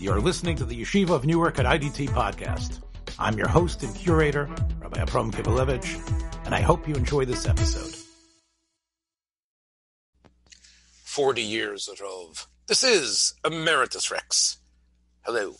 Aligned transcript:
You're 0.00 0.20
listening 0.20 0.54
to 0.56 0.64
the 0.64 0.80
Yeshiva 0.80 1.10
of 1.10 1.24
Newark 1.26 1.58
at 1.58 1.66
IDT 1.66 2.10
podcast. 2.10 2.80
I'm 3.18 3.36
your 3.36 3.48
host 3.48 3.82
and 3.82 3.92
curator, 3.96 4.48
Rabbi 4.80 5.00
Abram 5.00 5.32
Kibalevich, 5.32 6.46
and 6.46 6.54
I 6.54 6.60
hope 6.60 6.86
you 6.86 6.94
enjoy 6.94 7.24
this 7.24 7.46
episode. 7.48 7.96
40 11.02 11.42
years 11.42 11.88
of. 11.88 12.46
This 12.68 12.84
is 12.84 13.34
Emeritus 13.44 14.08
Rex. 14.12 14.58
Hello, 15.22 15.54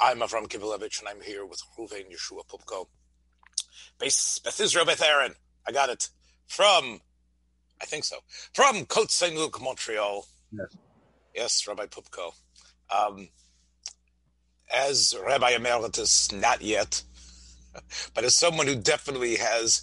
I'm 0.00 0.18
Avram 0.20 0.46
Kibalevich, 0.46 1.00
and 1.00 1.08
I'm 1.08 1.20
here 1.20 1.44
with 1.44 1.60
Ruvain 1.76 2.04
Yeshua 2.12 2.46
Pupko. 2.46 2.86
Base 3.98 4.38
Beth 4.44 4.60
Israel 4.60 4.84
Beth 4.86 5.02
Aaron. 5.02 5.34
I 5.66 5.72
got 5.72 5.88
it. 5.88 6.10
From, 6.46 7.00
I 7.82 7.86
think 7.86 8.04
so, 8.04 8.18
from 8.54 8.86
Côte 8.86 9.10
Saint 9.10 9.34
Luc, 9.34 9.60
Montreal. 9.60 10.26
Yes. 10.52 10.76
Yes, 11.34 11.66
Rabbi 11.66 11.86
Pupko. 11.86 12.32
Um, 12.96 13.28
as 14.72 15.14
Rabbi 15.26 15.50
Emeritus, 15.50 16.32
not 16.32 16.62
yet, 16.62 17.02
but 18.14 18.24
as 18.24 18.34
someone 18.34 18.66
who 18.66 18.76
definitely 18.76 19.36
has 19.36 19.82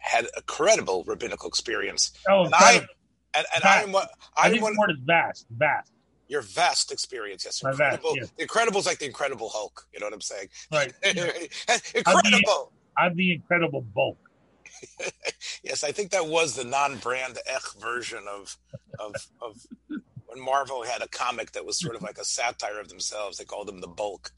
had 0.00 0.26
a 0.36 0.42
credible 0.42 1.04
rabbinical 1.06 1.48
experience. 1.48 2.12
Oh, 2.28 2.44
and 2.44 2.54
I, 2.54 2.58
incredible. 2.74 2.94
and, 3.34 3.46
and 3.54 3.64
I'm 3.64 3.92
what 3.92 4.10
I 4.36 4.46
I'm 4.46 4.52
think 4.52 4.62
one, 4.64 4.76
word 4.76 4.90
is 4.90 4.98
vast, 5.04 5.46
vast. 5.50 5.90
your 6.28 6.42
vast 6.42 6.92
experience. 6.92 7.44
Yes, 7.44 7.62
My 7.62 7.70
vast, 7.72 7.80
incredible. 7.96 8.16
yes. 8.16 8.30
The 8.36 8.42
Incredible's 8.42 8.86
like 8.86 8.98
the 8.98 9.06
Incredible 9.06 9.48
Hulk. 9.48 9.86
You 9.92 10.00
know 10.00 10.06
what 10.06 10.14
I'm 10.14 10.20
saying? 10.20 10.48
Right. 10.72 10.92
incredible. 11.94 12.72
I'm 12.96 13.14
the 13.16 13.32
incredible 13.32 13.82
bulk. 13.82 14.18
yes, 15.64 15.82
I 15.82 15.90
think 15.92 16.10
that 16.12 16.26
was 16.26 16.54
the 16.54 16.64
non-brand 16.64 17.38
Ech 17.46 17.62
version 17.80 18.24
of 18.30 18.56
of 19.00 19.14
of 19.42 19.66
Marvel 20.40 20.82
had 20.84 21.02
a 21.02 21.08
comic 21.08 21.52
that 21.52 21.64
was 21.64 21.78
sort 21.78 21.96
of 21.96 22.02
like 22.02 22.18
a 22.18 22.24
satire 22.24 22.80
of 22.80 22.88
themselves. 22.88 23.38
They 23.38 23.44
called 23.44 23.68
them 23.68 23.80
the 23.80 23.88
Bulk. 23.88 24.32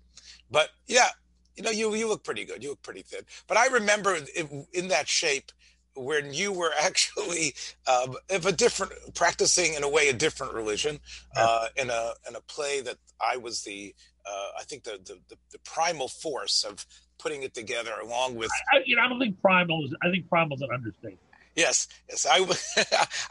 But 0.50 0.70
yeah, 0.86 1.08
you 1.56 1.62
know, 1.62 1.70
you 1.70 1.94
you 1.94 2.08
look 2.08 2.24
pretty 2.24 2.44
good. 2.44 2.62
You 2.62 2.70
look 2.70 2.82
pretty 2.82 3.02
thin. 3.02 3.22
But 3.46 3.56
I 3.56 3.66
remember 3.66 4.16
in, 4.36 4.66
in 4.72 4.88
that 4.88 5.08
shape 5.08 5.52
when 5.96 6.32
you 6.32 6.52
were 6.52 6.72
actually 6.80 7.54
um, 7.86 8.16
of 8.30 8.46
a 8.46 8.52
different 8.52 8.92
practicing 9.14 9.74
in 9.74 9.82
a 9.82 9.88
way 9.88 10.08
a 10.08 10.12
different 10.12 10.54
religion 10.54 11.00
uh, 11.36 11.66
in 11.76 11.90
a 11.90 12.12
in 12.28 12.36
a 12.36 12.40
play 12.40 12.80
that 12.80 12.96
I 13.20 13.36
was 13.36 13.62
the 13.62 13.94
uh, 14.26 14.48
I 14.58 14.64
think 14.64 14.84
the, 14.84 14.98
the 15.04 15.18
the 15.28 15.36
the 15.52 15.58
primal 15.60 16.08
force 16.08 16.64
of 16.64 16.86
putting 17.18 17.42
it 17.42 17.54
together 17.54 17.92
along 18.02 18.36
with 18.36 18.50
I, 18.72 18.78
you 18.86 18.96
know, 18.96 19.02
I 19.02 19.08
don't 19.08 19.18
think 19.18 19.40
primal 19.40 19.84
is. 19.84 19.94
I 20.02 20.10
think 20.10 20.28
primal 20.28 20.56
is 20.56 20.62
an 20.62 20.70
understatement. 20.72 21.20
Yes, 21.56 21.88
yes, 22.08 22.26
I 22.30 22.38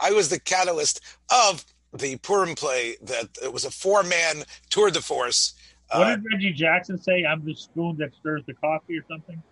I 0.00 0.12
was 0.12 0.28
the 0.28 0.38
catalyst 0.38 1.00
of 1.30 1.64
the 1.92 2.16
Purim 2.18 2.54
play 2.54 2.96
that 3.02 3.28
it 3.42 3.52
was 3.52 3.64
a 3.64 3.70
four 3.70 4.02
man 4.02 4.44
tour 4.70 4.90
de 4.90 5.00
force. 5.00 5.54
What 5.92 6.02
Uh, 6.06 6.16
did 6.16 6.24
Reggie 6.32 6.52
Jackson 6.52 6.98
say? 7.02 7.24
I'm 7.24 7.44
the 7.44 7.54
spoon 7.54 7.96
that 7.98 8.14
stirs 8.20 8.42
the 8.46 8.54
coffee, 8.54 8.98
or 8.98 9.04
something. 9.08 9.42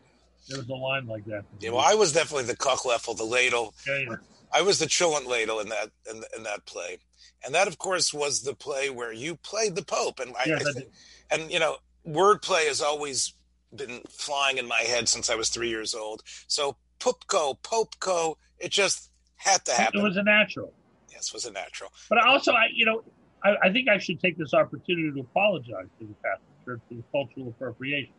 There 0.49 0.59
was 0.59 0.69
a 0.69 0.75
line 0.75 1.07
like 1.07 1.25
that. 1.27 1.45
yeah, 1.61 1.71
well, 1.71 1.85
I 1.85 1.95
was 1.95 2.13
definitely 2.13 2.45
the 2.45 2.57
Kochleffel, 2.57 3.17
the 3.17 3.25
ladle. 3.25 3.75
Yeah, 3.87 3.99
yeah. 4.09 4.17
I 4.53 4.63
was 4.63 4.79
the 4.79 4.87
cholent 4.87 5.27
ladle 5.27 5.61
in 5.61 5.69
that 5.69 5.91
in, 6.11 6.23
in 6.37 6.43
that 6.45 6.65
play, 6.65 6.99
and 7.45 7.55
that, 7.55 7.69
of 7.69 7.77
course, 7.79 8.15
was 8.15 8.43
the 8.43 8.55
play 8.55 8.89
where 8.89 9.13
you 9.13 9.37
played 9.37 9.75
the 9.75 9.83
Pope. 9.85 10.21
And 10.21 10.35
I 10.37 10.55
I 10.55 10.59
think- 10.73 10.89
and 11.31 11.51
you 11.53 11.59
know, 11.59 11.77
wordplay 12.07 12.67
has 12.67 12.81
always 12.81 13.35
been 13.75 14.01
flying 14.09 14.57
in 14.57 14.67
my 14.67 14.81
head 14.81 15.09
since 15.09 15.29
I 15.29 15.35
was 15.35 15.51
three 15.51 15.69
years 15.69 15.93
old. 15.95 16.23
So 16.47 16.77
Pupko, 17.01 17.59
Popeko, 17.61 18.37
it 18.59 18.71
just 18.71 19.11
had 19.37 19.65
to 19.67 19.73
happen. 19.73 20.01
It 20.01 20.03
was 20.03 20.17
a 20.17 20.23
natural. 20.23 20.73
Yes, 21.19 21.33
was 21.35 21.47
a 21.47 21.51
natural. 21.53 21.91
But 22.09 22.25
also, 22.25 22.53
I, 22.53 22.67
you 22.73 22.87
know, 22.87 23.03
I, 23.45 23.57
I 23.65 23.73
think 23.73 23.89
I 23.89 23.99
should 23.99 24.21
take 24.21 24.39
this 24.39 24.55
opportunity 24.55 25.11
to 25.13 25.21
apologize 25.21 25.89
to 25.99 26.07
the 26.07 26.15
Catholic 26.23 26.65
Church 26.65 26.81
for 26.89 26.95
the 26.95 27.03
cultural 27.13 27.49
appropriation 27.49 28.13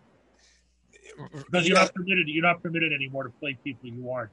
because 1.46 1.66
you're 1.68 1.78
Yeah. 1.78 1.84
not 1.84 1.94
permitted. 1.94 2.28
You're 2.28 2.44
not 2.44 2.62
permitted 2.62 2.92
anymore 2.92 3.24
to 3.24 3.30
play 3.40 3.58
people 3.64 3.88
you 3.90 4.12
aren't. 4.12 4.32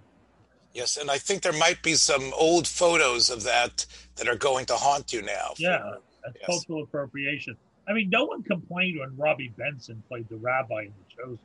Yes, 0.75 0.97
and 0.97 1.10
I 1.10 1.16
think 1.19 1.43
there 1.43 1.53
might 1.53 1.81
be 1.82 1.94
some 1.94 2.32
old 2.34 2.66
photos 2.66 3.31
of 3.31 3.44
that 3.44 3.87
that 4.16 4.28
are 4.28 4.37
going 4.37 4.66
to 4.66 4.75
haunt 4.76 5.12
you 5.12 5.22
now. 5.22 5.55
Yeah, 5.59 5.78
that's 6.25 6.37
Yes. 6.41 6.47
cultural 6.47 6.82
appropriation. 6.82 7.56
I 7.88 7.93
mean, 7.93 8.10
no 8.10 8.25
one 8.25 8.43
complained 8.43 8.99
when 8.99 9.16
Robby 9.16 9.55
Benson 9.56 10.03
played 10.09 10.28
the 10.28 10.37
rabbi 10.38 10.82
in 10.82 10.93
The 10.99 11.22
Chosen. 11.22 11.38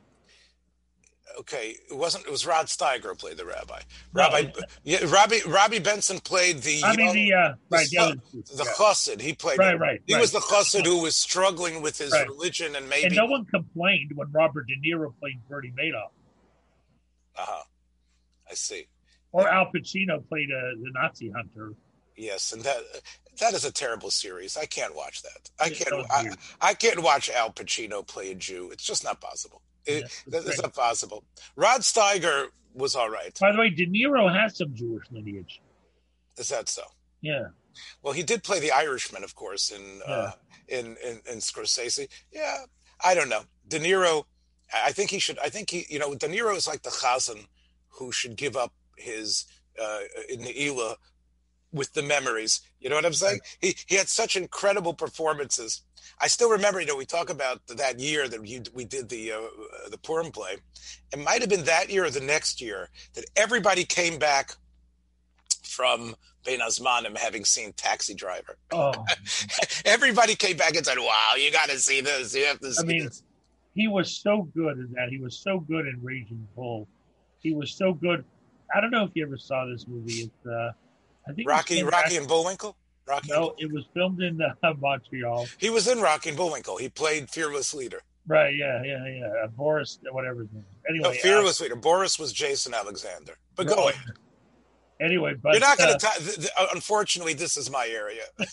Okay, 1.40 1.76
it 1.90 1.96
wasn't. 1.96 2.26
It 2.26 2.30
was 2.30 2.46
Rod 2.46 2.66
Steiger 2.66 3.04
who 3.04 3.14
played 3.14 3.36
the 3.36 3.44
rabbi. 3.46 3.80
No, 4.14 4.22
Rabbi, 4.22 4.50
yeah, 4.84 4.98
Robbie 5.06 5.40
Robby 5.46 5.78
Benson 5.78 6.18
played 6.20 6.58
the. 6.62 6.82
I 6.84 6.94
mean, 6.96 7.06
young- 7.06 7.14
the 7.14 7.32
uh, 7.34 7.54
right, 7.70 7.88
the 7.90 7.96
the- 7.96 8.02
other 8.02 8.14
the 8.32 8.64
yeah. 8.64 8.72
chassid. 8.76 9.20
He 9.20 9.32
played. 9.32 9.58
Right, 9.58 9.78
right, 9.78 10.00
He 10.06 10.14
right. 10.14 10.20
was 10.20 10.32
the 10.32 10.40
chassid 10.40 10.84
who 10.86 11.00
was 11.02 11.16
struggling 11.16 11.82
with 11.82 11.98
his 11.98 12.12
Right. 12.12 12.26
religion 12.28 12.76
and 12.76 12.88
maybe. 12.88 13.06
And 13.06 13.16
no 13.16 13.26
one 13.26 13.44
complained 13.46 14.12
when 14.14 14.30
Robert 14.32 14.66
De 14.68 14.74
Niro 14.76 15.12
played 15.18 15.40
Bernie 15.48 15.72
Madoff 15.78 16.10
uh-huh. 17.36 17.62
I 18.50 18.54
see. 18.54 18.86
or 19.32 19.48
Al 19.48 19.66
Pacino 19.74 20.26
played 20.28 20.50
uh, 20.50 20.76
the 20.82 20.90
Nazi 20.94 21.30
hunter. 21.30 21.72
Yes, 22.16 22.52
and 22.52 22.62
that 22.62 22.76
that 23.40 23.54
is 23.54 23.64
a 23.64 23.72
terrible 23.72 24.10
series. 24.10 24.56
I 24.56 24.66
can't 24.66 24.94
watch 24.94 25.22
that. 25.22 25.50
I 25.58 25.70
can't. 25.70 25.94
I. 26.10 26.30
I 26.60 26.74
can't 26.74 27.02
watch 27.02 27.30
Al 27.30 27.50
Pacino 27.50 28.06
play 28.06 28.30
a 28.32 28.34
Jew. 28.34 28.70
It's 28.70 28.84
just 28.84 29.02
not 29.02 29.20
possible. 29.20 29.62
It, 29.86 30.02
Yeah, 30.26 30.38
it's 30.38 30.56
that- 30.56 30.62
not 30.62 30.74
possible. 30.74 31.24
Rod 31.56 31.80
Steiger 31.82 32.48
was 32.74 32.94
all 32.94 33.10
right. 33.10 33.36
By 33.40 33.52
the 33.52 33.58
way, 33.58 33.70
De 33.70 33.86
Niro 33.86 34.32
has 34.32 34.56
some 34.56 34.74
Jewish 34.74 35.04
lineage. 35.10 35.60
Is 36.38 36.48
that 36.48 36.68
so? 36.68 36.82
Yeah, 37.20 37.48
Well, 38.02 38.12
he 38.14 38.22
did 38.22 38.42
play 38.42 38.58
the 38.60 38.72
Irishman, 38.72 39.22
of 39.24 39.34
course, 39.34 39.70
in 39.70 40.00
uh, 40.06 40.32
in, 40.68 40.96
in 41.04 41.20
in 41.30 41.38
Scorsese. 41.38 42.08
Yeah, 42.32 42.64
I 43.04 43.14
don't 43.14 43.28
know. 43.28 43.42
De 43.68 43.78
Niro, 43.78 44.24
I 44.74 44.92
think 44.92 45.10
he 45.10 45.18
should. 45.18 45.38
I 45.38 45.48
think 45.48 45.70
he, 45.70 45.86
you 45.88 45.98
know, 45.98 46.14
De 46.14 46.26
Niro 46.28 46.56
is 46.56 46.66
like 46.66 46.82
the 46.82 46.90
chazan 46.90 47.46
who 47.88 48.10
should 48.12 48.36
give 48.36 48.56
up 48.56 48.72
his 48.96 49.44
uh, 49.80 50.00
in 50.28 50.40
Neila 50.40 50.96
with 51.72 51.92
the 51.94 52.02
memories. 52.02 52.60
You 52.80 52.90
know 52.90 52.96
what 52.96 53.04
I'm 53.04 53.14
saying? 53.14 53.40
He 53.60 53.76
he 53.86 53.96
had 53.96 54.08
such 54.08 54.36
incredible 54.36 54.94
performances. 54.94 55.82
I 56.20 56.28
still 56.28 56.50
remember. 56.50 56.80
You 56.80 56.86
know, 56.86 56.96
we 56.96 57.06
talk 57.06 57.30
about 57.30 57.66
that 57.68 57.98
year 57.98 58.28
that 58.28 58.46
you, 58.46 58.62
we 58.74 58.84
did 58.84 59.08
the 59.08 59.32
uh, 59.32 59.36
uh, 59.36 59.88
the 59.90 59.98
Purim 59.98 60.30
play. 60.30 60.56
It 61.12 61.18
might 61.18 61.40
have 61.40 61.50
been 61.50 61.64
that 61.64 61.90
year 61.90 62.04
or 62.04 62.10
the 62.10 62.20
next 62.20 62.60
year 62.60 62.88
that 63.14 63.24
everybody 63.36 63.84
came 63.84 64.18
back 64.18 64.52
from 65.62 66.14
Bein 66.44 66.60
Azmanim 66.60 67.16
having 67.16 67.44
seen 67.44 67.72
Taxi 67.72 68.14
Driver. 68.14 68.56
oh, 68.72 68.92
Everybody 69.84 70.34
came 70.34 70.56
back 70.56 70.76
and 70.76 70.84
said, 70.84 70.98
"Wow, 70.98 71.32
you 71.36 71.50
got 71.52 71.68
to 71.70 71.78
see 71.78 72.00
this. 72.00 72.34
You 72.34 72.44
have 72.46 72.60
to 72.60 72.72
see 72.72 72.82
I 72.82 72.86
mean, 72.86 73.04
this." 73.04 73.22
he 73.74 73.88
was 73.88 74.14
so 74.16 74.48
good 74.54 74.78
in 74.78 74.92
that. 74.94 75.08
He 75.08 75.18
was 75.18 75.38
so 75.38 75.60
good 75.60 75.86
in 75.86 75.98
Raging 76.02 76.46
Bull. 76.54 76.88
He 77.40 77.54
was 77.54 77.72
so 77.72 77.92
good. 77.92 78.24
I 78.74 78.80
don't 78.80 78.90
know 78.90 79.04
if 79.04 79.10
you 79.14 79.24
ever 79.24 79.38
saw 79.38 79.66
this 79.66 79.86
movie. 79.86 80.22
It's 80.22 80.46
uh, 80.46 80.72
I 81.28 81.32
think 81.32 81.48
Rocky, 81.48 81.82
Rocky 81.82 82.16
and 82.16 82.26
Bullwinkle. 82.28 82.76
Rocky. 83.06 83.28
No, 83.30 83.40
Bull- 83.40 83.54
it 83.58 83.72
was 83.72 83.84
filmed 83.94 84.22
in 84.22 84.40
uh, 84.40 84.74
Montreal. 84.80 85.46
he 85.58 85.70
was 85.70 85.88
in 85.88 86.00
Rocky 86.00 86.30
and 86.30 86.38
Bullwinkle. 86.38 86.76
He 86.78 86.88
played 86.88 87.28
fearless 87.30 87.72
leader. 87.74 88.00
Right? 88.26 88.54
Yeah, 88.54 88.82
yeah, 88.84 89.04
yeah. 89.06 89.26
Uh, 89.44 89.48
Boris, 89.48 89.98
whatever 90.12 90.42
his 90.42 90.52
name. 90.52 90.64
is. 90.70 90.76
Anyway, 90.88 91.02
No, 91.02 91.10
uh, 91.10 91.14
fearless 91.22 91.60
leader. 91.60 91.74
Boris 91.76 92.18
was 92.18 92.32
Jason 92.32 92.72
Alexander. 92.74 93.34
But 93.56 93.66
go 93.66 93.74
Right. 93.86 93.94
ahead. 93.94 94.06
anyway, 95.00 95.34
but 95.34 95.52
You're 95.54 95.60
not 95.60 95.76
going 95.78 95.90
uh, 95.94 95.98
to. 95.98 96.06
Th- 96.22 96.36
th- 96.36 96.50
unfortunately, 96.72 97.34
this 97.34 97.56
is 97.56 97.68
my 97.70 97.88
area. 97.88 98.22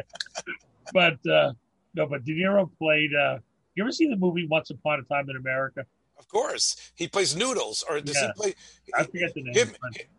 but 0.92 1.14
uh, 1.26 1.52
no, 1.94 2.06
but 2.06 2.24
De 2.24 2.32
Niro 2.34 2.70
played. 2.78 3.10
Uh, 3.14 3.38
you 3.74 3.82
ever 3.84 3.92
see 3.92 4.08
the 4.08 4.16
movie 4.16 4.46
Once 4.46 4.70
Upon 4.70 5.00
a 5.00 5.02
Time 5.02 5.28
in 5.30 5.36
America? 5.36 5.84
Of 6.24 6.28
course, 6.28 6.90
he 6.94 7.06
plays 7.06 7.36
Noodles, 7.36 7.84
or 7.88 8.00
does 8.00 8.16
Yeah. 8.16 8.28
he 8.28 8.32
play? 8.32 8.54
I 8.94 9.04
forget 9.04 9.34
the 9.34 9.42
name. 9.42 9.54
Him, 9.54 9.74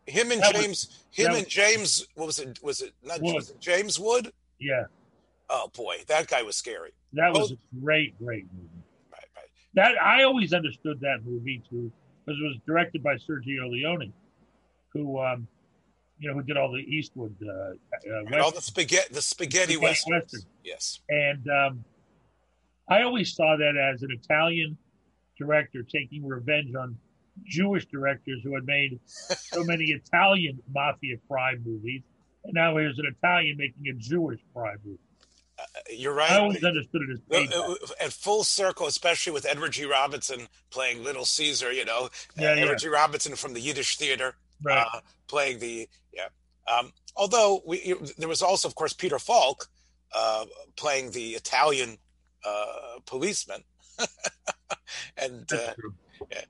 him 0.05 0.31
and 0.31 0.41
That 0.41 0.53
was- 0.53 0.61
James. 0.63 1.05
him 1.11 1.31
that 1.31 1.37
and 1.39 1.47
James. 1.49 2.07
What 2.13 2.27
was 2.27 2.39
it? 2.39 2.61
Was 2.61 2.81
it 2.81 2.93
not 3.01 3.21
Wood. 3.21 3.35
was 3.35 3.49
it 3.49 3.59
James 3.59 3.99
Wood? 3.99 4.31
yeah, 4.59 4.85
Oh 5.49 5.67
boy, 5.75 5.97
that 6.07 6.27
guy 6.27 6.41
was 6.43 6.55
scary. 6.55 6.91
that 7.13 7.33
was 7.33 7.51
a 7.51 7.57
great, 7.81 8.17
great 8.19 8.45
movie. 8.53 8.69
Right, 9.11 9.25
right. 9.35 9.49
That 9.73 10.01
I 10.01 10.23
always 10.23 10.53
understood 10.53 10.99
that 11.01 11.23
movie 11.25 11.61
too 11.69 11.91
because 12.25 12.39
it 12.39 12.43
was 12.43 12.57
directed 12.65 13.01
by 13.03 13.15
Sergio 13.15 13.69
Leone, 13.69 14.13
who 14.93 15.19
um, 15.21 15.47
you 16.19 16.27
know 16.29 16.33
who 16.35 16.43
did 16.43 16.55
all 16.57 16.71
the 16.71 16.79
Eastwood 16.81 17.35
uh, 17.45 17.51
uh, 17.51 17.73
And 18.25 18.35
all 18.35 18.51
the 18.51 18.61
spaghetti, 18.61 19.13
the 19.13 19.21
spaghetti 19.21 19.73
Spaghetti 19.73 20.11
western. 20.11 20.41
Yes. 20.63 20.99
and 21.09 21.47
um, 21.49 21.83
I 22.87 23.01
always 23.01 23.33
saw 23.35 23.55
that 23.57 23.75
as 23.75 24.01
an 24.03 24.11
Italian 24.11 24.77
director 25.37 25.83
taking 25.83 26.25
revenge 26.25 26.73
on 26.75 26.97
Jewish 27.43 27.85
directors 27.87 28.41
who 28.43 28.55
had 28.55 28.65
made 28.65 28.99
so 29.07 29.63
many 29.65 29.85
Italian 29.85 30.59
mafia 30.73 31.17
crime 31.29 31.61
movies, 31.65 32.01
and 32.43 32.53
now 32.53 32.77
here's 32.77 32.97
an 32.99 33.05
Italian 33.17 33.57
making 33.57 33.87
a 33.89 33.93
Jewish 33.93 34.39
crime 34.53 34.77
movie. 34.85 34.99
You're 35.89 36.13
right. 36.13 36.31
I 36.31 36.39
always 36.39 36.63
understood 36.65 37.01
it 37.03 37.13
as 37.13 37.19
Uh, 37.31 37.49
payback. 37.53 37.69
uh, 38.01 38.05
At 38.05 38.11
full 38.11 38.43
circle, 38.43 38.87
especially 38.87 39.31
with 39.31 39.45
Edward 39.45 39.71
G. 39.71 39.85
Robinson 39.85 40.47
playing 40.69 41.01
Little 41.03 41.23
Caesar, 41.23 41.71
you 41.71 41.85
know, 41.85 42.09
Yeah, 42.37 42.51
uh, 42.51 42.55
yeah. 42.55 42.61
Edward 42.63 42.79
G. 42.79 42.87
Robinson 42.89 43.35
from 43.37 43.53
the 43.53 43.61
Yiddish 43.61 43.95
theater 43.95 44.35
right. 44.61 44.85
uh, 44.93 44.99
playing 45.27 45.59
the 45.59 45.87
yeah. 46.13 46.27
Um, 46.71 46.91
although 47.15 47.61
we, 47.65 47.81
you, 47.83 48.05
there 48.17 48.27
was 48.27 48.41
also, 48.41 48.67
of 48.67 48.75
course, 48.75 48.91
Peter 48.91 49.17
Falk 49.19 49.67
uh, 50.13 50.45
playing 50.75 51.11
the 51.11 51.31
Italian 51.35 51.99
uh, 52.45 52.99
policeman, 53.05 53.63
and 55.17 55.51
uh, 55.51 55.73
yeah. 56.31 56.41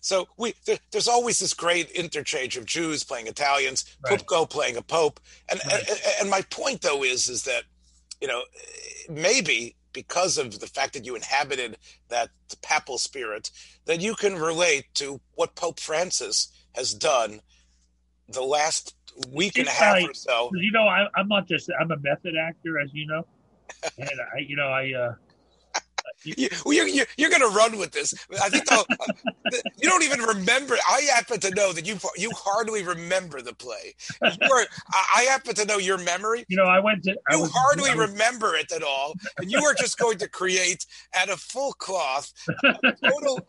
so 0.00 0.28
we 0.36 0.54
there, 0.66 0.78
there's 0.90 1.08
always 1.08 1.38
this 1.38 1.54
great 1.54 1.90
interchange 1.90 2.56
of 2.56 2.66
Jews 2.66 3.04
playing 3.04 3.26
Italians, 3.26 3.96
right. 4.04 4.18
Pupko 4.18 4.48
playing 4.48 4.76
a 4.76 4.82
pope, 4.82 5.20
and, 5.50 5.60
right. 5.66 5.88
and 5.88 5.98
and 6.20 6.30
my 6.30 6.42
point 6.50 6.82
though 6.82 7.02
is 7.04 7.28
is 7.28 7.44
that 7.44 7.64
you 8.20 8.28
know 8.28 8.42
maybe 9.08 9.76
because 9.94 10.36
of 10.36 10.60
the 10.60 10.66
fact 10.66 10.92
that 10.92 11.06
you 11.06 11.14
inhabited 11.14 11.78
that 12.08 12.28
papal 12.60 12.98
spirit, 12.98 13.50
that 13.86 14.00
you 14.00 14.14
can 14.14 14.34
relate 14.34 14.84
to 14.94 15.20
what 15.36 15.54
Pope 15.54 15.80
Francis 15.80 16.48
has 16.74 16.92
done 16.92 17.40
the 18.28 18.42
last 18.42 18.94
week 19.30 19.56
and 19.56 19.68
a 19.68 19.70
half 19.70 20.02
or 20.02 20.12
so. 20.12 20.50
You 20.54 20.72
know, 20.72 20.82
I, 20.82 21.06
am 21.16 21.28
not 21.28 21.46
just 21.46 21.70
I'm 21.80 21.90
a 21.90 21.96
method 21.96 22.34
actor, 22.36 22.78
as 22.78 22.92
you 22.92 23.06
know, 23.06 23.24
and 23.98 24.10
I, 24.34 24.40
you 24.40 24.56
know, 24.56 24.68
I 24.68 24.92
uh, 24.92 25.14
you, 26.24 26.48
you're, 26.66 26.88
you're, 26.88 27.06
you're 27.16 27.30
going 27.30 27.42
to 27.42 27.56
run 27.56 27.78
with 27.78 27.92
this. 27.92 28.14
I 28.42 28.48
think 28.48 28.70
uh, 28.70 28.84
you 29.76 29.88
don't 29.88 30.02
even 30.02 30.20
remember. 30.20 30.76
I 30.88 31.02
happen 31.14 31.40
to 31.40 31.50
know 31.54 31.72
that 31.72 31.86
you 31.86 31.98
you 32.16 32.30
hardly 32.34 32.82
remember 32.84 33.42
the 33.42 33.54
play. 33.54 33.94
Are, 34.22 34.66
I 35.14 35.22
happen 35.22 35.54
to 35.54 35.64
know 35.64 35.78
your 35.78 35.98
memory. 35.98 36.44
You 36.48 36.56
know, 36.56 36.64
I 36.64 36.80
went 36.80 37.04
to. 37.04 37.10
You 37.10 37.16
I 37.30 37.36
was, 37.36 37.50
hardly 37.52 37.90
I 37.90 37.94
was, 37.94 38.10
remember 38.10 38.54
it 38.54 38.72
at 38.72 38.82
all, 38.82 39.14
and 39.38 39.50
you 39.50 39.62
are 39.64 39.74
just 39.74 39.98
going 39.98 40.18
to 40.18 40.28
create 40.28 40.86
at 41.14 41.28
a 41.28 41.36
full 41.36 41.72
cloth 41.74 42.32
total. 43.02 43.46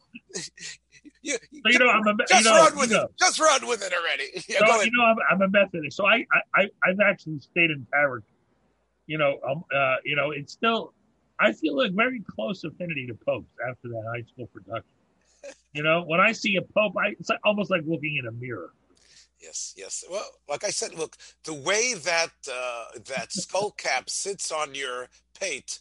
You, 1.25 1.38
you 1.66 1.80
know, 1.80 1.89
I'm 1.89 2.06
a, 2.07 2.16
just 2.27 2.45
you 2.45 2.51
know, 2.51 2.57
run 2.57 2.77
with 2.77 2.92
it. 2.92 2.94
Know. 2.94 3.07
Just 3.19 3.39
run 3.39 3.68
with 3.68 3.83
it 3.83 3.92
already. 3.92 4.25
Yeah, 4.48 4.60
so, 4.60 4.81
you 4.81 4.92
know, 4.92 5.04
I'm, 5.04 5.16
I'm, 5.31 5.42
a 5.42 5.50
Methodist, 5.50 5.98
so 5.98 6.06
I, 6.06 6.24
I, 6.54 6.69
I've 6.83 7.00
actually 7.04 7.39
stayed 7.39 7.72
in 7.72 7.88
Paris. 7.92 8.24
You 9.07 9.18
know, 9.18 9.39
um, 9.50 9.63
uh, 9.75 9.95
you 10.04 10.16
know, 10.16 10.31
it's 10.31 10.54
still 10.54 10.94
I 11.39 11.51
feel 11.51 11.81
a 11.81 11.89
very 11.89 12.21
close 12.21 12.63
affinity 12.63 13.07
to 13.07 13.13
popes 13.13 13.51
after 13.69 13.89
that 13.89 14.03
high 14.13 14.23
school 14.23 14.47
production. 14.47 14.89
You 15.73 15.83
know, 15.83 16.03
when 16.03 16.19
I 16.19 16.31
see 16.31 16.55
a 16.55 16.61
pope, 16.61 16.93
I, 16.97 17.09
it's 17.19 17.29
almost 17.43 17.69
like 17.69 17.81
looking 17.85 18.17
in 18.17 18.27
a 18.27 18.31
mirror. 18.31 18.73
Yes, 19.41 19.73
yes. 19.77 20.03
Well, 20.09 20.25
like 20.49 20.63
I 20.63 20.69
said, 20.69 20.95
look, 20.95 21.17
the 21.43 21.53
way 21.53 21.93
that 21.93 22.31
uh, 22.51 22.85
that 23.07 23.31
skull 23.31 23.71
cap 23.71 24.09
sits 24.09 24.51
on 24.51 24.73
your 24.73 25.09
pate 25.39 25.79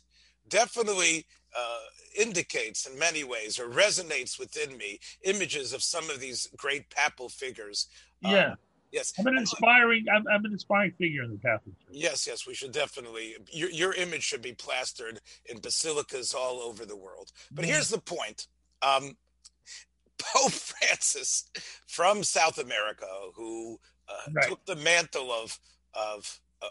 definitely 0.48 1.24
uh, 1.56 1.78
indicates, 2.18 2.86
in 2.86 2.98
many 2.98 3.24
ways, 3.24 3.58
or 3.58 3.68
resonates 3.68 4.38
within 4.38 4.76
me, 4.76 4.98
images 5.22 5.72
of 5.72 5.82
some 5.82 6.10
of 6.10 6.20
these 6.20 6.48
great 6.56 6.90
papal 6.90 7.28
figures. 7.28 7.88
Yeah. 8.20 8.54
Yes, 8.94 9.12
I'm 9.18 9.26
an 9.26 9.36
inspiring. 9.36 10.04
I'm, 10.14 10.24
I'm, 10.32 10.44
an 10.44 10.52
inspiring 10.52 10.92
figure 10.92 11.24
in 11.24 11.32
the 11.32 11.38
Catholic 11.38 11.76
Church. 11.80 11.88
Yes, 11.90 12.28
yes, 12.28 12.46
we 12.46 12.54
should 12.54 12.70
definitely. 12.70 13.34
Your 13.50 13.68
your 13.70 13.92
image 13.94 14.22
should 14.22 14.40
be 14.40 14.52
plastered 14.52 15.20
in 15.46 15.58
basilicas 15.58 16.32
all 16.32 16.60
over 16.60 16.86
the 16.86 16.96
world. 16.96 17.32
But 17.50 17.64
here's 17.64 17.88
the 17.88 17.98
point: 17.98 18.46
um, 18.82 19.16
Pope 20.18 20.52
Francis 20.52 21.50
from 21.88 22.22
South 22.22 22.58
America, 22.58 23.08
who 23.34 23.80
uh, 24.08 24.30
right. 24.32 24.48
took 24.48 24.64
the 24.64 24.76
mantle 24.76 25.32
of 25.32 25.58
of, 25.94 26.40
uh, 26.62 26.66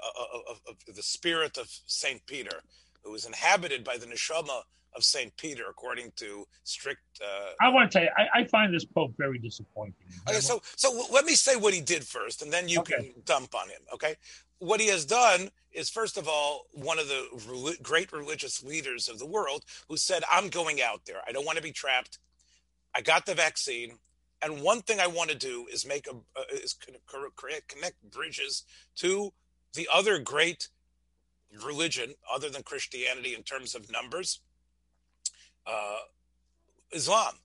of, 0.50 0.62
of 0.70 0.96
the 0.96 1.04
spirit 1.04 1.58
of 1.58 1.68
Saint 1.88 2.26
Peter, 2.26 2.62
who 3.04 3.12
was 3.12 3.26
inhabited 3.26 3.84
by 3.84 3.98
the 3.98 4.06
neshama 4.06 4.62
of 4.96 5.04
St. 5.04 5.36
Peter, 5.38 5.64
according 5.70 6.12
to 6.18 6.46
strict. 6.64 7.02
Uh, 7.22 7.52
I 7.62 7.70
want 7.70 7.92
to 7.92 7.98
tell 7.98 8.06
you, 8.06 8.12
I, 8.18 8.42
I, 8.42 8.46
find 8.46 8.74
this 8.74 8.86
Pope 8.86 9.14
very 9.18 9.38
disappointing. 9.38 9.96
Okay, 10.28 10.40
so, 10.40 10.62
so 10.76 11.06
let 11.12 11.26
me 11.26 11.34
say 11.34 11.56
what 11.56 11.74
he 11.74 11.82
did 11.82 12.04
first, 12.04 12.42
and 12.42 12.52
then 12.52 12.68
you 12.68 12.80
okay. 12.80 12.96
can 12.96 13.24
dump 13.26 13.56
on 13.56 13.70
him. 13.70 13.82
Okay. 13.94 14.16
What 14.60 14.80
he 14.80 14.88
has 14.88 15.06
done 15.06 15.50
is, 15.72 15.90
first 15.90 16.18
of 16.18 16.28
all, 16.28 16.68
one 16.74 17.00
of 17.00 17.08
the 17.08 17.78
great 17.82 18.12
religious 18.12 18.64
leaders 18.64 19.10
of 19.10 19.20
the 19.20 19.26
world 19.26 19.64
who 19.90 19.98
said, 19.98 20.24
I'm 20.32 20.50
going 20.50 20.82
out 20.82 21.02
there. 21.06 21.22
I 21.28 21.32
don't 21.32 21.46
want 21.46 21.58
to 21.58 21.64
be 21.64 21.72
trapped. 21.72 22.20
I 22.96 23.02
got 23.02 23.26
the 23.26 23.36
vaccine. 23.36 23.98
And 24.42 24.62
one 24.62 24.82
thing 24.82 25.00
I 25.00 25.08
want 25.08 25.30
to 25.32 25.38
do 25.38 25.68
is 25.72 25.86
make 25.86 26.08
a 26.08 26.12
uh, 26.12 26.44
is 26.52 26.74
connect, 26.74 27.68
connect 27.68 28.12
bridges 28.12 28.64
to 28.98 29.34
the 29.74 29.88
other 29.94 30.20
great 30.20 30.68
religion 31.66 32.14
other 32.32 32.50
than 32.50 32.64
Christianity 32.64 33.36
in 33.36 33.44
terms 33.44 33.76
of 33.76 33.92
numbers, 33.92 34.42
uh, 35.66 36.00
Islam 36.92 37.36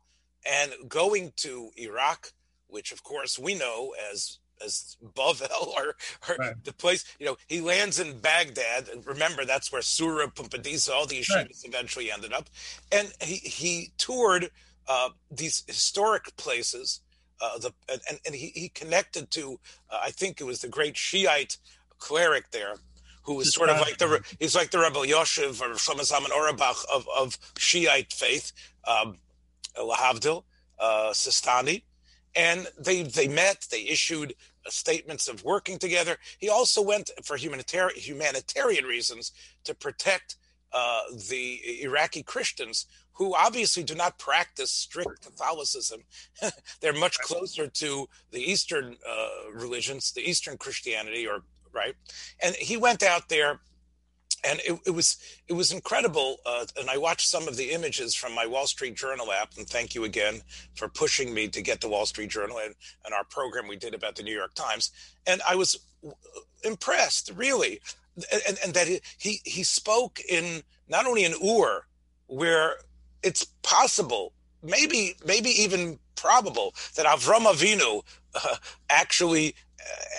and 0.49 0.73
going 0.89 1.33
to 1.37 1.71
Iraq, 1.77 2.33
which 2.69 2.93
of 2.93 3.03
course 3.03 3.39
we 3.39 3.55
know 3.55 3.95
as 4.13 4.39
as 4.65 4.97
Bavel 5.15 5.67
or, 5.77 5.95
or 6.29 6.37
right. 6.37 6.65
the 6.65 6.73
place, 6.73 7.05
you 7.19 7.27
know, 7.27 7.37
he 7.47 7.61
lands 7.61 8.01
in 8.01 8.19
Baghdad. 8.19 8.89
Remember, 9.05 9.45
that's 9.45 9.73
where 9.73 9.83
Sura 9.83 10.29
Pumbedisa, 10.29 10.91
all 10.91 11.07
the 11.07 11.21
yeshivas 11.21 11.37
right. 11.37 11.65
eventually 11.65 12.11
ended 12.11 12.33
up. 12.33 12.49
And 12.93 13.13
he, 13.21 13.37
he 13.37 13.93
toured 13.99 14.51
uh, 14.89 15.11
these 15.31 15.65
historic 15.67 16.37
places. 16.37 17.01
Uh, 17.41 17.59
the 17.59 17.73
and, 17.89 18.19
and 18.27 18.35
he, 18.35 18.49
he 18.49 18.69
connected 18.71 19.31
to, 19.31 19.61
uh, 19.91 20.01
I 20.03 20.11
think 20.11 20.41
it 20.41 20.45
was 20.45 20.61
the 20.61 20.69
great 20.69 20.97
Shiite 20.97 21.57
cleric 21.99 22.51
there, 22.51 22.75
who 23.29 23.35
was 23.35 23.53
sort 23.53 23.69
of 23.69 23.79
like 23.79 23.99
the 23.99 24.25
he's 24.41 24.57
like 24.57 24.71
the 24.71 24.79
Rebbe 24.79 25.01
Yoshev 25.01 25.61
or 25.61 25.75
Shlomo 25.75 26.01
Zalman 26.01 26.31
Auerbach 26.31 26.79
of, 26.93 27.07
of 27.15 27.39
Shiite 27.59 28.11
faith, 28.11 28.53
um, 28.87 29.19
Lahavdil, 29.77 30.45
uh, 30.81 31.11
Sistani, 31.13 31.83
and 32.35 32.67
they 32.79 33.03
they 33.03 33.29
met. 33.29 33.67
They 33.71 33.83
issued 33.83 34.35
statements 34.69 35.29
of 35.29 35.45
working 35.45 35.79
together. 35.79 36.17
He 36.39 36.49
also 36.49 36.81
went 36.81 37.11
for 37.23 37.37
humanitarian 37.37 38.01
humanitarian 38.01 38.87
reasons 38.87 39.33
to 39.65 39.75
protect 39.75 40.37
uh, 40.73 41.03
the 41.29 41.83
Iraqi 41.83 42.23
Christians 42.23 42.87
who 43.13 43.35
obviously 43.35 43.83
do 43.83 43.95
not 43.95 44.17
practice 44.19 44.71
strict 44.71 45.23
Catholicism. 45.23 46.01
They're 46.81 46.93
much 46.93 47.19
closer 47.19 47.67
to 47.67 48.09
the 48.31 48.41
Eastern 48.41 48.97
uh, 49.07 49.51
religions, 49.53 50.13
the 50.13 50.23
Eastern 50.23 50.57
Christianity 50.57 51.27
or 51.27 51.43
right? 51.73 51.95
And 52.43 52.55
he 52.57 52.77
went 52.77 53.03
out 53.03 53.29
there 53.29 53.61
and 54.45 54.61
it, 54.61 54.79
it, 54.87 54.91
was 54.91 55.17
it 55.49 55.53
was 55.53 55.73
incredible. 55.73 56.37
Uh, 56.47 56.65
and 56.79 56.89
I 56.89 56.97
watched 56.97 57.29
some 57.29 57.49
of 57.49 57.57
the 57.57 57.71
images 57.71 58.15
from 58.15 58.35
my 58.35 58.47
Wall 58.47 58.67
Street 58.67 58.95
Journal 58.95 59.33
app. 59.33 59.57
And 59.57 59.69
thank 59.69 59.95
you 59.95 60.05
again 60.05 60.43
for 60.75 60.89
pushing 60.89 61.35
me 61.35 61.49
to 61.49 61.63
get 61.63 61.81
the 61.81 61.89
Wall 61.89 62.07
Street 62.07 62.31
Journal 62.31 62.59
and, 62.59 62.75
and 63.05 63.15
our 63.15 63.25
program 63.25 63.69
we 63.69 63.77
did 63.77 63.95
about 63.95 64.17
the 64.17 64.23
New 64.23 64.35
York 64.35 64.55
Times. 64.55 64.93
And 65.27 65.41
I 65.49 65.57
was 65.57 65.79
impressed, 66.63 67.33
really, 67.35 67.81
and, 68.33 68.59
and 68.65 68.75
that 68.75 68.89
he 69.19 69.41
he 69.45 69.63
spoke 69.65 70.21
in 70.29 70.63
not 70.89 71.07
only 71.07 71.25
in 71.25 71.35
Ur, 71.45 71.85
where 72.27 72.77
it's 73.23 73.45
possible, 73.63 74.33
maybe 74.63 75.17
maybe 75.27 75.51
even 75.51 75.99
probable 76.15 76.75
that 76.97 77.07
Avram 77.07 77.47
Avinu 77.47 78.03
uh, 78.35 78.57
actually 78.91 79.55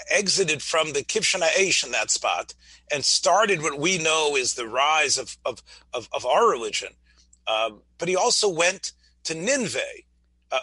exited 0.10 0.62
from 0.62 0.94
the 0.94 1.04
Kivshana 1.04 1.48
Aish 1.50 1.86
in 1.86 1.92
that 1.92 2.12
spot 2.12 2.54
and 2.92 3.04
started 3.06 3.62
what 3.62 3.80
we 3.80 3.98
know 3.98 4.36
is 4.36 4.54
the 4.54 4.68
rise 4.68 5.18
of, 5.18 5.38
of, 5.46 5.62
of, 5.94 6.10
of 6.12 6.26
our 6.26 6.50
religion. 6.50 6.90
Uh, 7.48 7.72
but 7.98 8.08
he 8.08 8.16
also 8.16 8.50
went 8.50 8.94
to 9.24 9.36
Nineveh, 9.36 9.80
uh, 10.52 10.60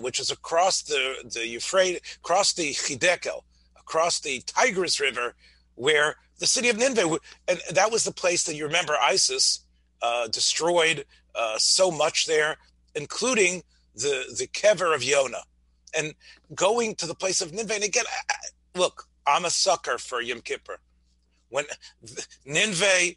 which 0.00 0.20
is 0.20 0.30
across 0.30 0.82
the, 0.82 1.30
the 1.32 1.46
Euphrates, 1.46 2.00
across 2.16 2.52
the 2.52 2.72
Hidekel, 2.72 3.42
across 3.78 4.20
the 4.20 4.42
Tigris 4.46 5.00
River, 5.00 5.34
where 5.74 6.16
the 6.38 6.46
city 6.46 6.68
of 6.68 6.76
Nineveh, 6.76 7.18
and 7.48 7.60
that 7.72 7.90
was 7.90 8.04
the 8.04 8.12
place 8.12 8.44
that 8.44 8.54
you 8.54 8.64
remember 8.64 8.96
ISIS 9.02 9.64
uh, 10.02 10.28
destroyed 10.28 11.04
uh, 11.34 11.56
so 11.58 11.90
much 11.90 12.26
there, 12.26 12.56
including 12.94 13.62
the, 13.94 14.34
the 14.38 14.46
kever 14.46 14.94
of 14.94 15.02
Yonah 15.02 15.42
and 15.96 16.14
going 16.54 16.94
to 16.96 17.06
the 17.06 17.14
place 17.14 17.40
of 17.40 17.52
Nineveh. 17.52 17.74
And 17.74 17.84
again, 17.84 18.04
I, 18.08 18.34
look, 18.78 19.06
I'm 19.26 19.44
a 19.44 19.50
sucker 19.50 19.98
for 19.98 20.20
Yom 20.20 20.40
Kippur. 20.40 20.78
When 21.50 21.64
Nineveh, 22.46 23.14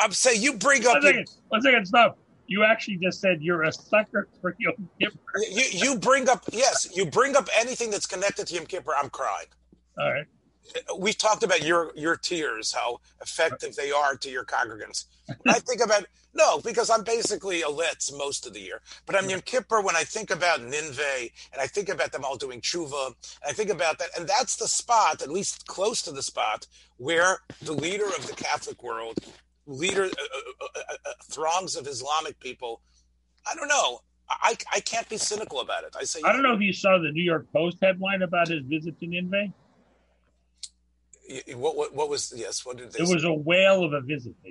I'm 0.00 0.12
saying 0.12 0.42
you 0.42 0.54
bring 0.54 0.86
up. 0.86 0.94
One 0.94 1.02
second, 1.02 1.30
one 1.48 1.62
second, 1.62 1.86
stop. 1.86 2.18
You 2.46 2.64
actually 2.64 2.96
just 2.96 3.20
said 3.20 3.42
you're 3.42 3.64
a 3.64 3.72
sucker 3.72 4.28
for 4.40 4.54
Yom 4.58 4.88
Kippur. 5.00 5.18
You, 5.50 5.64
you 5.70 5.98
bring 5.98 6.28
up, 6.28 6.44
yes, 6.52 6.88
you 6.94 7.06
bring 7.06 7.36
up 7.36 7.48
anything 7.58 7.90
that's 7.90 8.06
connected 8.06 8.46
to 8.48 8.54
Yom 8.54 8.66
Kippur, 8.66 8.92
I'm 8.96 9.10
crying. 9.10 9.46
All 9.98 10.12
right. 10.12 10.26
We've 10.98 11.16
talked 11.16 11.42
about 11.42 11.62
your 11.62 11.92
your 11.94 12.16
tears, 12.16 12.72
how 12.72 13.00
effective 13.20 13.76
they 13.76 13.90
are 13.90 14.16
to 14.16 14.30
your 14.30 14.44
congregants. 14.44 15.04
When 15.42 15.54
I 15.54 15.58
think 15.58 15.80
about 15.82 16.06
no, 16.34 16.60
because 16.60 16.90
I'm 16.90 17.04
basically 17.04 17.62
a 17.62 17.68
litz 17.68 18.12
most 18.12 18.46
of 18.46 18.52
the 18.52 18.60
year. 18.60 18.80
But 19.06 19.16
I'm 19.16 19.28
Yom 19.28 19.40
Kippur 19.40 19.80
when 19.80 19.96
I 19.96 20.04
think 20.04 20.30
about 20.30 20.62
Nineveh 20.62 21.28
and 21.52 21.60
I 21.60 21.66
think 21.66 21.88
about 21.88 22.12
them 22.12 22.24
all 22.24 22.36
doing 22.36 22.60
tshuva. 22.60 23.14
I 23.46 23.52
think 23.52 23.70
about 23.70 23.98
that. 23.98 24.10
And 24.16 24.28
that's 24.28 24.56
the 24.56 24.68
spot, 24.68 25.22
at 25.22 25.30
least 25.30 25.66
close 25.66 26.02
to 26.02 26.12
the 26.12 26.22
spot, 26.22 26.66
where 26.96 27.38
the 27.62 27.72
leader 27.72 28.06
of 28.06 28.26
the 28.26 28.34
Catholic 28.34 28.82
world, 28.82 29.18
leader, 29.66 30.04
uh, 30.04 30.06
uh, 30.06 30.64
uh, 30.64 30.78
uh, 30.78 30.94
uh 31.06 31.12
throngs 31.24 31.76
of 31.76 31.86
Islamic 31.86 32.38
people, 32.40 32.82
I 33.50 33.54
don't 33.54 33.68
know. 33.68 34.00
I, 34.30 34.56
I 34.72 34.80
can't 34.80 35.08
be 35.08 35.16
cynical 35.16 35.60
about 35.60 35.84
it. 35.84 35.96
I 35.98 36.04
say, 36.04 36.20
I 36.22 36.32
don't 36.32 36.42
know 36.42 36.54
if 36.54 36.60
you 36.60 36.74
saw 36.74 36.98
the 36.98 37.10
New 37.10 37.22
York 37.22 37.46
Post 37.52 37.78
headline 37.80 38.22
about 38.22 38.48
his 38.48 38.62
visit 38.64 39.00
to 39.00 39.06
Nineveh. 39.06 39.52
What, 41.54 41.76
what 41.76 41.94
what 41.94 42.08
was 42.08 42.32
yes? 42.36 42.64
What 42.64 42.76
did 42.78 42.92
they? 42.92 43.00
It 43.02 43.06
say? 43.06 43.14
was 43.14 43.24
a 43.24 43.32
whale 43.32 43.84
of 43.84 43.92
a 43.92 44.00
visit. 44.00 44.34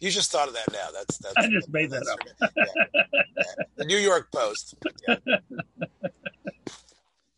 You, 0.00 0.10
just 0.10 0.30
thought 0.30 0.48
of 0.48 0.54
that 0.54 0.70
now. 0.72 0.88
That's 0.92 1.16
that's. 1.18 1.36
I 1.38 1.48
just 1.48 1.70
made 1.70 1.90
that 1.90 2.04
that's- 2.04 2.52
yeah, 2.56 3.00
yeah. 3.36 3.64
The 3.76 3.84
New 3.86 3.96
York 3.96 4.30
Post. 4.30 4.74
Yeah. 5.08 5.16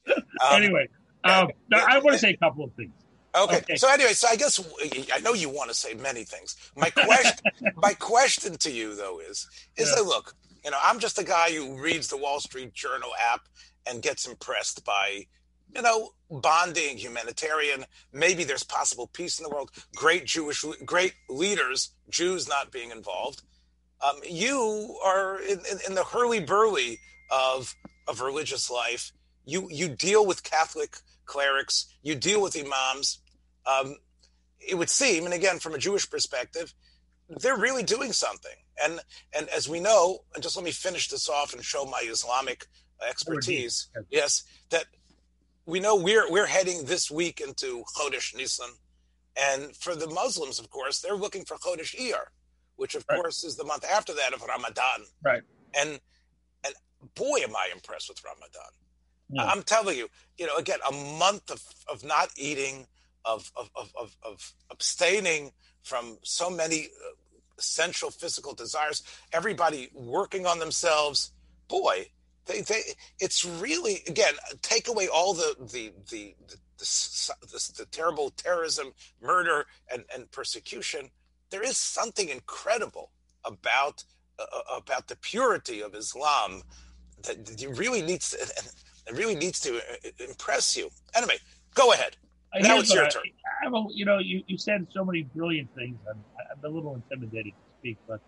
Um, 0.06 0.14
anyway, 0.62 0.88
um, 1.24 1.48
I 1.72 1.98
want 1.98 2.14
to 2.14 2.18
say 2.18 2.30
a 2.30 2.36
couple 2.36 2.64
of 2.64 2.72
things. 2.74 2.92
Okay. 3.36 3.58
Okay. 3.58 3.76
So 3.76 3.88
anyway, 3.92 4.12
so 4.14 4.26
I 4.28 4.36
guess 4.36 4.58
I 5.12 5.20
know 5.20 5.34
you 5.34 5.48
want 5.50 5.70
to 5.70 5.76
say 5.76 5.94
many 5.94 6.24
things. 6.24 6.56
My 6.76 6.90
question, 6.90 7.44
my 7.76 7.92
question 7.94 8.56
to 8.58 8.70
you 8.72 8.94
though 8.96 9.20
is, 9.20 9.46
is 9.76 9.88
Yeah. 9.90 9.96
that 9.96 10.04
look, 10.04 10.34
you 10.64 10.70
know, 10.70 10.78
I'm 10.82 10.98
just 10.98 11.18
a 11.18 11.24
guy 11.24 11.50
who 11.52 11.80
reads 11.80 12.08
the 12.08 12.16
Wall 12.16 12.40
Street 12.40 12.72
Journal 12.72 13.10
app 13.32 13.42
and 13.86 14.02
gets 14.02 14.26
impressed 14.26 14.84
by, 14.84 15.26
you 15.74 15.82
know, 15.82 16.10
bonding, 16.30 16.96
humanitarian. 16.96 17.84
Maybe 18.12 18.44
there's 18.44 18.64
possible 18.64 19.06
peace 19.06 19.38
in 19.38 19.44
the 19.44 19.50
world. 19.50 19.70
Great 19.94 20.24
Jewish, 20.24 20.64
great 20.84 21.14
leaders, 21.28 21.90
Jews 22.10 22.48
not 22.48 22.72
being 22.72 22.90
involved. 22.90 23.42
Um, 24.06 24.16
you 24.28 24.98
are 25.04 25.40
in, 25.40 25.58
in, 25.70 25.78
in 25.88 25.94
the 25.94 26.04
hurly 26.04 26.40
burly 26.40 26.98
of 27.30 27.74
of 28.06 28.20
religious 28.20 28.70
life. 28.70 29.12
You 29.44 29.68
you 29.70 29.88
deal 29.88 30.24
with 30.24 30.42
Catholic 30.42 30.98
clerics. 31.26 31.86
You 32.02 32.14
deal 32.14 32.40
with 32.42 32.56
imams. 32.56 33.20
Um, 33.66 33.96
it 34.60 34.76
would 34.76 34.90
seem, 34.90 35.24
and 35.24 35.34
again 35.34 35.58
from 35.58 35.74
a 35.74 35.78
Jewish 35.78 36.08
perspective, 36.08 36.74
they're 37.28 37.56
really 37.56 37.82
doing 37.82 38.12
something. 38.12 38.54
And 38.82 39.00
and 39.36 39.48
as 39.48 39.68
we 39.68 39.80
know, 39.80 40.20
and 40.34 40.42
just 40.42 40.56
let 40.56 40.64
me 40.64 40.70
finish 40.70 41.08
this 41.08 41.28
off 41.28 41.52
and 41.52 41.64
show 41.64 41.84
my 41.84 42.02
Islamic 42.08 42.66
expertise. 43.06 43.88
Yes. 43.94 44.04
Yes, 44.10 44.42
that 44.70 44.84
we 45.68 45.80
know 45.80 45.94
we're 45.94 46.28
we're 46.30 46.46
heading 46.46 46.86
this 46.86 47.10
week 47.10 47.40
into 47.46 47.84
Chodesh 47.94 48.34
Nisan, 48.34 48.70
and 49.36 49.76
for 49.76 49.94
the 49.94 50.08
Muslims, 50.08 50.58
of 50.58 50.70
course, 50.70 51.00
they're 51.00 51.14
looking 51.14 51.44
for 51.44 51.56
Chodesh 51.58 51.94
Iyar, 51.94 52.24
which 52.76 52.94
of 52.94 53.04
Right. 53.08 53.16
course 53.20 53.44
is 53.44 53.56
the 53.56 53.64
month 53.64 53.84
after 53.84 54.14
that 54.14 54.32
of 54.32 54.42
Ramadan. 54.42 55.04
Right. 55.22 55.42
And 55.78 56.00
and 56.64 56.74
boy, 57.14 57.40
am 57.44 57.54
I 57.54 57.68
impressed 57.72 58.08
with 58.08 58.24
Ramadan. 58.24 58.72
Yeah. 59.30 59.44
I'm 59.44 59.62
telling 59.62 59.98
you, 59.98 60.08
you 60.38 60.46
know, 60.46 60.56
again, 60.56 60.78
a 60.88 60.92
month 60.92 61.50
of, 61.50 61.62
of 61.92 62.02
not 62.02 62.30
eating, 62.36 62.86
of, 63.26 63.52
of, 63.54 63.68
of, 63.76 63.92
of, 64.00 64.16
of 64.22 64.54
abstaining 64.70 65.52
from 65.82 66.16
so 66.22 66.48
many 66.48 66.86
uh, 66.86 67.10
essential 67.58 68.10
physical 68.10 68.54
desires, 68.54 69.02
everybody 69.34 69.90
working 69.92 70.46
on 70.46 70.58
themselves. 70.60 71.32
Boy, 71.68 72.06
they, 72.48 72.62
they, 72.62 72.80
it's 73.20 73.44
really, 73.44 74.02
again, 74.08 74.34
take 74.62 74.88
away 74.88 75.06
all 75.06 75.34
the, 75.34 75.54
the, 75.60 75.92
the, 76.10 76.34
the, 76.48 76.56
the, 76.78 77.46
the, 77.52 77.72
the 77.78 77.86
terrible 77.90 78.30
terrorism, 78.30 78.92
murder, 79.22 79.66
and, 79.92 80.04
and 80.14 80.30
persecution. 80.32 81.10
There 81.50 81.62
is 81.62 81.76
something 81.76 82.28
incredible 82.28 83.12
about, 83.44 84.02
uh, 84.38 84.44
about 84.76 85.06
the 85.06 85.16
purity 85.16 85.80
of 85.82 85.94
Islam 85.94 86.62
that 87.22 87.60
you 87.60 87.72
really 87.74 88.02
needs 88.02 88.30
to, 88.30 88.38
it 88.38 88.70
really 89.16 89.34
needs 89.36 89.60
to 89.60 89.76
uh, 89.76 90.10
impress 90.26 90.76
you. 90.76 90.90
Anyway, 91.14 91.36
go 91.74 91.92
ahead. 91.92 92.16
Uh, 92.54 92.60
Now 92.60 92.78
it's 92.78 92.92
your 92.92 93.04
I- 93.04 93.10
turn. 93.10 93.22
A, 93.66 93.84
you 93.92 94.04
know, 94.04 94.18
you, 94.18 94.42
you 94.46 94.56
said 94.56 94.86
so 94.94 95.04
many 95.04 95.22
brilliant 95.34 95.68
things. 95.74 95.98
I'm, 96.08 96.22
I'm 96.50 96.64
a 96.64 96.74
little 96.74 96.94
intimidated 96.94 97.52
to 97.52 97.78
speak, 97.80 97.98
but 98.06 98.20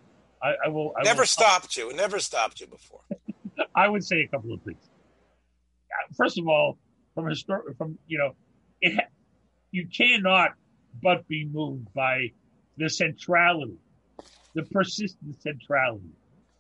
I, 0.42 0.54
I 0.66 0.68
will. 0.68 0.92
I 0.98 1.02
Never 1.04 1.20
will, 1.22 1.26
stopped 1.26 1.76
you. 1.76 1.94
Never 1.94 2.18
stopped 2.18 2.60
you 2.60 2.66
before. 2.66 3.00
I 3.74 3.88
would 3.88 4.04
say 4.04 4.22
a 4.22 4.28
couple 4.28 4.52
of 4.54 4.62
things. 4.62 4.90
First 6.16 6.38
of 6.38 6.48
all, 6.48 6.78
from 7.14 7.26
histor- 7.26 7.76
from 7.76 7.98
you 8.06 8.18
know, 8.18 8.32
it 8.80 8.94
ha- 8.94 9.08
you 9.72 9.88
cannot 9.88 10.52
but 11.02 11.26
be 11.28 11.46
moved 11.46 11.92
by 11.94 12.28
the 12.76 12.88
centrality, 12.88 13.78
the 14.54 14.64
persistent 14.64 15.40
centrality 15.40 16.10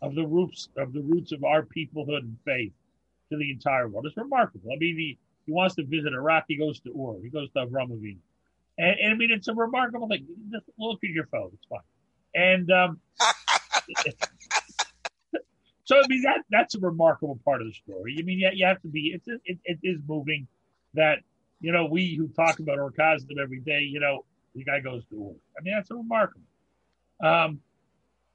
of 0.02 0.14
the 0.14 0.26
roots 0.26 0.68
of 0.76 0.92
the 0.92 1.02
roots 1.02 1.32
of 1.32 1.44
our 1.44 1.62
peoplehood 1.62 2.20
and 2.20 2.38
faith 2.44 2.72
to 3.30 3.38
the 3.38 3.50
entire 3.50 3.88
world. 3.88 4.06
It's 4.06 4.16
remarkable. 4.16 4.70
I 4.72 4.78
mean, 4.78 4.96
he, 4.96 5.18
he 5.46 5.52
wants 5.52 5.76
to 5.76 5.84
visit 5.84 6.12
Iraq, 6.12 6.44
he 6.48 6.58
goes 6.58 6.80
to 6.80 6.90
Ur, 6.90 7.20
he 7.22 7.30
goes 7.30 7.50
to 7.52 7.66
Avram. 7.66 7.90
And, 8.78 9.00
and 9.00 9.14
I 9.14 9.16
mean, 9.16 9.30
it's 9.32 9.48
a 9.48 9.54
remarkable 9.54 10.08
thing. 10.08 10.26
Just 10.52 10.66
look 10.78 11.00
at 11.04 11.10
your 11.10 11.26
phone; 11.26 11.50
it's 11.54 11.66
fine. 11.68 11.80
And 12.34 12.70
um, 12.70 13.00
so 15.90 15.96
I 15.96 16.06
mean 16.06 16.22
that 16.22 16.42
that's 16.50 16.76
a 16.76 16.78
remarkable 16.78 17.40
part 17.44 17.62
of 17.62 17.66
the 17.66 17.72
story. 17.72 18.14
I 18.16 18.22
mean, 18.22 18.38
yeah, 18.38 18.50
you 18.54 18.64
have 18.64 18.80
to 18.82 18.88
be. 18.88 19.12
It's 19.12 19.26
it, 19.26 19.58
it 19.64 19.78
is 19.82 19.98
moving 20.06 20.46
that 20.94 21.18
you 21.60 21.72
know 21.72 21.86
we 21.86 22.14
who 22.14 22.28
talk 22.28 22.60
about 22.60 22.78
orgasm 22.78 23.30
every 23.42 23.58
day. 23.58 23.80
You 23.80 23.98
know, 23.98 24.24
the 24.54 24.62
guy 24.62 24.78
goes 24.78 25.04
to 25.06 25.16
work. 25.16 25.36
I 25.58 25.62
mean, 25.64 25.74
that's 25.74 25.90
a 25.90 25.96
remarkable. 25.96 26.44
Um, 27.20 27.58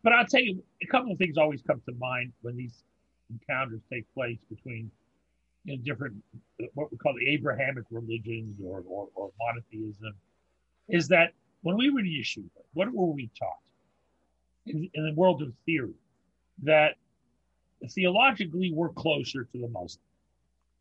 but 0.03 0.11
I'll 0.11 0.25
tell 0.25 0.41
you, 0.41 0.61
a 0.83 0.87
couple 0.87 1.13
of 1.13 1.17
things 1.17 1.37
always 1.37 1.61
come 1.61 1.81
to 1.85 1.95
mind 1.97 2.33
when 2.41 2.57
these 2.57 2.83
encounters 3.29 3.79
take 3.89 4.05
place 4.13 4.37
between 4.49 4.91
you 5.63 5.77
know, 5.77 5.81
different 5.81 6.15
what 6.73 6.91
we 6.91 6.97
call 6.97 7.13
the 7.13 7.29
Abrahamic 7.29 7.85
religions 7.89 8.59
or, 8.61 8.83
or, 8.85 9.07
or 9.15 9.31
monotheism. 9.39 10.13
Is 10.89 11.07
that 11.07 11.31
when 11.61 11.77
we 11.77 11.89
were 11.89 12.01
in 12.01 12.07
yeshiva, 12.07 12.49
what 12.73 12.91
were 12.93 13.13
we 13.13 13.29
taught 13.39 13.63
in, 14.65 14.89
in 14.93 15.05
the 15.05 15.13
world 15.13 15.41
of 15.41 15.53
theory? 15.65 15.95
That 16.63 16.95
theologically 17.91 18.71
we're 18.73 18.89
closer 18.89 19.43
to 19.43 19.57
the 19.57 19.67
Muslim 19.67 20.01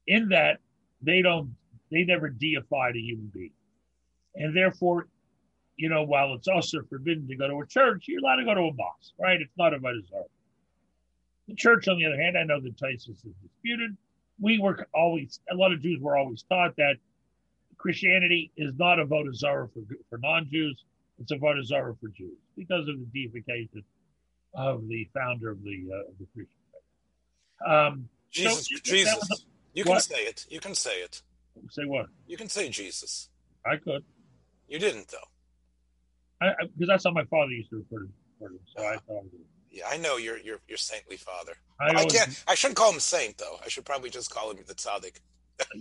in 0.06 0.28
that 0.28 0.58
they 1.02 1.22
don't 1.22 1.54
they 1.90 2.04
never 2.04 2.28
deified 2.28 2.96
a 2.96 3.00
human 3.00 3.30
being. 3.32 3.52
And 4.34 4.56
therefore, 4.56 5.06
you 5.76 5.88
know, 5.88 6.02
while 6.02 6.34
it's 6.34 6.48
also 6.48 6.82
forbidden 6.88 7.28
to 7.28 7.36
go 7.36 7.48
to 7.48 7.60
a 7.60 7.66
church, 7.66 8.04
you're 8.08 8.20
allowed 8.20 8.36
to 8.36 8.44
go 8.44 8.54
to 8.54 8.60
a 8.62 8.72
mosque, 8.72 9.12
right? 9.18 9.40
It's 9.40 9.56
not 9.56 9.72
avodah 9.72 10.06
zarah. 10.08 10.24
The 11.48 11.54
church, 11.54 11.88
on 11.88 11.98
the 11.98 12.06
other 12.06 12.20
hand, 12.20 12.38
I 12.38 12.44
know 12.44 12.60
that 12.60 12.76
Tysus 12.76 13.10
is 13.10 13.34
disputed. 13.42 13.96
We 14.40 14.58
were 14.58 14.88
always, 14.94 15.40
a 15.50 15.54
lot 15.54 15.72
of 15.72 15.82
Jews 15.82 16.00
were 16.00 16.16
always 16.16 16.42
taught 16.42 16.74
that 16.76 16.96
Christianity 17.76 18.50
is 18.56 18.74
not 18.76 18.98
avodah 18.98 19.34
zarah 19.34 19.68
for, 19.68 19.80
for 20.08 20.18
non 20.18 20.48
Jews, 20.50 20.84
it's 21.20 21.32
avodah 21.32 21.64
zarah 21.64 21.94
for 22.00 22.08
Jews 22.08 22.38
because 22.56 22.88
of 22.88 22.98
the 22.98 23.06
deification 23.12 23.84
of 24.54 24.88
the 24.88 25.08
founder 25.14 25.50
of 25.50 25.62
the, 25.62 25.90
uh, 25.92 26.10
of 26.10 26.18
the 26.18 26.26
Christian. 26.34 26.63
Um, 27.66 28.08
Jesus, 28.32 28.68
So, 28.68 28.76
Jesus. 28.82 29.14
was 29.28 29.46
You 29.74 29.84
can 29.84 29.92
what? 29.92 30.02
say 30.02 30.20
it. 30.22 30.46
You 30.48 30.60
can 30.60 30.74
say 30.74 30.96
it. 31.00 31.22
say 31.70 31.82
what? 31.86 32.06
You 32.26 32.36
can 32.36 32.48
say 32.48 32.68
Jesus. 32.68 33.28
I 33.66 33.76
could. 33.76 34.04
You 34.68 34.78
didn't 34.78 35.08
though. 35.08 35.28
I, 36.46 36.52
because 36.76 36.88
that's 36.88 37.04
how 37.04 37.12
my 37.12 37.24
father 37.24 37.52
used 37.52 37.70
to 37.70 37.76
refer 37.76 38.04
to, 38.04 38.08
refer 38.40 38.48
to 38.52 38.54
him. 38.54 38.60
So 38.76 38.82
I 38.84 38.96
thought, 39.06 39.24
Yeah, 39.70 39.84
I 39.88 39.96
know 39.96 40.16
your 40.16 40.38
your 40.38 40.58
your 40.68 40.78
saintly 40.78 41.16
father. 41.16 41.52
I, 41.80 41.90
I 41.90 41.94
always, 42.00 42.12
can't. 42.12 42.44
I 42.48 42.54
shouldn't 42.54 42.76
call 42.76 42.92
him 42.92 43.00
saint 43.00 43.38
though. 43.38 43.56
I 43.64 43.68
should 43.68 43.84
probably 43.84 44.10
just 44.10 44.30
call 44.30 44.50
him 44.50 44.58
the 44.66 44.74
tzaddik. 44.74 45.20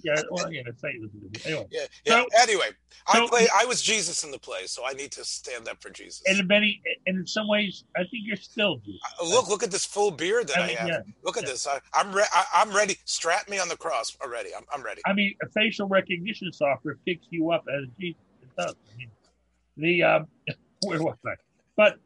Yeah, 0.03 0.22
well, 0.30 0.51
yeah, 0.51 0.63
Satan. 0.77 1.10
Anyway, 1.46 1.65
Yeah. 1.72 1.86
Yeah. 2.06 2.22
So- 2.22 2.27
anyway, 2.42 2.70
I 3.08 3.13
so- 3.13 3.27
play. 3.27 3.48
I 3.53 3.65
was 3.65 3.82
Jesus 3.82 4.24
in 4.24 4.32
the 4.32 4.39
play, 4.39 4.65
so 4.68 4.86
I 4.86 4.94
need 4.94 5.12
to 5.13 5.25
stand 5.25 5.68
up 5.68 5.82
for 5.82 5.89
Jesus. 5.89 6.22
and 6.27 6.39
in 6.39 6.48
many, 6.48 6.82
and 7.08 7.18
in 7.18 7.27
some 7.27 7.48
ways, 7.48 7.84
I 7.96 8.00
think 8.00 8.24
you're 8.25 8.36
still 8.36 8.77
Jesus. 8.77 9.01
Uh, 9.20 9.25
look, 9.25 9.50
look 9.50 9.63
at 9.63 9.72
this 9.72 9.86
full 9.86 10.12
beard 10.12 10.48
that 10.50 10.60
I, 10.60 10.63
I 10.63 10.68
have. 10.74 10.88
yeah, 10.88 11.01
look 11.24 11.38
at 11.38 11.44
yeah. 11.44 11.50
this. 11.50 11.68
I, 11.68 11.80
I'm 11.94 12.12
re- 12.13 12.25
I, 12.34 12.46
I'm 12.56 12.75
ready. 12.75 12.98
Strap 13.06 13.50
me 13.50 13.60
on 13.60 13.68
the 13.68 13.77
cross 13.77 14.15
already. 14.22 14.50
I'm, 14.56 14.63
I'm 14.72 14.84
ready. 14.84 15.01
I 15.06 15.13
mean, 15.13 15.36
a 15.42 15.50
facial 15.50 15.88
recognition 15.88 16.51
software 16.53 16.98
picks 17.06 17.25
you 17.30 17.51
up 17.51 17.65
as 17.68 17.86
Jesus. 18.00 18.20
It 18.42 18.50
does. 18.56 18.75
I 18.94 18.98
mean, 18.98 19.10
the 19.77 20.03
um, 20.03 20.27
where 20.86 21.01
was 21.01 21.18
I? 21.25 21.34
But 21.75 21.98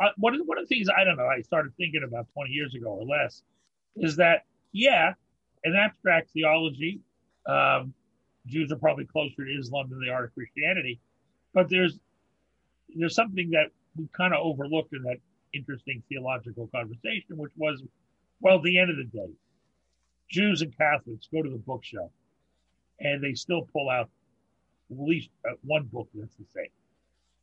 uh, 0.00 0.08
one 0.16 0.32
of 0.34 0.40
the, 0.40 0.44
one 0.44 0.58
of 0.58 0.68
the 0.68 0.74
things 0.74 0.88
I 0.88 1.04
don't 1.04 1.16
know. 1.16 1.26
I 1.26 1.42
started 1.42 1.72
thinking 1.76 2.02
about 2.06 2.26
20 2.34 2.50
years 2.50 2.74
ago 2.74 2.88
or 2.88 3.04
less 3.06 3.42
is 3.96 4.16
that 4.16 4.44
yeah, 4.72 5.12
an 5.64 5.76
abstract 5.76 6.30
theology. 6.32 7.00
Um, 7.46 7.94
Jews 8.46 8.72
are 8.72 8.76
probably 8.76 9.04
closer 9.04 9.44
to 9.44 9.58
Islam 9.58 9.88
than 9.90 10.00
they 10.04 10.10
are 10.10 10.22
to 10.22 10.32
Christianity, 10.32 11.00
but 11.54 11.68
there's 11.68 11.98
there's 12.94 13.14
something 13.14 13.50
that 13.50 13.70
we 13.96 14.08
kind 14.16 14.34
of 14.34 14.40
overlooked 14.42 14.92
in 14.92 15.02
that 15.02 15.18
interesting 15.54 16.02
theological 16.08 16.68
conversation, 16.74 17.36
which 17.36 17.52
was, 17.56 17.82
well, 18.40 18.56
at 18.56 18.62
the 18.62 18.78
end 18.78 18.90
of 18.90 18.96
the 18.96 19.04
day, 19.04 19.30
Jews 20.30 20.62
and 20.62 20.76
Catholics 20.76 21.28
go 21.32 21.42
to 21.42 21.50
the 21.50 21.58
bookshelf 21.58 22.10
and 23.00 23.22
they 23.22 23.34
still 23.34 23.68
pull 23.72 23.90
out 23.90 24.08
at 24.90 24.98
least 24.98 25.30
uh, 25.48 25.54
one 25.64 25.84
book 25.84 26.08
that's 26.14 26.34
the 26.36 26.44
same. 26.54 26.70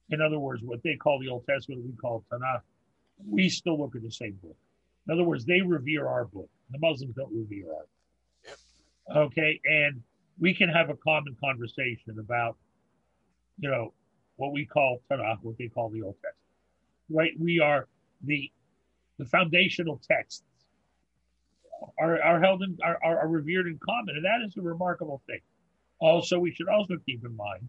In 0.09 0.21
other 0.21 0.39
words, 0.39 0.63
what 0.63 0.81
they 0.83 0.95
call 0.95 1.19
the 1.19 1.29
Old 1.29 1.45
Testament, 1.45 1.83
we 1.85 1.93
call 1.93 2.23
Tanakh. 2.31 2.61
We 3.27 3.49
still 3.49 3.79
look 3.79 3.95
at 3.95 4.01
the 4.01 4.11
same 4.11 4.39
book. 4.41 4.55
In 5.07 5.13
other 5.13 5.23
words, 5.23 5.45
they 5.45 5.61
revere 5.61 6.07
our 6.07 6.25
book. 6.25 6.49
The 6.71 6.79
Muslims 6.79 7.15
don't 7.15 7.33
revere 7.33 7.67
our 7.67 7.81
book. 7.81 7.89
Okay, 9.15 9.59
and 9.65 10.01
we 10.39 10.53
can 10.53 10.69
have 10.69 10.89
a 10.89 10.95
common 10.95 11.35
conversation 11.43 12.19
about, 12.19 12.57
you 13.59 13.69
know, 13.69 13.93
what 14.35 14.53
we 14.53 14.65
call 14.65 15.01
Tanakh, 15.11 15.39
what 15.41 15.57
they 15.57 15.67
call 15.67 15.89
the 15.89 16.01
Old 16.01 16.15
Testament. 16.15 16.35
Right? 17.09 17.31
We 17.39 17.59
are 17.59 17.87
the 18.23 18.51
the 19.17 19.25
foundational 19.25 19.99
texts 20.09 20.43
are, 21.99 22.21
are 22.21 22.39
held 22.39 22.63
in 22.63 22.77
are, 22.83 22.97
are, 23.03 23.27
revered 23.27 23.67
in 23.67 23.79
common, 23.83 24.15
and 24.15 24.25
that 24.25 24.45
is 24.45 24.55
a 24.57 24.61
remarkable 24.61 25.21
thing. 25.27 25.39
Also, 25.99 26.39
we 26.39 26.53
should 26.53 26.69
also 26.69 26.95
keep 27.05 27.25
in 27.25 27.35
mind 27.35 27.67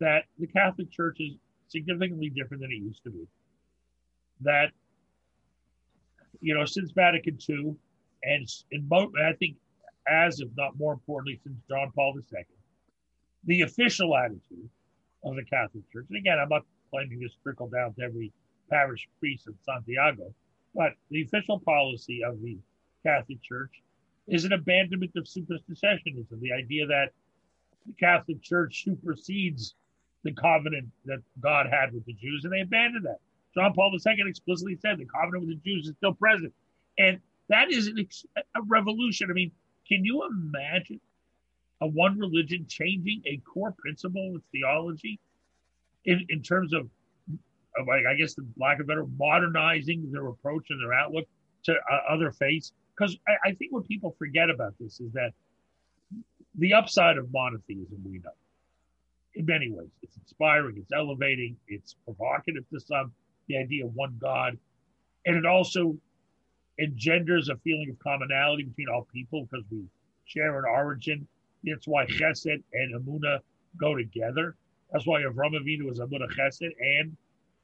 that 0.00 0.24
the 0.38 0.46
Catholic 0.46 0.90
Church 0.90 1.18
is 1.20 1.34
significantly 1.68 2.30
different 2.30 2.62
than 2.62 2.70
it 2.70 2.76
used 2.76 3.02
to 3.04 3.10
be. 3.10 3.26
That, 4.42 4.70
you 6.40 6.54
know, 6.54 6.64
since 6.64 6.92
Vatican 6.92 7.38
II, 7.48 7.74
and 8.22 8.48
in 8.70 8.88
mo- 8.88 9.12
I 9.22 9.32
think 9.34 9.56
as 10.10 10.40
if 10.40 10.48
not 10.56 10.78
more 10.78 10.92
importantly 10.92 11.40
since 11.42 11.56
John 11.68 11.90
Paul 11.94 12.14
II, 12.16 12.44
the 13.44 13.62
official 13.62 14.16
attitude 14.16 14.68
of 15.24 15.36
the 15.36 15.44
Catholic 15.44 15.90
Church, 15.92 16.06
and 16.08 16.18
again, 16.18 16.38
I'm 16.38 16.48
not 16.48 16.64
claiming 16.90 17.20
this 17.20 17.36
trickle 17.42 17.68
down 17.68 17.94
to 17.94 18.02
every 18.02 18.32
parish 18.70 19.08
priest 19.18 19.46
in 19.46 19.54
Santiago, 19.64 20.32
but 20.74 20.92
the 21.10 21.22
official 21.22 21.58
policy 21.60 22.22
of 22.24 22.40
the 22.42 22.58
Catholic 23.04 23.42
Church 23.42 23.82
is 24.26 24.44
an 24.44 24.52
abandonment 24.52 25.12
of 25.16 25.24
supersessionism, 25.24 26.40
the 26.40 26.52
idea 26.52 26.86
that 26.86 27.12
the 27.86 27.94
Catholic 27.98 28.42
Church 28.42 28.84
supersedes 28.84 29.74
the 30.24 30.32
covenant 30.32 30.88
that 31.06 31.20
God 31.40 31.66
had 31.70 31.92
with 31.92 32.04
the 32.04 32.12
Jews, 32.12 32.44
and 32.44 32.52
they 32.52 32.60
abandoned 32.60 33.06
that. 33.06 33.18
John 33.54 33.72
Paul 33.72 33.92
II 33.92 34.14
explicitly 34.26 34.76
said 34.80 34.98
the 34.98 35.06
covenant 35.06 35.46
with 35.46 35.62
the 35.62 35.70
Jews 35.70 35.88
is 35.88 35.94
still 35.96 36.14
present. 36.14 36.52
And 36.98 37.18
that 37.48 37.72
is 37.72 37.86
an, 37.86 38.06
a 38.36 38.62
revolution. 38.66 39.30
I 39.30 39.32
mean, 39.32 39.50
can 39.88 40.04
you 40.04 40.22
imagine 40.30 41.00
a 41.80 41.86
one 41.86 42.18
religion 42.18 42.66
changing 42.68 43.22
a 43.26 43.38
core 43.38 43.74
principle 43.78 44.34
of 44.36 44.42
theology 44.52 45.18
in, 46.04 46.24
in 46.28 46.42
terms 46.42 46.72
of, 46.72 46.88
of, 47.78 47.88
I 47.88 48.14
guess, 48.16 48.34
the 48.34 48.46
lack 48.58 48.80
of 48.80 48.86
better, 48.86 49.06
modernizing 49.16 50.10
their 50.10 50.26
approach 50.26 50.66
and 50.70 50.80
their 50.82 50.92
outlook 50.92 51.26
to 51.64 51.72
uh, 51.72 52.12
other 52.12 52.32
faiths? 52.32 52.72
Because 52.96 53.16
I, 53.28 53.50
I 53.50 53.52
think 53.54 53.72
what 53.72 53.86
people 53.86 54.14
forget 54.18 54.50
about 54.50 54.74
this 54.80 55.00
is 55.00 55.12
that 55.12 55.32
the 56.56 56.74
upside 56.74 57.16
of 57.16 57.32
monotheism, 57.32 58.02
we 58.04 58.18
know, 58.18 58.30
in 59.34 59.46
many 59.46 59.70
ways, 59.70 59.90
it's 60.02 60.16
inspiring, 60.16 60.76
it's 60.78 60.92
elevating, 60.92 61.56
it's 61.68 61.94
provocative 62.04 62.68
to 62.70 62.80
some, 62.80 63.12
the 63.46 63.56
idea 63.56 63.86
of 63.86 63.94
one 63.94 64.18
God. 64.20 64.58
And 65.24 65.36
it 65.36 65.46
also 65.46 65.96
engenders 66.78 67.48
a 67.48 67.56
feeling 67.56 67.90
of 67.90 67.98
commonality 67.98 68.64
between 68.64 68.88
all 68.88 69.06
people 69.12 69.46
because 69.50 69.64
we 69.70 69.84
share 70.24 70.58
an 70.58 70.64
origin. 70.64 71.26
That's 71.64 71.88
why 71.88 72.06
Chesed 72.06 72.62
and 72.72 72.94
Amuna 72.94 73.40
go 73.78 73.96
together. 73.96 74.56
That's 74.92 75.06
why 75.06 75.22
Avram 75.22 75.54
Avinu 75.54 75.84
was 75.84 75.98
Amuna 75.98 76.28
Chesed 76.36 76.70
and 76.80 77.16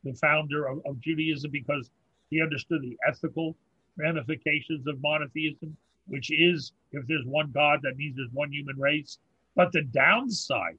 the 0.02 0.12
founder 0.14 0.66
of, 0.66 0.80
of 0.84 1.00
Judaism 1.00 1.50
because 1.50 1.90
he 2.30 2.42
understood 2.42 2.82
the 2.82 2.96
ethical 3.06 3.56
ramifications 3.96 4.86
of 4.86 5.00
monotheism, 5.00 5.76
which 6.08 6.30
is 6.30 6.72
if 6.92 7.06
there's 7.06 7.24
one 7.24 7.50
God, 7.52 7.80
that 7.82 7.96
means 7.96 8.16
there's 8.16 8.32
one 8.32 8.52
human 8.52 8.78
race. 8.78 9.18
But 9.54 9.72
the 9.72 9.82
downside 9.82 10.78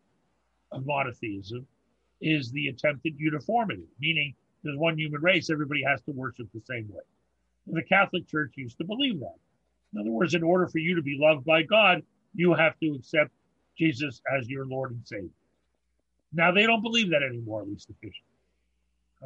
of 0.72 0.86
monotheism 0.86 1.66
is 2.22 2.52
the 2.52 2.68
attempted 2.68 3.16
uniformity, 3.18 3.86
meaning 4.00 4.36
there's 4.64 4.78
one 4.78 4.98
human 4.98 5.22
race, 5.22 5.50
everybody 5.50 5.84
has 5.84 6.02
to 6.04 6.12
worship 6.12 6.48
the 6.54 6.62
same 6.62 6.90
way. 6.92 7.02
The 7.68 7.84
Catholic 7.84 8.28
Church 8.28 8.54
used 8.56 8.78
to 8.78 8.84
believe 8.84 9.20
that. 9.20 9.36
In 9.94 10.00
other 10.02 10.12
words, 10.12 10.34
in 10.34 10.44
order 10.44 10.68
for 10.68 10.80
you 10.80 10.96
to 10.96 11.02
be 11.02 11.18
loved 11.20 11.46
by 11.46 11.64
God, 11.64 12.04
you 12.34 12.54
have 12.54 12.78
to 12.80 12.94
accept 12.94 13.32
Jesus 13.78 14.22
as 14.38 14.48
your 14.50 14.66
Lord 14.66 14.92
and 14.92 15.08
Savior. 15.08 15.30
Now 16.34 16.52
they 16.52 16.64
don't 16.64 16.82
believe 16.82 17.10
that 17.12 17.24
anymore, 17.24 17.62
at 17.62 17.70
least 17.70 17.90
officially. 17.90 18.26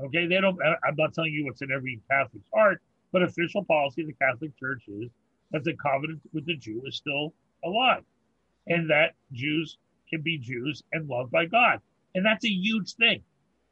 Okay, 0.05 0.27
they 0.27 0.39
don't. 0.39 0.58
I'm 0.63 0.96
not 0.98 1.13
telling 1.13 1.34
you 1.34 1.46
what's 1.46 1.62
in 1.62 1.72
every 1.72 2.00
Catholic's 2.10 2.50
heart, 2.53 2.81
but 3.12 3.24
official 3.24 3.65
policy 3.65 4.01
of 4.01 4.08
the 4.08 4.13
Catholic 4.13 4.58
Church 4.58 4.84
is 4.88 5.10
that 5.51 5.63
the 5.63 5.75
covenant 5.75 6.22
with 6.31 6.46
the 6.46 6.55
Jew 6.55 6.81
is 6.86 6.96
still 6.96 7.34
alive, 7.65 8.03
and 8.67 8.89
that 8.89 9.15
Jews 9.34 9.77
can 10.10 10.22
be 10.22 10.38
Jews 10.38 10.84
and 10.93 11.10
loved 11.10 11.31
by 11.31 11.46
God, 11.46 11.81
and 12.15 12.25
that's 12.25 12.46
a 12.46 12.50
huge 12.50 12.93
thing. 12.93 13.24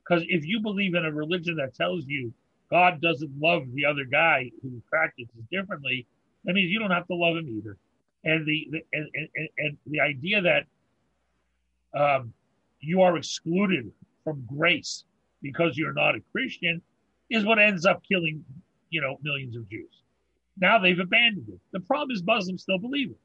Because 0.04 0.24
if 0.28 0.46
you 0.46 0.62
believe 0.62 0.96
in 0.96 1.06
a 1.06 1.12
religion 1.12 1.56
that 1.58 1.76
tells 1.76 2.06
you 2.08 2.34
God 2.70 3.02
doesn't 3.02 3.32
love 3.40 3.64
the 3.74 3.86
other 3.86 4.06
guy 4.06 4.52
who 4.62 4.82
practices 4.90 5.44
differently, 5.52 6.06
that 6.44 6.54
means 6.54 6.72
you 6.72 6.80
don't 6.80 6.92
have 6.92 7.08
to 7.08 7.16
love 7.16 7.38
him 7.38 7.48
either. 7.48 7.78
And 8.24 8.46
the, 8.46 8.68
the 8.72 8.82
and, 8.94 9.10
and, 9.14 9.50
and, 9.58 9.78
the 9.86 10.00
idea 10.02 10.42
that 10.42 10.66
um, 11.98 12.34
you 12.82 13.02
are 13.02 13.18
excluded 13.18 13.92
from 14.24 14.46
grace 14.46 15.06
because 15.42 15.78
you're 15.78 15.94
not 15.94 16.16
a 16.16 16.22
Christian 16.32 16.82
is 17.30 17.46
what 17.46 17.60
ends 17.60 17.86
up 17.86 18.02
killing, 18.04 18.44
you 18.90 19.02
know, 19.02 19.18
millions 19.22 19.56
of 19.56 19.70
Jews. 19.70 20.04
Now 20.60 20.80
they've 20.80 21.00
abandoned 21.00 21.48
it. 21.50 21.60
The 21.72 21.80
problem 21.80 22.16
is 22.16 22.24
Muslims 22.24 22.64
still 22.64 22.80
believe 22.80 23.12
it. 23.12 23.18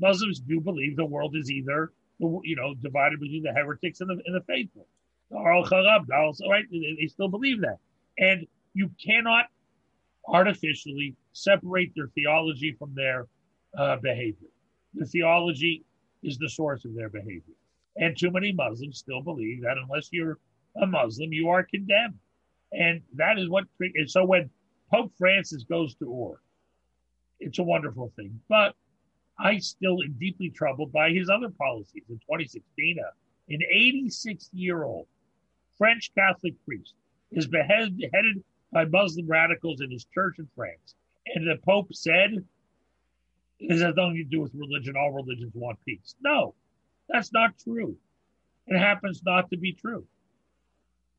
Muslims 0.00 0.40
do 0.40 0.60
believe 0.60 0.96
the 0.96 1.04
world 1.04 1.34
is 1.36 1.50
either, 1.50 1.92
you 2.18 2.56
know, 2.56 2.74
divided 2.74 3.20
between 3.20 3.42
the 3.42 3.52
heretics 3.52 4.00
and 4.00 4.10
the, 4.10 4.22
and 4.24 4.34
the 4.34 4.42
faithful. 4.42 4.86
Right? 5.30 6.64
They 6.70 7.06
still 7.08 7.28
believe 7.28 7.60
that. 7.62 7.78
And 8.18 8.46
you 8.74 8.90
cannot 9.04 9.46
artificially 10.26 11.16
separate 11.32 11.92
their 11.94 12.08
theology 12.14 12.72
from 12.78 12.94
their 12.94 13.26
uh, 13.76 13.96
behavior. 13.96 14.48
The 14.94 15.06
theology 15.06 15.84
is 16.22 16.38
the 16.38 16.48
source 16.48 16.84
of 16.84 16.94
their 16.94 17.08
behavior. 17.08 17.54
And 17.96 18.16
too 18.16 18.30
many 18.30 18.52
Muslims 18.52 18.98
still 18.98 19.22
believe 19.22 19.62
that 19.62 19.76
unless 19.78 20.08
you're 20.12 20.38
a 20.80 20.86
Muslim, 20.86 21.32
you 21.32 21.48
are 21.48 21.62
condemned. 21.62 22.18
And 22.72 23.00
that 23.14 23.38
is 23.38 23.48
what, 23.48 23.64
and 23.80 24.10
so 24.10 24.24
when 24.24 24.50
Pope 24.92 25.12
Francis 25.16 25.64
goes 25.64 25.94
to 25.96 26.04
Ur, 26.04 26.40
it's 27.40 27.58
a 27.58 27.62
wonderful 27.62 28.12
thing. 28.16 28.38
But 28.48 28.74
I 29.38 29.58
still 29.58 30.02
am 30.02 30.16
deeply 30.18 30.50
troubled 30.50 30.92
by 30.92 31.10
his 31.10 31.28
other 31.28 31.50
policies. 31.50 32.04
In 32.08 32.16
2016, 32.16 32.98
uh, 32.98 33.10
an 33.48 33.60
86 33.70 34.50
year 34.52 34.82
old 34.82 35.06
French 35.76 36.12
Catholic 36.14 36.54
priest 36.64 36.94
is 37.32 37.46
beheaded 37.46 38.44
by 38.72 38.84
Muslim 38.84 39.26
radicals 39.26 39.80
in 39.80 39.90
his 39.90 40.06
church 40.14 40.38
in 40.38 40.48
France. 40.54 40.94
And 41.34 41.46
the 41.46 41.56
Pope 41.64 41.92
said, 41.92 42.30
this 43.60 43.82
has 43.82 43.94
nothing 43.96 44.16
to 44.16 44.24
do 44.24 44.40
with 44.40 44.54
religion. 44.54 44.94
All 44.96 45.12
religions 45.12 45.52
want 45.54 45.78
peace. 45.84 46.14
No, 46.22 46.54
that's 47.08 47.32
not 47.32 47.58
true. 47.62 47.96
It 48.66 48.78
happens 48.78 49.22
not 49.24 49.50
to 49.50 49.56
be 49.56 49.72
true. 49.72 50.06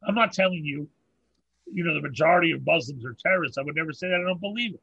I'm 0.08 0.16
not 0.16 0.34
telling 0.34 0.64
you, 0.64 0.88
you 1.72 1.84
know, 1.84 1.94
the 1.94 2.02
majority 2.02 2.52
of 2.52 2.66
Muslims 2.66 3.04
are 3.06 3.16
terrorists. 3.22 3.58
I 3.58 3.62
would 3.64 3.76
never 3.76 3.92
say 3.92 4.08
that. 4.08 4.22
I 4.22 4.24
don't 4.24 4.40
believe 4.40 4.76
it. 4.76 4.82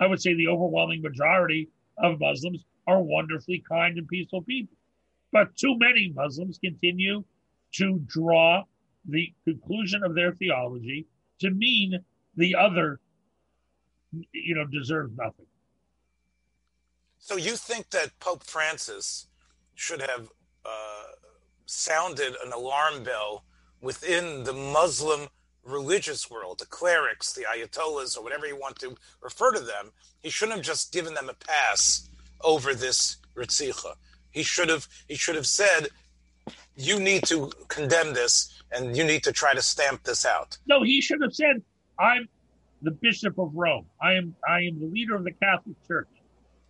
I 0.00 0.06
would 0.06 0.20
say 0.20 0.34
the 0.34 0.48
overwhelming 0.48 1.02
majority 1.02 1.68
of 1.98 2.18
Muslims 2.18 2.64
are 2.86 3.02
wonderfully 3.02 3.62
kind 3.68 3.98
and 3.98 4.08
peaceful 4.08 4.42
people. 4.42 4.74
But 5.30 5.54
too 5.56 5.76
many 5.78 6.12
Muslims 6.14 6.58
continue 6.58 7.24
to 7.74 8.00
draw 8.06 8.64
the 9.08 9.32
conclusion 9.44 10.02
of 10.02 10.14
their 10.14 10.32
theology 10.32 11.06
to 11.40 11.50
mean 11.50 12.04
the 12.36 12.54
other, 12.54 13.00
you 14.32 14.54
know, 14.54 14.66
deserves 14.66 15.12
nothing. 15.16 15.46
So 17.18 17.36
you 17.36 17.56
think 17.56 17.90
that 17.90 18.18
Pope 18.20 18.44
Francis 18.44 19.28
should 19.74 20.00
have 20.00 20.28
uh, 20.64 21.04
sounded 21.66 22.34
an 22.44 22.52
alarm 22.52 23.02
bell 23.02 23.44
within 23.80 24.44
the 24.44 24.52
Muslim 24.52 25.28
religious 25.64 26.30
world, 26.30 26.58
the 26.58 26.66
clerics, 26.66 27.32
the 27.32 27.44
ayatollahs, 27.44 28.16
or 28.16 28.22
whatever 28.22 28.46
you 28.46 28.56
want 28.56 28.78
to 28.80 28.94
refer 29.22 29.52
to 29.52 29.60
them. 29.60 29.90
He 30.22 30.30
shouldn't 30.30 30.58
have 30.58 30.66
just 30.66 30.92
given 30.92 31.14
them 31.14 31.28
a 31.28 31.34
pass 31.34 32.08
over 32.42 32.74
this 32.74 33.16
ritzicha. 33.34 33.94
He 34.30 34.42
should 34.42 34.68
have. 34.68 34.88
He 35.08 35.14
should 35.14 35.36
have 35.36 35.46
said, 35.46 35.88
"You 36.76 37.00
need 37.00 37.24
to 37.24 37.50
condemn 37.68 38.12
this 38.14 38.62
and 38.74 38.96
you 38.96 39.04
need 39.04 39.22
to 39.24 39.32
try 39.32 39.54
to 39.54 39.62
stamp 39.62 40.02
this 40.02 40.26
out. 40.26 40.58
No, 40.66 40.82
he 40.82 41.00
should 41.00 41.22
have 41.22 41.34
said, 41.34 41.62
"I'm 41.98 42.28
the 42.82 42.90
Bishop 42.90 43.38
of 43.38 43.54
Rome. 43.54 43.86
I 44.00 44.14
am 44.14 44.34
I 44.46 44.62
am 44.62 44.80
the 44.80 44.86
leader 44.86 45.14
of 45.14 45.24
the 45.24 45.32
Catholic 45.32 45.76
Church. 45.86 46.08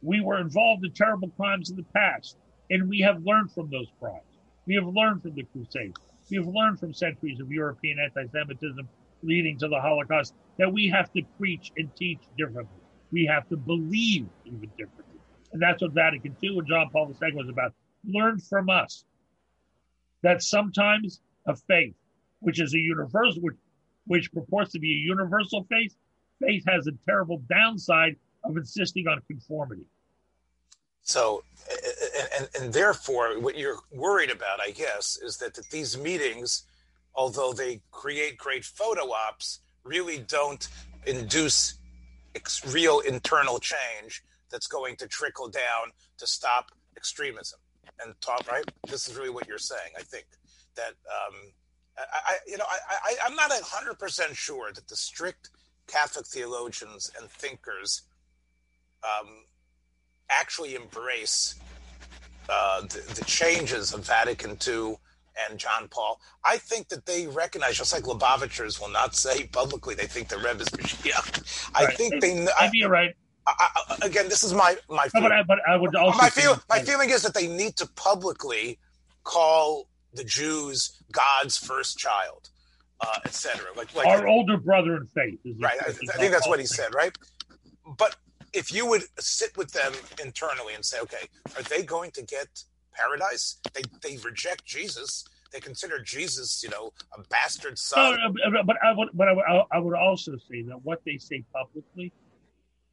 We 0.03 0.21
were 0.21 0.39
involved 0.39 0.85
in 0.85 0.93
terrible 0.93 1.31
crimes 1.31 1.71
in 1.71 1.77
the 1.77 1.85
past, 1.95 2.37
and 2.71 2.89
we 2.89 3.01
have 3.01 3.23
learned 3.25 3.53
from 3.53 3.71
those 3.71 3.89
crimes. 3.99 4.23
We 4.67 4.75
have 4.75 4.87
learned 4.87 5.23
from 5.23 5.35
the 5.35 5.45
Crusades. 5.45 6.01
We 6.31 6.37
have 6.37 6.47
learned 6.47 6.79
from 6.79 6.95
centuries 6.95 7.41
of 7.41 7.51
European 7.51 7.99
anti-Semitism 7.99 8.89
leading 9.23 9.59
to 9.59 9.69
the 9.69 9.81
Holocaust 9.81 10.35
that 10.59 10.73
we 10.73 10.89
have 10.89 11.13
to 11.13 11.23
preach 11.39 11.73
and 11.77 11.95
teach 11.97 12.21
differently. 12.37 12.81
We 13.11 13.27
have 13.27 13.49
to 13.49 13.57
believe 13.57 14.27
even 14.45 14.71
differently, 14.77 15.21
and 15.53 15.61
that's 15.61 15.83
what 15.83 15.93
Vatican 15.93 16.37
II 16.43 16.59
and 16.59 16.69
John 16.69 16.91
Paul 16.91 17.15
II 17.23 17.33
was 17.35 17.49
about. 17.49 17.73
Learn 18.05 18.39
from 18.39 18.69
us 18.69 19.05
that 20.23 20.43
sometimes 20.43 21.21
of 21.47 21.61
faith, 21.69 21.95
which 22.41 22.61
is 22.61 22.75
a 22.75 22.79
universal, 22.79 23.43
which, 23.43 23.57
which 24.07 24.33
purports 24.33 24.73
to 24.73 24.79
be 24.79 24.93
a 24.93 24.97
universal 24.97 25.67
faith, 25.71 25.95
faith 26.43 26.65
has 26.67 26.87
a 26.87 26.93
terrible 27.07 27.43
downside 27.49 28.17
of 28.45 28.57
insisting 28.57 29.07
on 29.09 29.21
conformity. 29.27 29.87
So, 31.03 31.45
and, 32.39 32.49
and 32.59 32.73
therefore, 32.73 33.39
what 33.39 33.59
you're 33.59 33.79
worried 33.93 34.31
about, 34.31 34.61
I 34.67 34.71
guess, 34.71 35.19
is 35.23 35.37
that, 35.39 35.55
that 35.55 35.69
these 35.71 35.99
meetings, 35.99 36.65
although 37.15 37.53
they 37.53 37.83
create 37.91 38.39
great 38.39 38.65
photo 38.65 39.13
ops, 39.13 39.61
really 39.85 40.19
don't 40.19 40.67
induce 41.07 41.75
ex- 42.35 42.65
real 42.73 43.01
internal 43.01 43.59
change 43.59 44.23
that's 44.51 44.67
going 44.67 44.97
to 44.97 45.07
trickle 45.07 45.49
down 45.49 45.93
to 46.19 46.27
stop 46.27 46.71
extremism. 46.97 47.59
and 48.03 48.15
talk. 48.21 48.51
Right, 48.51 48.65
this 48.89 49.09
is 49.09 49.17
really 49.17 49.31
what 49.31 49.47
you're 49.47 49.59
saying. 49.59 49.93
I 49.99 50.03
think 50.03 50.25
that 50.77 50.95
um, 51.09 51.35
I, 51.99 52.03
I, 52.15 52.35
you 52.47 52.57
know, 52.57 52.65
I, 52.69 52.79
I 53.05 53.17
I'm 53.27 53.37
not 53.37 53.53
hundred 53.53 53.99
percent 53.99 54.37
sure 54.37 54.73
that 54.73 54.89
the 54.89 54.97
strict 54.97 55.51
Catholic 55.87 56.27
theologians 56.27 57.11
and 57.19 57.31
thinkers 57.31 58.03
um, 59.05 59.29
actually 60.31 60.75
embrace 60.75 61.57
uh, 62.49 62.83
the, 62.83 63.15
the, 63.15 63.25
changes 63.25 63.93
of 63.93 64.07
Vatican 64.07 64.57
II 64.67 64.97
and 65.49 65.59
John 65.59 65.89
Paul. 65.89 66.21
I 66.45 66.59
think 66.59 66.89
that 66.89 67.07
they 67.07 67.27
recognize, 67.27 67.77
just 67.79 67.93
like 67.93 68.05
Lubavitchers 68.05 68.81
will 68.81 68.91
not 68.91 69.15
say 69.15 69.47
publicly 69.47 69.95
they 69.95 70.07
think 70.07 70.29
the 70.29 70.37
Rebbe 70.39 70.61
is 70.61 70.69
Mashiach. 70.69 71.71
I 71.75 71.87
right. 71.87 71.97
think 71.97 72.21
they. 72.21 72.35
Maybe 72.35 72.51
I, 72.59 72.71
you're 72.73 72.91
right. 72.91 73.15
I, 73.47 73.69
I, 73.77 74.07
again, 74.07 74.29
this 74.29 74.43
is 74.43 74.55
my 74.55 74.77
my. 74.89 75.09
No, 75.15 75.23
but, 75.23 75.33
I, 75.33 75.43
but 75.43 75.59
I 75.67 75.77
would 75.77 75.95
also. 75.97 76.19
My 76.19 76.31
feel, 76.31 76.59
my 76.69 76.81
feeling 76.81 77.11
is 77.11 77.23
that 77.23 77.35
they 77.35 77.47
need 77.47 77.77
to 77.77 77.87
publicly 77.95 78.79
call 79.23 79.89
the 80.15 80.25
Jews 80.25 81.03
God's 81.13 81.57
first 81.57 81.99
child, 81.99 82.51
uh, 83.01 83.19
etc. 83.25 83.67
Like, 83.77 83.95
like 83.95 84.07
our 84.07 84.27
older 84.27 84.57
brother 84.57 84.97
in 84.97 85.07
faith. 85.07 85.39
right. 85.61 85.79
I, 85.81 85.89
I 85.89 85.93
think 85.93 86.33
that's 86.33 86.49
what 86.49 86.61
he 86.61 86.67
said. 86.67 86.95
Right. 86.95 87.17
But 87.99 88.17
if 88.53 88.73
you 88.73 88.87
would 88.87 89.03
sit 89.19 89.57
with 89.57 89.73
them 89.73 89.93
internally 90.23 90.75
and 90.75 90.85
say, 90.85 91.01
okay, 91.01 91.29
are 91.57 91.63
they 91.63 91.83
going 91.83 92.13
to 92.13 92.23
get 92.23 92.49
paradise? 92.93 93.59
They 93.75 93.83
they 94.03 94.17
reject 94.19 94.65
Jesus. 94.65 95.25
They 95.53 95.61
consider 95.61 96.01
Jesus, 96.01 96.63
you 96.65 96.71
know, 96.71 96.93
a 97.17 97.23
bastard 97.29 97.79
son. 97.79 98.19
No, 98.35 98.63
but 98.65 98.77
I 98.83 98.93
would, 98.93 99.11
but 99.15 99.29
I 99.29 99.33
would, 99.33 99.45
I 99.71 99.79
would 99.79 99.95
also 99.95 100.33
say 100.51 100.63
that 100.63 100.79
what 100.83 101.03
they 101.07 101.17
say 101.17 101.45
publicly 101.53 102.13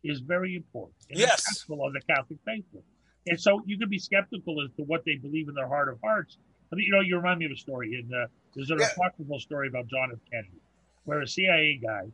is 0.04 0.20
very 0.20 0.56
important. 0.56 0.96
And 1.10 1.20
yes, 1.20 1.66
on 1.70 1.94
the 1.94 2.02
Catholic 2.02 2.40
faith. 2.46 2.66
And 3.28 3.40
so 3.40 3.62
you 3.66 3.78
can 3.78 3.90
be 3.90 4.00
skeptical 4.00 4.62
as 4.64 4.72
to 4.78 4.84
what 4.84 5.04
they 5.06 5.16
believe 5.16 5.48
in 5.48 5.56
their 5.56 5.68
heart 5.68 5.90
of 5.90 6.00
hearts. 6.04 6.38
I 6.72 6.76
mean, 6.76 6.86
you 6.86 6.92
know, 6.92 7.02
you 7.02 7.16
remind 7.18 7.40
me 7.40 7.46
of 7.46 7.52
a 7.52 7.58
story. 7.58 8.00
In 8.00 8.14
uh, 8.14 8.28
there's 8.56 8.70
an 8.72 8.80
yeah. 8.80 8.88
apocryphal 8.96 9.40
story 9.40 9.68
about 9.68 9.88
John 9.88 10.10
F. 10.12 10.20
Kennedy, 10.32 10.62
where 11.06 11.22
a 11.22 11.28
CIA 11.28 11.80
guy 11.82 12.08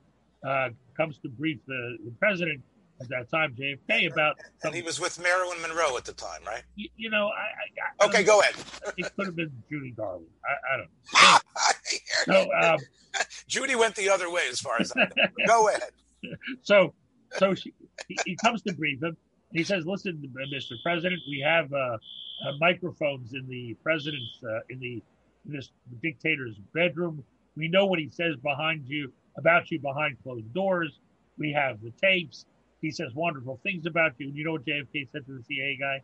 uh, 0.47 0.69
comes 0.95 1.17
to 1.19 1.29
brief 1.29 1.59
the, 1.67 1.97
the 2.05 2.11
president 2.19 2.61
at 2.99 3.09
that 3.09 3.29
time, 3.29 3.55
JFK, 3.55 4.11
about. 4.11 4.37
And 4.63 4.73
he 4.73 4.81
was 4.81 4.99
with 4.99 5.21
Marilyn 5.21 5.61
Monroe 5.61 5.97
at 5.97 6.05
the 6.05 6.13
time, 6.13 6.41
right? 6.45 6.63
You, 6.75 6.89
you 6.95 7.09
know, 7.09 7.27
I. 7.27 8.03
I 8.03 8.07
okay, 8.07 8.23
go 8.23 8.41
ahead. 8.41 8.55
it 8.97 9.15
could 9.15 9.27
have 9.27 9.35
been 9.35 9.51
Judy 9.69 9.91
Garland. 9.91 10.25
I, 10.45 10.73
I 10.73 10.77
don't 10.77 12.27
know. 12.27 12.45
so, 12.61 12.73
um, 12.73 12.79
Judy 13.47 13.75
went 13.75 13.95
the 13.95 14.09
other 14.09 14.31
way, 14.31 14.43
as 14.49 14.59
far 14.59 14.79
as 14.79 14.91
I 14.95 15.01
know. 15.15 15.45
go 15.45 15.69
ahead. 15.69 15.81
So, 16.63 16.93
so 17.37 17.53
she, 17.53 17.73
he, 18.07 18.17
he, 18.25 18.35
comes 18.35 18.63
to 18.63 18.73
brief 18.73 19.01
him. 19.01 19.15
He 19.53 19.63
says, 19.63 19.85
"Listen, 19.85 20.21
Mr. 20.53 20.73
President, 20.83 21.21
we 21.27 21.39
have 21.39 21.71
uh, 21.73 21.97
uh, 22.45 22.51
microphones 22.59 23.33
in 23.33 23.47
the 23.47 23.73
president's 23.83 24.39
uh, 24.43 24.59
in 24.69 24.79
the 24.79 25.01
in 25.45 25.53
this 25.53 25.71
dictator's 26.01 26.55
bedroom. 26.73 27.23
We 27.55 27.67
know 27.67 27.85
what 27.85 27.99
he 27.99 28.09
says 28.09 28.35
behind 28.37 28.83
you 28.87 29.11
about 29.37 29.71
you 29.71 29.79
behind 29.79 30.17
closed 30.23 30.53
doors. 30.53 30.99
We 31.37 31.51
have 31.53 31.81
the 31.81 31.91
tapes. 32.01 32.45
He 32.81 32.91
says 32.91 33.13
wonderful 33.15 33.59
things 33.63 33.85
about 33.85 34.13
you. 34.17 34.27
And 34.27 34.35
you 34.35 34.43
know 34.43 34.53
what 34.53 34.65
JFK 34.65 35.11
said 35.11 35.25
to 35.25 35.37
the 35.37 35.43
CIA 35.43 35.77
guy? 35.79 36.01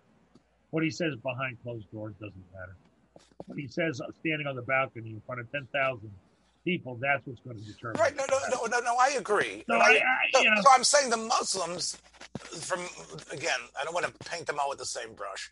What 0.72 0.84
he 0.84 0.90
says 0.90 1.16
behind 1.18 1.58
closed 1.64 1.92
doors 1.92 2.14
doesn't 2.20 2.44
matter. 2.54 2.76
What 3.46 3.60
he 3.60 3.68
says 3.68 4.02
standing 4.20 4.48
on 4.48 4.56
the 4.56 4.62
balcony 4.62 5.12
in 5.12 5.22
front 5.26 5.42
of 5.42 5.52
10,000 5.52 6.10
people, 6.64 6.98
that's 7.00 7.26
what's 7.28 7.40
going 7.42 7.58
to 7.58 7.64
determine. 7.64 8.00
Right. 8.00 8.16
No, 8.16 8.24
no, 8.30 8.38
no, 8.50 8.66
no, 8.66 8.80
no. 8.80 8.96
I 9.00 9.10
agree. 9.18 9.64
No, 9.68 9.76
I, 9.76 9.80
I, 9.80 10.02
no, 10.34 10.42
you 10.42 10.50
know, 10.50 10.62
so 10.62 10.70
I'm 10.74 10.84
saying 10.84 11.10
the 11.10 11.18
Muslims, 11.18 11.98
from 12.40 12.82
again, 13.32 13.60
I 13.80 13.84
don't 13.84 13.94
want 13.94 14.06
to 14.06 14.30
paint 14.30 14.48
them 14.48 14.60
all 14.60 14.70
with 14.70 14.80
the 14.80 14.86
same 14.86 15.14
brush, 15.14 15.52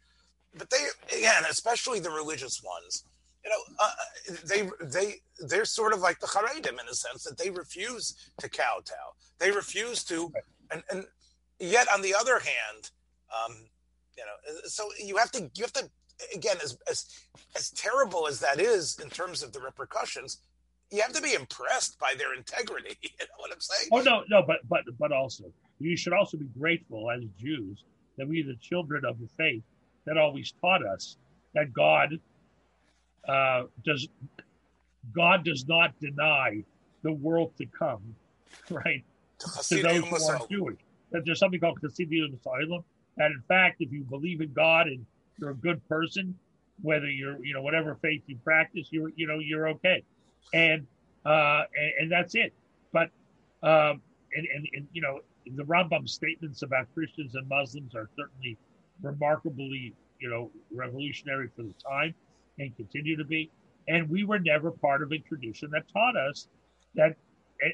but 0.58 0.70
they, 0.70 0.88
again, 1.18 1.44
especially 1.50 2.00
the 2.00 2.10
religious 2.10 2.62
ones, 2.64 3.06
you 3.44 3.50
know, 3.50 3.76
uh, 3.80 4.36
they 4.46 4.70
they 4.86 5.16
they're 5.48 5.66
sort 5.66 5.94
of 5.94 6.00
like 6.00 6.20
the 6.20 6.28
Haredim 6.28 6.74
in 6.74 6.88
a 6.90 6.94
sense 6.94 7.24
that 7.24 7.38
they 7.38 7.50
refuse 7.50 8.16
to 8.40 8.50
kowtow. 8.50 9.16
They 9.40 9.52
refuse 9.52 10.04
to 10.06 10.32
and 10.72 10.84
and 10.90 11.06
yet 11.60 11.88
on 11.94 12.02
the 12.02 12.16
other 12.16 12.40
hand, 12.40 12.92
um, 13.32 13.56
you 14.18 14.24
know, 14.24 14.60
so 14.66 14.90
you 15.00 15.18
have 15.18 15.32
to 15.32 15.50
you 15.56 15.64
have 15.64 15.74
to 15.74 15.90
again 16.36 16.58
as 16.64 16.78
as 16.90 17.06
as 17.56 17.72
terrible 17.72 18.28
as 18.28 18.40
that 18.40 18.60
is 18.60 19.00
in 19.00 19.10
terms 19.10 19.42
of 19.44 19.54
the 19.54 19.60
repercussions, 19.60 20.42
you 20.92 21.02
have 21.02 21.14
to 21.14 21.22
be 21.22 21.34
impressed 21.34 22.00
by 22.00 22.14
their 22.18 22.34
integrity. 22.34 22.98
You 23.02 23.26
know 23.26 23.38
what 23.38 23.52
I'm 23.52 23.62
saying? 23.62 23.90
Oh 23.92 24.02
no, 24.02 24.24
no, 24.30 24.44
but 24.46 24.58
but 24.68 24.82
but 25.00 25.12
also 25.12 25.46
you 25.84 25.98
should 25.98 26.14
also 26.14 26.38
be 26.38 26.50
grateful 26.58 27.10
as 27.12 27.24
Jews 27.40 27.84
that 28.18 28.28
we, 28.28 28.42
the 28.42 28.56
children 28.62 29.04
of 29.06 29.20
the 29.20 29.28
faith, 29.38 29.64
that 30.06 30.18
always 30.18 30.54
taught 30.62 30.86
us 30.86 31.18
that 31.54 31.74
God 31.74 32.20
uh, 33.28 33.64
does 33.84 34.08
God 35.14 35.44
does 35.44 35.68
not 35.68 36.00
deny 36.00 36.64
the 37.04 37.12
world 37.12 37.54
to 37.58 37.66
come, 37.66 38.16
right? 38.70 39.04
to 39.40 39.82
those 39.82 40.06
who 40.06 40.30
are 40.30 40.40
Jewish. 40.50 40.80
That 41.12 41.24
there's 41.26 41.40
something 41.40 41.60
called 41.60 41.80
Chassidei 41.82 42.22
Umos 42.22 42.42
HaOlam, 42.46 42.84
and 43.18 43.36
in 43.36 43.42
fact, 43.48 43.78
if 43.80 43.92
you 43.92 44.04
believe 44.04 44.42
in 44.42 44.54
God 44.54 44.88
and 44.88 45.06
you're 45.38 45.50
a 45.52 45.56
good 45.56 45.86
person, 45.90 46.38
whether 46.82 47.10
you're 47.10 47.44
you 47.44 47.54
know 47.54 47.62
whatever 47.62 47.98
faith 48.02 48.22
you 48.28 48.38
practice, 48.44 48.88
you're 48.92 49.10
you 49.16 49.28
know 49.28 49.40
you're 49.40 49.68
okay, 49.70 50.04
and 50.54 50.88
uh, 51.26 51.64
and, 51.76 51.92
and 52.00 52.12
that's 52.12 52.36
it. 52.36 52.54
But 52.94 53.10
um, 53.64 54.02
and, 54.34 54.48
and 54.56 54.68
and 54.74 54.88
you 54.94 55.02
know 55.02 55.20
the 55.46 55.64
Rambam 55.64 56.08
statements 56.08 56.62
about 56.62 56.88
Christians 56.94 57.36
and 57.36 57.48
Muslims 57.48 57.96
are 57.96 58.10
certainly 58.16 58.58
remarkably 59.02 59.94
you 60.20 60.30
know 60.30 60.52
revolutionary 60.72 61.50
for 61.56 61.64
the 61.64 61.74
time 61.74 62.14
and 62.60 62.76
continue 62.76 63.18
to 63.18 63.26
be. 63.26 63.50
And 63.88 64.10
we 64.10 64.24
were 64.24 64.40
never 64.40 64.72
part 64.72 65.02
of 65.02 65.12
a 65.12 65.18
tradition 65.18 65.72
that 65.72 65.92
taught 65.92 66.16
us 66.16 66.48
that 66.96 67.16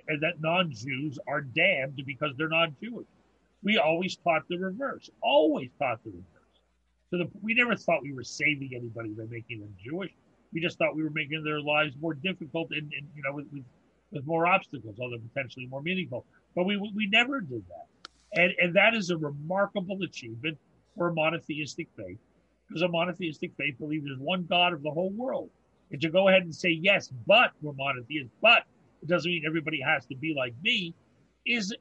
and 0.07 0.21
that 0.21 0.41
non-Jews 0.41 1.19
are 1.27 1.41
damned 1.41 2.01
because 2.05 2.31
they're 2.37 2.49
not 2.49 2.69
Jewish. 2.81 3.07
We 3.63 3.77
always 3.77 4.17
taught 4.17 4.43
the 4.49 4.57
reverse. 4.57 5.09
Always 5.21 5.69
taught 5.79 6.03
the 6.03 6.11
reverse. 6.11 6.23
So 7.09 7.17
the, 7.17 7.29
we 7.41 7.53
never 7.53 7.75
thought 7.75 8.01
we 8.03 8.13
were 8.13 8.23
saving 8.23 8.71
anybody 8.75 9.09
by 9.09 9.23
making 9.29 9.61
them 9.61 9.73
Jewish. 9.83 10.11
We 10.53 10.61
just 10.61 10.77
thought 10.77 10.95
we 10.95 11.03
were 11.03 11.09
making 11.09 11.43
their 11.43 11.61
lives 11.61 11.95
more 12.01 12.13
difficult 12.13 12.69
and, 12.71 12.91
and 12.93 13.07
you 13.15 13.23
know 13.23 13.33
with, 13.33 13.47
with, 13.51 13.63
with 14.11 14.25
more 14.25 14.47
obstacles, 14.47 14.97
although 14.99 15.17
potentially 15.33 15.67
more 15.67 15.81
meaningful. 15.81 16.25
But 16.57 16.65
we 16.65 16.75
we 16.95 17.05
never 17.05 17.39
did 17.39 17.63
that, 17.67 18.09
and 18.33 18.51
and 18.59 18.75
that 18.75 18.95
is 18.95 19.11
a 19.11 19.17
remarkable 19.17 20.01
achievement 20.01 20.57
for 20.97 21.09
a 21.09 21.13
monotheistic 21.13 21.87
faith, 21.95 22.17
because 22.67 22.81
a 22.81 22.87
monotheistic 22.87 23.51
faith 23.55 23.77
believes 23.77 24.05
there's 24.05 24.17
one 24.17 24.43
God 24.49 24.73
of 24.73 24.81
the 24.81 24.89
whole 24.89 25.11
world. 25.11 25.51
And 25.91 26.01
to 26.01 26.09
go 26.09 26.29
ahead 26.29 26.41
and 26.41 26.55
say 26.55 26.71
yes, 26.71 27.13
but 27.27 27.51
we're 27.61 27.73
monotheists, 27.73 28.33
but 28.41 28.63
it 29.03 29.07
doesn't 29.07 29.29
mean 29.29 29.43
everybody 29.45 29.79
has 29.81 30.07
to 30.07 30.15
be 30.15 30.33
like 30.35 30.55
me, 30.63 30.95
is 31.45 31.75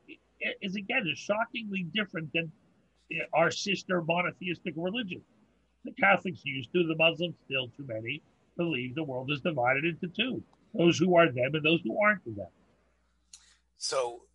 is 0.61 0.77
again 0.77 1.09
is 1.11 1.19
shockingly 1.19 1.87
different 1.95 2.31
than 2.35 2.53
eh, 3.11 3.21
our 3.33 3.51
sister 3.51 4.03
monotheistic 4.03 4.75
religion. 4.77 5.23
The 5.87 5.93
Catholics 5.93 6.43
used 6.45 6.71
to, 6.75 6.87
the 6.87 6.97
Muslims 6.97 7.37
still 7.47 7.69
too 7.69 7.87
many 7.89 8.21
believe 8.59 8.95
the 8.95 9.05
world 9.05 9.31
is 9.31 9.41
divided 9.41 9.87
into 9.87 10.09
two: 10.09 10.43
those 10.75 10.99
who 10.99 11.17
are 11.17 11.33
them 11.33 11.55
and 11.55 11.65
those 11.65 11.81
who 11.83 11.99
aren't 11.99 12.23
them. 12.27 12.53
So, 13.79 14.26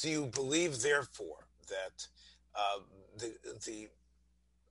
do 0.00 0.08
you 0.08 0.26
believe, 0.26 0.80
therefore, 0.80 1.46
that 1.68 2.06
uh, 2.54 2.80
the 3.18 3.34
the 3.66 3.88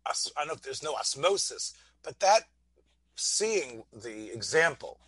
I 0.05 0.13
don't 0.37 0.47
know 0.47 0.53
if 0.53 0.61
there's 0.61 0.83
no 0.83 0.95
osmosis, 0.95 1.73
but 2.03 2.19
that 2.19 2.43
seeing 3.15 3.83
the 3.93 4.31
example 4.33 4.99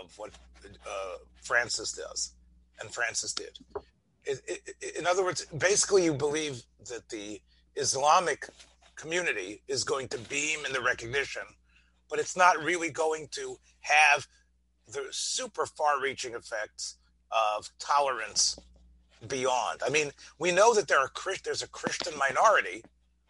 of 0.00 0.16
what 0.16 0.30
uh, 0.86 1.16
Francis 1.42 1.92
does 1.92 2.34
and 2.80 2.92
Francis 2.92 3.32
did. 3.32 3.58
It, 4.24 4.40
it, 4.46 4.96
in 4.98 5.06
other 5.06 5.24
words, 5.24 5.44
basically, 5.46 6.04
you 6.04 6.14
believe 6.14 6.62
that 6.88 7.08
the 7.08 7.40
Islamic 7.76 8.48
community 8.96 9.62
is 9.68 9.84
going 9.84 10.08
to 10.08 10.18
beam 10.18 10.64
in 10.64 10.72
the 10.72 10.80
recognition, 10.80 11.42
but 12.08 12.18
it's 12.18 12.36
not 12.36 12.62
really 12.62 12.90
going 12.90 13.28
to 13.32 13.56
have 13.80 14.26
the 14.88 15.06
super 15.10 15.66
far 15.66 16.00
reaching 16.00 16.34
effects 16.34 16.96
of 17.30 17.68
tolerance 17.78 18.58
beyond. 19.28 19.80
I 19.84 19.90
mean, 19.90 20.10
we 20.38 20.52
know 20.52 20.74
that 20.74 20.88
there 20.88 20.98
are 20.98 21.10
there's 21.44 21.62
a 21.62 21.68
Christian 21.68 22.12
minority 22.18 22.82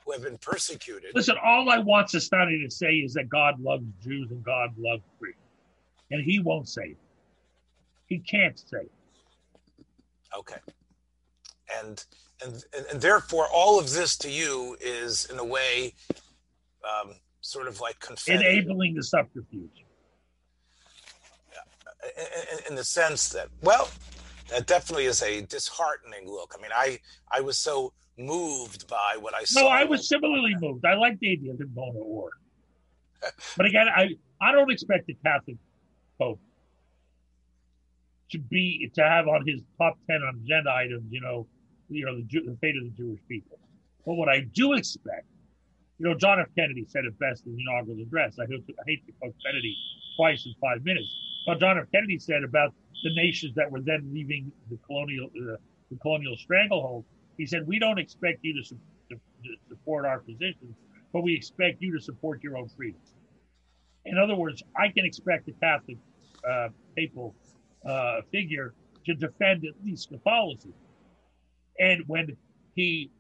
who 0.05 0.12
have 0.12 0.22
been 0.22 0.38
persecuted. 0.38 1.12
Listen, 1.14 1.37
all 1.42 1.70
I 1.70 1.78
want 1.78 2.09
Sistani 2.09 2.64
to 2.64 2.70
say 2.70 2.94
is 2.94 3.14
that 3.14 3.28
God 3.28 3.61
loves 3.61 3.85
Jews 4.02 4.31
and 4.31 4.42
God 4.42 4.70
loves 4.78 5.02
Greeks. 5.18 5.38
And 6.11 6.22
he 6.22 6.40
won't 6.40 6.68
say 6.68 6.83
it. 6.83 6.96
He 8.07 8.18
can't 8.18 8.59
say 8.59 8.81
it. 8.81 8.92
Okay. 10.38 10.57
And, 11.81 12.05
and, 12.44 12.64
and 12.90 13.00
therefore, 13.00 13.46
all 13.52 13.78
of 13.78 13.92
this 13.92 14.16
to 14.18 14.31
you 14.31 14.76
is, 14.81 15.26
in 15.26 15.38
a 15.38 15.44
way, 15.44 15.94
um, 16.85 17.14
sort 17.40 17.68
of 17.68 17.81
like 17.81 17.98
confetti. 18.00 18.44
Enabling 18.44 18.94
the 18.94 19.02
subterfuge. 19.02 19.85
In, 22.18 22.70
in, 22.70 22.74
the 22.74 22.83
sense 22.83 23.28
that, 23.28 23.48
well, 23.62 23.88
that 24.53 24.67
definitely 24.67 25.07
is 25.07 25.23
a 25.23 25.43
disheartening 25.43 26.27
look. 26.27 26.55
I 26.57 26.62
mean, 26.62 26.71
I 26.75 26.99
I 27.31 27.41
was 27.41 27.59
so 27.59 27.93
moved 28.19 28.87
by 28.87 29.17
what 29.19 29.35
I 29.35 29.45
saw. 29.45 29.62
No, 29.62 29.69
I 29.69 29.85
was 29.85 30.09
similarly 30.09 30.55
moved. 30.61 30.85
I 30.85 30.95
like 30.95 31.19
the 31.21 31.33
idea 31.33 31.53
of 31.53 31.75
going 31.75 31.93
to 31.95 31.99
Ur. 31.99 33.31
but 33.57 33.67
again, 33.67 33.87
I 33.88 34.11
I 34.41 34.53
don't 34.53 34.71
expect 34.71 35.07
the 35.07 35.17
Catholic 35.25 35.57
Pope 36.19 36.41
to 38.31 38.38
be 38.38 38.91
to 38.95 39.03
have 39.03 39.29
on 39.29 39.47
his 39.47 39.61
top 39.79 39.99
ten 40.09 40.21
agenda 40.23 40.71
items, 40.71 41.05
you 41.11 41.21
know, 41.21 41.47
you 41.88 42.05
know 42.05 42.17
the, 42.17 42.23
the 42.23 42.57
fate 42.61 42.77
of 42.77 42.85
the 42.85 42.93
Jewish 42.97 43.21
people. 43.29 43.59
But 44.05 44.15
what 44.15 44.29
I 44.29 44.41
do 44.41 44.73
expect, 44.73 45.27
you 46.03 46.09
know, 46.09 46.17
John 46.17 46.41
F. 46.41 46.49
Kennedy 46.59 46.85
said 46.88 47.05
it 47.05 47.17
best 47.21 47.47
in 47.47 47.55
the 47.55 47.62
inaugural 47.62 48.03
address. 48.03 48.37
I 48.41 48.47
hate 48.51 48.67
to, 48.67 48.73
I 48.73 48.83
hate 48.88 49.07
to 49.07 49.12
quote 49.21 49.37
Kennedy 49.47 49.77
twice 50.17 50.45
in 50.47 50.53
five 50.61 50.85
minutes. 50.85 51.09
But 51.47 51.61
John 51.61 51.79
F. 51.79 51.85
Kennedy 51.95 52.19
said 52.19 52.43
about 52.43 52.75
the 53.05 53.15
nations 53.15 53.55
that 53.55 53.71
were 53.71 53.81
then 53.81 54.11
leaving 54.12 54.51
the 54.69 54.79
colonial 54.79 55.27
uh, 55.27 55.59
the 55.93 55.99
colonial 56.03 56.37
stranglehold. 56.37 57.05
He 57.38 57.47
said, 57.47 57.69
"We 57.69 57.79
don't 57.79 58.01
expect 58.01 58.41
you 58.43 58.53
to, 58.61 58.67
su- 58.67 58.81
to, 59.11 59.15
to 59.15 59.51
support 59.69 60.05
our 60.05 60.19
positions, 60.19 60.75
but 61.12 61.23
we 61.23 61.37
expect 61.37 61.81
you 61.81 61.97
to 61.97 62.03
support 62.03 62.43
your 62.43 62.57
own 62.57 62.69
freedom." 62.77 63.01
In 64.05 64.19
other 64.19 64.35
words, 64.35 64.61
I 64.77 64.88
can 64.88 65.07
expect 65.07 65.47
the 65.47 65.53
Catholic 65.62 65.99
uh, 66.49 66.71
papal 66.97 67.33
uh, 67.87 68.23
figure 68.33 68.75
to 69.07 69.15
defend 69.15 69.65
at 69.65 69.75
least 69.85 70.09
Catholicism. 70.09 70.75
And 71.79 72.03
when 72.09 72.37
he 72.75 73.12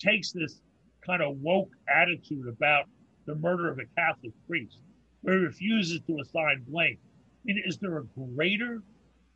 takes 0.00 0.32
this 0.32 0.60
kind 1.08 1.22
of 1.22 1.36
woke 1.38 1.70
attitude 1.88 2.46
about 2.48 2.84
the 3.26 3.34
murder 3.34 3.70
of 3.70 3.78
a 3.78 3.86
Catholic 3.96 4.32
priest, 4.46 4.78
where 5.22 5.38
he 5.38 5.44
refuses 5.44 6.00
to 6.06 6.18
assign 6.20 6.64
blame, 6.68 6.98
I 7.00 7.40
mean, 7.44 7.62
is 7.64 7.78
there 7.78 7.98
a 7.98 8.04
greater 8.34 8.82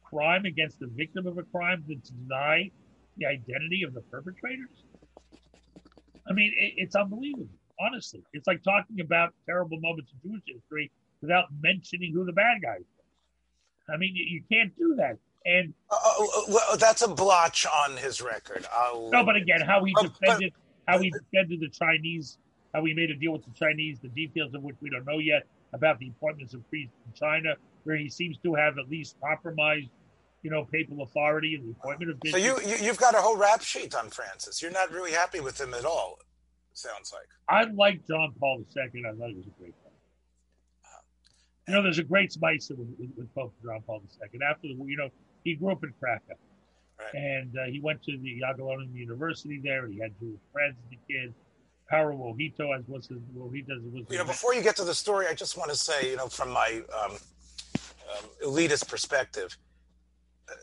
crime 0.03 0.45
against 0.45 0.79
the 0.81 0.89
victim 0.89 1.27
of 1.27 1.39
a 1.39 1.43
crime 1.45 1.83
than 1.89 2.01
to 2.01 2.13
deny 2.13 2.71
the 3.17 3.27
identity 3.27 3.83
of 3.85 3.95
the 3.95 4.03
perpetrators? 4.03 4.85
I 6.29 6.33
mean, 6.33 6.53
it, 6.57 6.75
it's 6.77 6.95
unbelievable. 6.95 7.49
Honestly, 7.81 8.23
it's 8.33 8.47
like 8.47 8.63
talking 8.63 9.01
about 9.01 9.35
terrible 9.47 9.81
moments 9.81 10.13
in 10.13 10.31
Jewish 10.31 10.43
history 10.47 10.91
without 11.21 11.47
mentioning 11.61 12.13
who 12.13 12.25
the 12.25 12.33
bad 12.33 12.63
guys 12.63 12.81
were. 12.81 13.95
I 13.95 13.97
mean, 13.97 14.15
you, 14.15 14.25
you 14.25 14.43
can't 14.51 14.77
do 14.77 14.95
that. 14.99 15.17
And 15.45 15.75
uh, 15.91 15.97
uh, 15.97 16.43
well, 16.49 16.77
that's 16.77 17.03
a 17.03 17.09
blotch 17.09 17.67
on 17.67 17.97
his 17.97 18.21
record. 18.21 18.65
I'll, 18.73 19.11
no, 19.11 19.25
but 19.25 19.35
again, 19.35 19.61
how 19.61 19.83
he 19.85 19.95
defended, 20.01 20.53
how 20.87 20.99
he 20.99 21.11
defended 21.11 21.61
the 21.61 21.69
Chinese, 21.69 22.39
how 22.75 22.85
he 22.85 22.95
made 22.95 23.11
a 23.11 23.17
deal 23.17 23.33
with 23.33 23.45
the 23.45 23.53
Chinese, 23.55 23.99
the 24.01 24.09
details 24.09 24.55
of 24.55 24.63
which 24.63 24.77
we 24.81 24.91
don't 24.91 25.07
know 25.07 25.19
yet 25.19 25.47
about 25.73 25.99
the 25.99 26.09
appointments 26.09 26.55
of 26.55 26.69
priests 26.69 26.95
in 27.07 27.13
China, 27.15 27.55
where 27.85 27.97
he 27.97 28.09
seems 28.09 28.39
to 28.39 28.55
have 28.55 28.79
at 28.79 28.89
least 28.89 29.17
compromised, 29.23 29.89
you 30.43 30.51
know, 30.51 30.65
papal 30.65 31.03
authority 31.03 31.55
and 31.55 31.67
the 31.67 31.71
appointment 31.73 32.11
of 32.11 32.21
bishops. 32.21 32.43
So 32.43 32.61
you, 32.61 32.77
you 32.77 32.87
have 32.87 32.99
got 32.99 33.15
a 33.15 33.19
whole 33.19 33.37
rap 33.37 33.63
sheet 33.63 33.95
on 33.95 34.11
Francis. 34.11 34.61
You're 34.61 34.73
not 34.73 34.91
really 34.91 35.13
happy 35.13 35.41
with 35.41 35.61
him 35.61 35.75
at 35.75 35.85
all. 35.85 36.19
Sounds 36.75 37.13
like 37.13 37.27
I 37.49 37.71
like 37.73 38.07
John 38.07 38.33
Paul 38.41 38.65
II. 38.75 38.83
I 38.83 39.13
thought 39.13 39.29
he 39.29 39.37
was 39.37 39.47
a 39.47 39.61
great. 39.61 39.75
You 41.69 41.75
know, 41.75 41.83
there's 41.83 42.01
a 42.01 42.05
great 42.05 42.33
spice 42.33 42.71
with, 42.71 42.81
with, 42.99 43.11
with 43.17 43.35
Pope 43.35 43.55
John 43.65 43.83
Paul 43.87 44.03
II. 44.03 44.41
After 44.49 44.69
the, 44.69 44.75
you 44.85 44.97
know, 44.97 45.11
he 45.45 45.55
grew 45.55 45.71
up 45.71 45.85
in 45.85 45.93
Krakow, 46.01 46.35
right. 47.03 47.23
and 47.23 47.59
uh, 47.59 47.65
he 47.65 47.81
went 47.81 48.03
to 48.05 48.17
the 48.19 48.41
Jagiellonian 48.41 48.95
University 48.95 49.61
there. 49.63 49.87
He 49.87 49.99
had 49.99 50.13
Jewish 50.21 50.41
friends 50.53 50.77
as 50.87 50.99
a 50.99 51.13
kid. 51.13 51.35
Karol 51.91 52.19
Wojtyła, 52.19 52.79
as 52.79 52.89
was 52.89 53.07
his 53.07 53.19
Wojtyła 53.37 53.93
was. 53.93 54.05
You 54.09 54.19
know, 54.19 54.25
before 54.25 54.55
you 54.55 54.63
get 54.63 54.77
to 54.77 54.85
the 54.85 54.95
story, 54.95 55.27
I 55.29 55.35
just 55.35 55.59
want 55.59 55.71
to 55.71 55.77
say, 55.77 56.11
you 56.11 56.17
know, 56.17 56.27
from 56.27 56.51
my 56.51 56.81
um, 57.05 57.13
um, 57.13 58.25
elitist 58.43 58.89
perspective, 58.89 59.57
uh, 60.49 60.55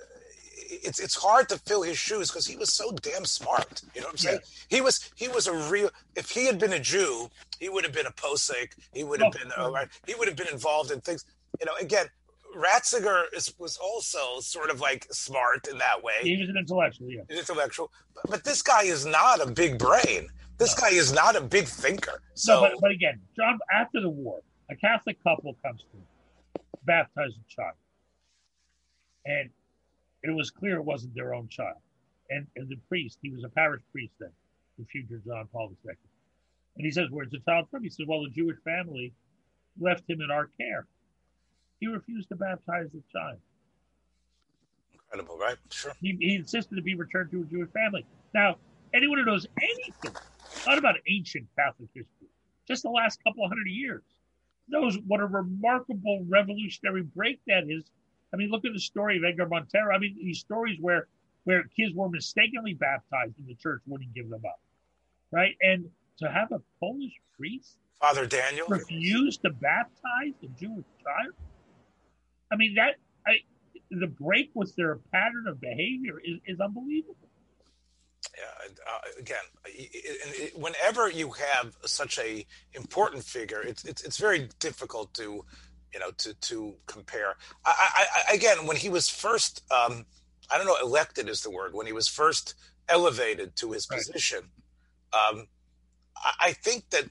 it's 0.56 0.99
it's 0.99 1.15
hard 1.15 1.47
to 1.49 1.58
fill 1.60 1.84
his 1.84 1.97
shoes 1.97 2.30
because 2.30 2.47
he 2.47 2.56
was 2.56 2.73
so 2.73 2.91
damn 3.04 3.25
smart. 3.25 3.82
You 3.93 4.02
know 4.02 4.08
what 4.08 4.13
I'm 4.13 4.17
saying? 4.17 4.39
Yeah. 4.41 4.78
He 4.78 4.82
was 4.82 5.12
he 5.15 5.28
was 5.28 5.45
a 5.47 5.54
real. 5.71 5.91
If 6.15 6.32
he 6.32 6.45
had 6.45 6.58
been 6.58 6.73
a 6.73 6.80
Jew, 6.80 7.30
he 7.60 7.69
would 7.69 7.84
have 7.84 7.93
been 7.93 8.08
a 8.08 8.12
posek. 8.12 8.71
He 8.93 9.04
would 9.04 9.21
have 9.21 9.34
oh, 9.36 9.39
been 9.39 9.52
uh, 9.56 9.86
he 10.08 10.15
would 10.15 10.28
have 10.28 10.38
been 10.38 10.52
involved 10.52 10.91
in 10.91 10.99
things. 11.02 11.25
You 11.60 11.67
know, 11.67 11.73
again, 11.80 12.08
Ratzinger 12.55 13.23
is, 13.33 13.53
was 13.57 13.77
also 13.77 14.39
sort 14.39 14.69
of 14.69 14.79
like 14.79 15.07
smart 15.12 15.67
in 15.67 15.77
that 15.77 16.03
way. 16.03 16.13
He 16.21 16.38
was 16.38 16.49
an 16.49 16.57
intellectual, 16.57 17.09
yeah. 17.09 17.21
intellectual, 17.29 17.91
but, 18.15 18.29
but, 18.29 18.43
this 18.43 18.62
guy 18.62 18.83
is 18.83 19.05
not 19.05 19.41
a 19.41 19.49
big 19.49 19.77
brain. 19.77 20.29
This 20.57 20.75
no. 20.77 20.81
guy 20.81 20.95
is 20.95 21.13
not 21.13 21.35
a 21.35 21.41
big 21.41 21.65
thinker. 21.65 22.21
So, 22.33 22.55
no, 22.55 22.62
but, 22.62 22.71
but 22.81 22.91
again, 22.91 23.21
John, 23.35 23.59
after 23.73 24.01
the 24.01 24.09
war, 24.09 24.41
a 24.69 24.75
Catholic 24.75 25.21
couple 25.23 25.55
comes 25.63 25.81
to 25.91 26.62
baptize 26.85 27.31
a 27.33 27.53
child, 27.53 27.75
and 29.25 29.49
it 30.23 30.31
was 30.35 30.51
clear 30.51 30.77
it 30.77 30.85
wasn't 30.85 31.15
their 31.15 31.33
own 31.33 31.47
child. 31.49 31.77
And, 32.29 32.45
and 32.55 32.69
the 32.69 32.77
priest, 32.88 33.17
he 33.21 33.29
was 33.29 33.43
a 33.43 33.49
parish 33.49 33.81
priest 33.91 34.13
then, 34.19 34.31
the 34.77 34.85
future 34.85 35.21
John 35.25 35.47
Paul 35.51 35.71
II. 35.85 35.93
And 36.77 36.85
he 36.85 36.91
says, 36.91 37.07
"Where's 37.09 37.31
the 37.31 37.39
child 37.39 37.67
from?" 37.69 37.83
He 37.83 37.89
says, 37.89 38.05
"Well, 38.07 38.23
the 38.23 38.29
Jewish 38.29 38.57
family 38.63 39.13
left 39.79 40.09
him 40.09 40.21
in 40.21 40.31
our 40.31 40.49
care." 40.59 40.88
He 41.79 41.87
refused 41.87 42.29
to 42.29 42.35
baptize 42.35 42.87
the 42.93 43.01
child. 43.11 43.37
Incredible, 44.93 45.37
right? 45.37 45.57
Sure. 45.71 45.93
He, 46.01 46.17
he 46.19 46.35
insisted 46.35 46.75
to 46.75 46.81
be 46.81 46.95
returned 46.95 47.31
to 47.31 47.41
a 47.41 47.45
Jewish 47.45 47.71
family. 47.71 48.05
Now, 48.33 48.57
anyone 48.93 49.17
who 49.17 49.25
knows 49.25 49.47
anything, 49.61 50.15
not 50.67 50.77
about 50.77 50.95
ancient 51.07 51.47
Catholic 51.57 51.89
history, 51.93 52.27
just 52.67 52.83
the 52.83 52.89
last 52.89 53.23
couple 53.23 53.43
of 53.43 53.49
hundred 53.49 53.67
years, 53.67 54.03
knows 54.67 54.97
what 55.07 55.19
a 55.19 55.25
remarkable 55.25 56.23
revolutionary 56.27 57.01
break 57.01 57.39
that 57.47 57.63
is. 57.69 57.83
I 58.33 58.37
mean, 58.37 58.49
look 58.51 58.65
at 58.65 58.73
the 58.73 58.79
story 58.79 59.17
of 59.17 59.23
Edgar 59.23 59.47
Mortara. 59.47 59.95
I 59.95 59.97
mean, 59.97 60.15
these 60.21 60.39
stories 60.39 60.77
where 60.79 61.07
where 61.45 61.63
kids 61.75 61.95
were 61.95 62.09
mistakenly 62.09 62.73
baptized 62.73 63.33
and 63.39 63.47
the 63.47 63.55
church 63.55 63.81
wouldn't 63.87 64.13
give 64.13 64.29
them 64.29 64.41
up, 64.45 64.59
right? 65.31 65.55
And 65.61 65.89
to 66.19 66.29
have 66.29 66.51
a 66.51 66.61
Polish 66.79 67.13
priest, 67.35 67.77
Father 67.99 68.27
Daniel, 68.27 68.67
refuse 68.67 69.37
to 69.37 69.49
baptize 69.49 70.33
a 70.43 70.47
Jewish 70.59 70.85
child. 71.03 71.33
I 72.51 72.55
mean 72.55 72.75
that 72.75 72.95
I, 73.27 73.38
the 73.91 74.07
break 74.07 74.51
with 74.53 74.75
their 74.75 74.99
pattern 75.12 75.47
of 75.47 75.59
behavior 75.62 76.19
is, 76.23 76.39
is 76.45 76.59
unbelievable. 76.59 77.15
Yeah, 78.38 78.73
uh, 78.88 78.99
again, 79.19 79.38
it, 79.65 79.89
it, 80.53 80.59
whenever 80.59 81.09
you 81.09 81.31
have 81.31 81.75
such 81.85 82.19
a 82.19 82.45
important 82.73 83.23
figure, 83.23 83.62
it's 83.62 83.83
it's 83.85 84.03
it's 84.03 84.17
very 84.17 84.49
difficult 84.59 85.13
to, 85.15 85.43
you 85.93 85.99
know, 85.99 86.12
to 86.17 86.33
to 86.33 86.75
compare. 86.85 87.35
I, 87.65 88.05
I, 88.29 88.33
again, 88.33 88.65
when 88.65 88.77
he 88.77 88.89
was 88.89 89.09
first, 89.09 89.63
um, 89.71 90.05
I 90.51 90.57
don't 90.57 90.67
know, 90.67 90.77
elected 90.81 91.27
is 91.27 91.41
the 91.41 91.51
word. 91.51 91.73
When 91.73 91.85
he 91.85 91.93
was 91.93 92.07
first 92.07 92.55
elevated 92.88 93.55
to 93.57 93.71
his 93.71 93.88
right. 93.89 93.97
position, 93.97 94.39
um, 95.13 95.47
I, 96.15 96.33
I 96.47 96.53
think 96.53 96.89
that 96.91 97.05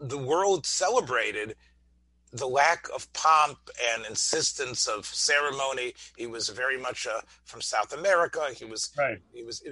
the 0.00 0.18
world 0.18 0.66
celebrated 0.66 1.54
the 2.32 2.46
lack 2.46 2.86
of 2.94 3.12
pomp 3.12 3.58
and 3.92 4.06
insistence 4.06 4.86
of 4.86 5.04
ceremony. 5.04 5.94
He 6.16 6.26
was 6.26 6.48
very 6.48 6.78
much 6.78 7.06
uh, 7.06 7.20
from 7.44 7.60
South 7.60 7.92
America. 7.92 8.46
He 8.54 8.64
was 8.64 8.90
right. 8.96 9.18
He 9.32 9.42
was 9.42 9.62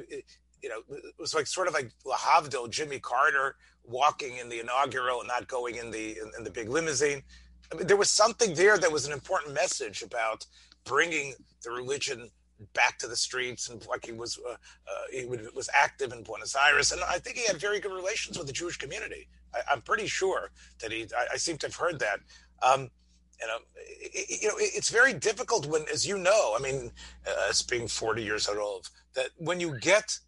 you 0.63 0.69
know 0.69 0.83
it 0.91 1.15
was 1.19 1.35
like 1.35 1.47
sort 1.47 1.69
of 1.69 1.75
like 1.75 1.91
Lahavdil, 2.05 2.71
Jimmy 2.71 2.99
Carter 2.99 3.57
walking 3.85 4.37
in 4.37 4.49
the 4.49 4.61
inaugural 4.61 5.21
and 5.21 5.29
not 5.29 5.49
going 5.49 5.77
in 5.77 5.91
the 5.91 6.19
in, 6.19 6.31
in 6.37 6.45
the 6.45 6.51
big 6.51 6.69
limousine. 6.69 7.23
I 7.73 7.77
mean, 7.77 7.87
there 7.87 7.97
was 7.97 8.11
something 8.11 8.55
there 8.55 8.77
that 8.79 8.93
was 8.93 9.07
an 9.07 9.13
important 9.13 9.55
message 9.55 10.03
about 10.03 10.45
bringing 10.85 11.35
the 11.63 11.71
religion 11.71 12.31
back 12.75 12.99
to 12.99 13.07
the 13.07 13.17
streets 13.17 13.69
and 13.71 13.87
like 13.87 14.05
he 14.05 14.13
was 14.13 14.39
uh, 14.47 14.53
uh, 14.53 14.57
he 15.11 15.25
was 15.55 15.71
active 15.75 16.13
in 16.13 16.23
Buenos 16.23 16.55
Aires 16.55 16.93
and 16.93 17.01
I 17.03 17.19
think 17.19 17.37
he 17.37 17.47
had 17.47 17.57
very 17.57 17.81
good 17.81 17.93
relations 17.93 18.37
with 18.37 18.47
the 18.47 18.53
Jewish 18.53 18.77
community. 18.77 19.29
I, 19.55 19.73
am 19.73 19.81
pretty 19.81 20.07
sure 20.07 20.51
that 20.81 20.93
he 20.93 21.07
I, 21.17 21.35
I, 21.35 21.37
seem 21.37 21.57
to 21.59 21.67
have 21.67 21.77
heard 21.77 21.99
that 22.01 22.21
um, 22.63 22.91
you 23.41 23.47
know, 23.47 23.59
it, 23.77 24.43
you 24.43 24.49
know, 24.49 24.55
it's 24.59 24.91
very 24.91 25.15
difficult 25.15 25.67
when, 25.67 25.85
as 25.93 26.07
you 26.07 26.19
know, 26.19 26.55
I 26.59 26.63
mean, 26.63 26.91
uh, 27.27 27.49
as 27.49 27.63
being 27.63 27.89
40 27.89 28.23
years 28.23 28.49
old, 28.49 28.91
that 29.15 29.31
when 29.37 29.61
you 29.61 29.79
get, 29.81 30.19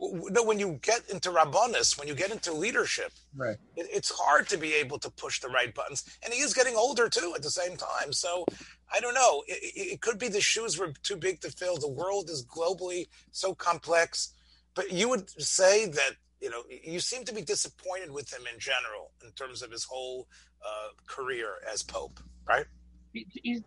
no, 0.00 0.42
when 0.42 0.58
you 0.58 0.78
get 0.82 1.08
into 1.08 1.30
rabbonis, 1.30 1.98
when 1.98 2.08
you 2.08 2.14
get 2.14 2.30
into 2.30 2.52
leadership, 2.52 3.12
right, 3.34 3.56
it, 3.76 3.86
it's 3.90 4.10
hard 4.10 4.48
to 4.48 4.58
be 4.58 4.74
able 4.74 4.98
to 4.98 5.10
push 5.10 5.40
the 5.40 5.48
right 5.48 5.74
buttons. 5.74 6.04
And 6.24 6.34
he 6.34 6.40
is 6.40 6.52
getting 6.52 6.76
older 6.76 7.08
too 7.08 7.32
at 7.34 7.42
the 7.42 7.50
same 7.50 7.76
time. 7.76 8.12
So 8.12 8.44
I 8.92 9.00
don't 9.00 9.14
know. 9.14 9.42
It, 9.46 9.92
it 9.94 10.00
could 10.00 10.18
be 10.18 10.28
the 10.28 10.40
shoes 10.40 10.78
were 10.78 10.92
too 11.02 11.16
big 11.16 11.40
to 11.40 11.50
fill. 11.50 11.78
The 11.78 11.88
world 11.88 12.28
is 12.28 12.44
globally 12.44 13.08
so 13.30 13.54
complex. 13.54 14.34
But 14.74 14.90
you 14.92 15.08
would 15.08 15.28
say 15.40 15.86
that 15.86 16.12
you 16.40 16.50
know 16.50 16.62
you 16.68 16.98
seem 16.98 17.24
to 17.24 17.34
be 17.34 17.42
disappointed 17.42 18.10
with 18.10 18.32
him 18.32 18.42
in 18.52 18.58
general 18.58 19.12
in 19.24 19.30
terms 19.32 19.62
of 19.62 19.70
his 19.70 19.84
whole 19.84 20.26
uh, 20.64 20.88
career 21.06 21.54
as 21.72 21.82
Pope, 21.82 22.20
right? 22.46 22.66
He's, 23.12 23.62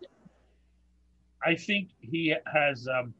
I 1.44 1.54
think 1.54 1.90
he 2.00 2.34
has. 2.52 2.88
Um, 2.88 3.14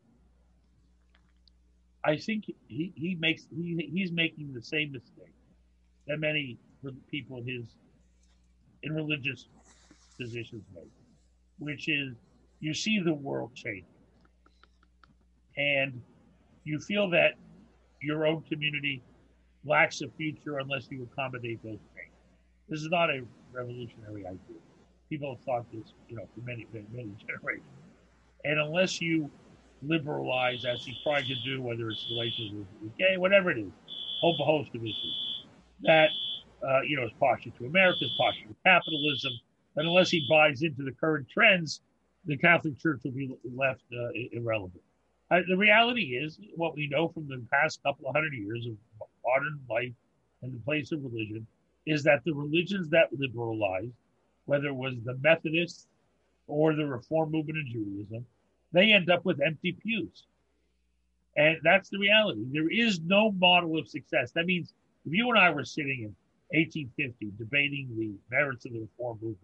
I 2.04 2.16
think 2.16 2.44
he, 2.68 2.92
he 2.96 3.16
makes 3.18 3.46
he, 3.54 3.90
he's 3.92 4.12
making 4.12 4.52
the 4.52 4.62
same 4.62 4.92
mistake 4.92 5.34
that 6.06 6.18
many 6.18 6.58
people 7.10 7.42
his 7.44 7.64
in 8.82 8.94
religious 8.94 9.46
positions 10.18 10.62
make, 10.74 10.90
which 11.58 11.88
is 11.88 12.14
you 12.60 12.74
see 12.74 13.00
the 13.00 13.14
world 13.14 13.54
changing, 13.54 13.84
and 15.56 16.00
you 16.64 16.78
feel 16.80 17.10
that 17.10 17.32
your 18.00 18.26
own 18.26 18.42
community 18.42 19.02
lacks 19.64 20.00
a 20.00 20.08
future 20.16 20.58
unless 20.58 20.88
you 20.90 21.08
accommodate 21.12 21.62
those 21.62 21.78
changes. 21.94 22.12
This 22.68 22.80
is 22.80 22.88
not 22.90 23.10
a 23.10 23.22
revolutionary 23.56 24.26
idea. 24.26 24.60
People 25.08 25.34
have 25.34 25.44
thought 25.44 25.66
this, 25.72 25.92
you 26.08 26.16
know, 26.16 26.26
for 26.34 26.40
many, 26.42 26.66
many, 26.72 26.86
many 26.92 27.10
generations. 27.26 27.64
And 28.44 28.60
unless 28.60 29.00
you 29.00 29.30
liberalize, 29.82 30.64
as 30.64 30.84
he 30.84 30.96
tried 31.02 31.26
to 31.26 31.34
do, 31.44 31.62
whether 31.62 31.88
it's 31.88 32.06
relations 32.10 32.52
with, 32.52 32.66
with 32.82 32.96
gay, 32.98 33.16
whatever 33.16 33.50
it 33.50 33.58
is, 33.58 33.70
whole 34.20 34.36
host 34.36 34.74
of 34.74 34.82
issues, 34.82 35.44
that, 35.82 36.08
uh, 36.66 36.80
you 36.82 36.96
know, 36.96 37.04
is 37.04 37.12
partial 37.20 37.52
to 37.58 37.66
America, 37.66 38.04
is 38.04 38.10
partial 38.18 38.42
to 38.48 38.56
capitalism, 38.64 39.32
and 39.76 39.86
unless 39.86 40.10
he 40.10 40.26
buys 40.28 40.62
into 40.62 40.82
the 40.82 40.92
current 40.92 41.26
trends, 41.28 41.80
the 42.24 42.36
Catholic 42.36 42.78
Church 42.78 43.00
will 43.04 43.12
be 43.12 43.30
left 43.54 43.82
uh, 43.92 44.08
irrelevant. 44.32 44.82
Uh, 45.30 45.40
the 45.48 45.56
reality 45.56 46.16
is, 46.16 46.38
what 46.54 46.74
we 46.74 46.88
know 46.88 47.08
from 47.08 47.28
the 47.28 47.44
past 47.52 47.82
couple 47.82 48.08
of 48.08 48.14
hundred 48.14 48.32
years 48.32 48.66
of 48.66 48.76
modern 49.24 49.60
life 49.68 49.92
and 50.42 50.54
the 50.54 50.58
place 50.60 50.92
of 50.92 51.02
religion, 51.02 51.46
is 51.86 52.02
that 52.02 52.22
the 52.24 52.34
religions 52.34 52.88
that 52.90 53.12
liberalized, 53.12 53.94
whether 54.44 54.66
it 54.66 54.74
was 54.74 54.94
the 55.04 55.16
Methodists 55.22 55.86
or 56.46 56.74
the 56.74 56.84
Reform 56.84 57.30
movement 57.30 57.58
in 57.58 57.72
Judaism, 57.72 58.26
they 58.72 58.92
end 58.92 59.10
up 59.10 59.24
with 59.24 59.40
empty 59.40 59.72
pews. 59.72 60.26
And 61.36 61.58
that's 61.62 61.90
the 61.90 61.98
reality. 61.98 62.44
There 62.50 62.70
is 62.70 63.00
no 63.00 63.30
model 63.32 63.78
of 63.78 63.88
success. 63.88 64.32
That 64.32 64.46
means 64.46 64.72
if 65.04 65.12
you 65.12 65.28
and 65.28 65.38
I 65.38 65.50
were 65.50 65.64
sitting 65.64 66.00
in 66.00 66.16
1850 66.58 67.32
debating 67.38 67.88
the 67.96 68.14
merits 68.34 68.64
of 68.64 68.72
the 68.72 68.80
Reform 68.80 69.18
movement, 69.20 69.38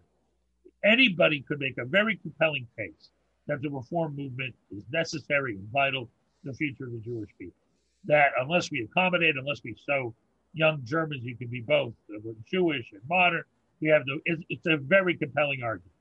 anybody 0.83 1.41
could 1.41 1.59
make 1.59 1.77
a 1.77 1.85
very 1.85 2.17
compelling 2.17 2.67
case 2.77 3.11
that 3.47 3.61
the 3.61 3.69
Reform 3.69 4.15
movement 4.15 4.55
is 4.71 4.83
necessary 4.91 5.55
and 5.55 5.67
vital 5.71 6.05
to 6.05 6.51
the 6.51 6.53
future 6.53 6.85
of 6.85 6.93
the 6.93 6.99
Jewish 6.99 7.29
people. 7.37 7.55
That 8.05 8.31
unless 8.39 8.71
we 8.71 8.81
accommodate, 8.81 9.35
unless 9.37 9.63
we 9.63 9.75
show 9.87 10.13
young 10.53 10.81
Germans 10.83 11.23
you 11.23 11.35
can 11.35 11.47
be 11.47 11.61
both 11.61 11.93
Jewish 12.49 12.91
and 12.93 13.01
modern, 13.09 13.43
we 13.81 13.89
have 13.89 14.05
the. 14.05 14.19
It's, 14.25 14.43
it's 14.49 14.65
a 14.67 14.77
very 14.77 15.15
compelling 15.15 15.63
argument 15.63 15.91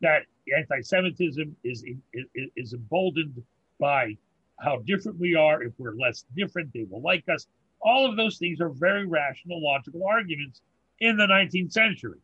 that 0.00 0.22
anti-Semitism 0.56 1.56
is, 1.64 1.84
is 2.12 2.48
is 2.56 2.72
emboldened 2.72 3.42
by 3.80 4.16
how 4.60 4.78
different 4.78 5.18
we 5.18 5.34
are. 5.34 5.62
If 5.62 5.72
we're 5.78 5.94
less 5.94 6.24
different, 6.36 6.72
they 6.72 6.86
will 6.88 7.02
like 7.02 7.24
us. 7.28 7.46
All 7.80 8.08
of 8.08 8.16
those 8.16 8.38
things 8.38 8.60
are 8.60 8.68
very 8.68 9.06
rational, 9.06 9.62
logical 9.62 10.04
arguments 10.06 10.60
in 11.00 11.16
the 11.16 11.26
19th 11.26 11.72
century. 11.72 12.18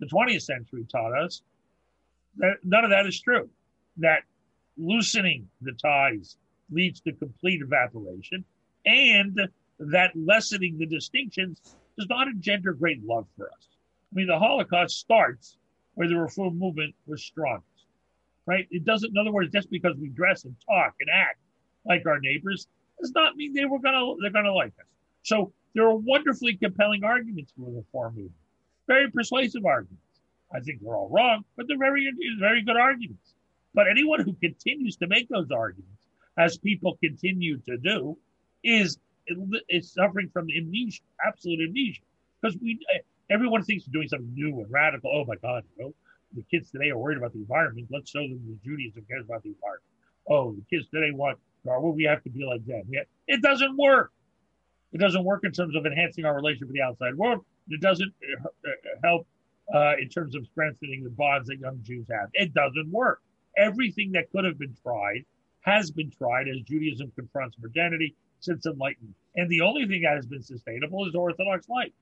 The 0.00 0.06
20th 0.06 0.42
century 0.42 0.86
taught 0.90 1.16
us 1.18 1.42
that 2.36 2.56
none 2.62 2.84
of 2.84 2.90
that 2.90 3.06
is 3.06 3.20
true. 3.20 3.48
That 3.96 4.20
loosening 4.76 5.48
the 5.62 5.72
ties 5.72 6.36
leads 6.70 7.00
to 7.00 7.12
complete 7.12 7.62
evaporation, 7.62 8.44
and 8.84 9.38
that 9.78 10.10
lessening 10.14 10.78
the 10.78 10.86
distinctions 10.86 11.60
does 11.96 12.08
not 12.08 12.28
engender 12.28 12.72
great 12.72 13.04
love 13.04 13.26
for 13.36 13.46
us. 13.46 13.68
I 14.12 14.14
mean, 14.14 14.26
the 14.26 14.38
Holocaust 14.38 14.98
starts 14.98 15.58
where 15.94 16.08
the 16.08 16.16
reform 16.16 16.58
movement 16.58 16.94
was 17.06 17.22
strongest, 17.22 17.86
right? 18.46 18.66
It 18.70 18.84
doesn't, 18.84 19.10
in 19.10 19.18
other 19.18 19.32
words, 19.32 19.52
just 19.52 19.70
because 19.70 19.96
we 19.96 20.08
dress 20.08 20.44
and 20.44 20.54
talk 20.66 20.94
and 21.00 21.10
act 21.12 21.38
like 21.84 22.06
our 22.06 22.20
neighbors 22.20 22.66
does 23.00 23.12
not 23.14 23.36
mean 23.36 23.54
they 23.54 23.64
were 23.64 23.78
gonna 23.78 24.14
they're 24.20 24.30
gonna 24.30 24.52
like 24.52 24.72
us. 24.78 24.86
So 25.22 25.52
there 25.74 25.84
are 25.84 25.94
wonderfully 25.96 26.56
compelling 26.56 27.04
arguments 27.04 27.52
for 27.56 27.66
the 27.66 27.76
reform 27.76 28.14
movement, 28.14 28.34
very 28.86 29.10
persuasive 29.10 29.64
arguments. 29.64 30.02
I 30.54 30.60
think 30.60 30.80
they're 30.80 30.94
all 30.94 31.10
wrong, 31.10 31.44
but 31.56 31.66
they're 31.68 31.78
very 31.78 32.10
very 32.38 32.62
good 32.62 32.76
arguments. 32.76 33.34
But 33.74 33.88
anyone 33.88 34.20
who 34.20 34.32
continues 34.34 34.96
to 34.96 35.06
make 35.06 35.28
those 35.28 35.50
arguments, 35.50 36.00
as 36.36 36.58
people 36.58 36.96
continue 37.02 37.58
to 37.58 37.76
do, 37.76 38.16
is 38.64 38.98
is 39.68 39.92
suffering 39.92 40.28
from 40.32 40.48
amnesia, 40.56 41.02
absolute 41.26 41.60
amnesia, 41.68 42.02
because 42.40 42.56
we 42.60 42.78
everyone 43.30 43.62
thinks 43.62 43.84
they're 43.84 43.92
doing 43.92 44.08
something 44.08 44.32
new 44.34 44.60
and 44.60 44.70
radical. 44.70 45.10
Oh 45.14 45.24
my 45.24 45.36
God, 45.36 45.64
you 45.76 45.84
know, 45.84 45.94
the 46.34 46.42
kids 46.50 46.70
today 46.70 46.90
are 46.90 46.98
worried 46.98 47.18
about 47.18 47.32
the 47.32 47.38
environment. 47.40 47.88
Let's 47.90 48.10
show 48.10 48.20
them 48.20 48.40
that 48.46 48.62
Judaism 48.62 49.04
cares 49.08 49.24
about 49.24 49.42
the 49.42 49.50
environment. 49.50 49.84
Oh, 50.28 50.52
the 50.52 50.76
kids 50.76 50.88
today 50.90 51.10
want, 51.10 51.38
well, 51.64 51.80
we 51.92 52.04
have 52.04 52.22
to 52.24 52.30
be 52.30 52.44
like 52.44 52.64
them. 52.66 52.82
Yeah, 52.88 53.02
it 53.26 53.42
doesn't 53.42 53.76
work. 53.76 54.12
It 54.92 54.98
doesn't 54.98 55.24
work 55.24 55.44
in 55.44 55.52
terms 55.52 55.74
of 55.76 55.84
enhancing 55.86 56.24
our 56.24 56.34
relationship 56.34 56.68
with 56.68 56.76
the 56.76 56.82
outside 56.82 57.14
world. 57.14 57.44
It 57.68 57.80
doesn't 57.80 58.12
uh, 58.44 58.48
uh, 58.66 58.70
help 59.04 59.26
uh, 59.74 59.96
in 60.00 60.08
terms 60.08 60.34
of 60.34 60.46
strengthening 60.46 61.04
the 61.04 61.10
bonds 61.10 61.48
that 61.48 61.58
young 61.58 61.80
Jews 61.82 62.06
have. 62.10 62.28
It 62.32 62.54
doesn't 62.54 62.90
work. 62.90 63.20
Everything 63.56 64.12
that 64.12 64.30
could 64.30 64.44
have 64.44 64.58
been 64.58 64.74
tried 64.82 65.24
has 65.62 65.90
been 65.90 66.10
tried 66.10 66.48
as 66.48 66.60
Judaism 66.62 67.12
confronts 67.14 67.56
modernity 67.60 68.14
since 68.40 68.66
Enlightenment. 68.66 69.14
And 69.36 69.50
the 69.50 69.60
only 69.60 69.86
thing 69.86 70.02
that 70.02 70.16
has 70.16 70.26
been 70.26 70.42
sustainable 70.42 71.06
is 71.06 71.14
Orthodox 71.14 71.68
life. 71.68 71.92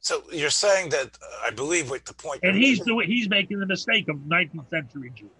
So 0.00 0.24
you're 0.32 0.50
saying 0.50 0.90
that 0.90 1.16
uh, 1.22 1.46
I 1.46 1.50
believe 1.50 1.88
what 1.88 2.04
the 2.04 2.14
point. 2.14 2.40
And 2.42 2.56
he's 2.56 2.80
doing, 2.80 3.08
he's 3.08 3.28
making 3.28 3.60
the 3.60 3.66
mistake 3.66 4.08
of 4.08 4.16
19th 4.16 4.68
century 4.68 5.12
Jew. 5.14 5.30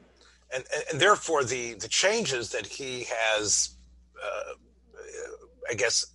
And, 0.54 0.64
and, 0.74 0.84
and 0.92 1.00
therefore 1.00 1.42
the 1.44 1.74
the 1.74 1.88
changes 1.88 2.50
that 2.50 2.66
he 2.66 3.06
has, 3.10 3.70
uh, 4.22 4.54
I 5.68 5.74
guess, 5.74 6.06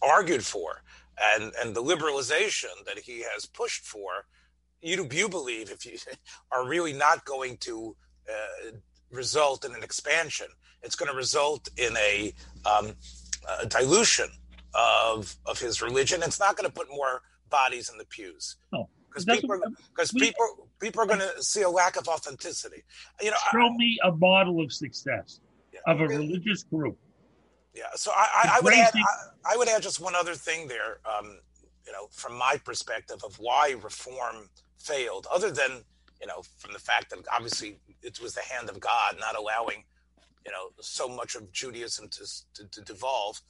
argued 0.00 0.44
for, 0.44 0.82
and 1.34 1.52
and 1.60 1.74
the 1.74 1.82
liberalization 1.82 2.72
that 2.86 2.98
he 2.98 3.24
has 3.34 3.44
pushed 3.44 3.84
for, 3.84 4.24
you 4.80 5.06
you 5.12 5.28
believe 5.28 5.70
if 5.70 5.84
you 5.84 5.98
are 6.50 6.66
really 6.66 6.94
not 6.94 7.26
going 7.26 7.58
to 7.58 7.94
uh, 8.28 8.70
result 9.12 9.64
in 9.64 9.74
an 9.74 9.82
expansion. 9.82 10.46
It's 10.82 10.96
going 10.96 11.10
to 11.10 11.16
result 11.16 11.68
in 11.76 11.96
a, 11.96 12.32
um, 12.66 12.94
a 13.60 13.66
dilution 13.66 14.28
of 14.74 15.36
of 15.46 15.58
his 15.58 15.82
religion. 15.82 16.22
It's 16.22 16.40
not 16.40 16.56
going 16.56 16.68
to 16.68 16.74
put 16.74 16.88
more 16.90 17.22
bodies 17.50 17.90
in 17.90 17.98
the 17.98 18.04
pews. 18.06 18.56
No, 18.72 18.88
because 19.08 19.24
people 19.24 19.60
because 19.94 20.12
people 20.12 20.68
people 20.80 21.02
are 21.02 21.06
going 21.06 21.20
to 21.20 21.42
see 21.42 21.62
a 21.62 21.70
lack 21.70 21.96
of 21.96 22.08
authenticity. 22.08 22.82
You 23.20 23.30
know, 23.30 23.36
show 23.52 23.66
I, 23.66 23.76
me 23.76 23.98
a 24.04 24.12
model 24.12 24.62
of 24.62 24.72
success 24.72 25.40
yeah, 25.72 25.80
of 25.86 26.00
a 26.00 26.08
religious 26.08 26.62
group. 26.64 26.98
Yeah, 27.74 27.84
so 27.94 28.10
I, 28.14 28.28
I, 28.44 28.56
I 28.58 28.60
would 28.60 28.74
add 28.74 28.92
I, 29.50 29.56
would 29.56 29.68
add 29.68 29.82
just 29.82 30.00
one 30.00 30.14
other 30.14 30.34
thing 30.34 30.68
there. 30.68 30.98
Um, 31.06 31.38
you 31.86 31.92
know, 31.92 32.08
from 32.12 32.36
my 32.36 32.60
perspective 32.64 33.22
of 33.24 33.36
why 33.38 33.74
reform 33.82 34.48
failed, 34.78 35.26
other 35.32 35.50
than 35.50 35.82
you 36.20 36.26
know, 36.26 36.42
from 36.58 36.72
the 36.72 36.78
fact 36.78 37.10
that 37.10 37.18
obviously 37.34 37.78
it 38.02 38.20
was 38.20 38.34
the 38.34 38.42
hand 38.42 38.70
of 38.70 38.78
God 38.78 39.16
not 39.18 39.36
allowing 39.36 39.84
you 40.44 40.52
know 40.52 40.70
so 40.80 41.08
much 41.08 41.34
of 41.34 41.52
Judaism 41.52 42.08
to, 42.08 42.24
to, 42.54 42.68
to 42.68 42.80
devolve, 42.82 43.40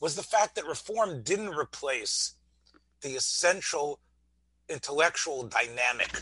was 0.00 0.16
the 0.16 0.22
fact 0.22 0.54
that 0.56 0.66
reform 0.66 1.22
didn't 1.22 1.54
replace 1.54 2.34
the 3.02 3.16
essential 3.16 4.00
intellectual 4.68 5.44
dynamic 5.44 6.20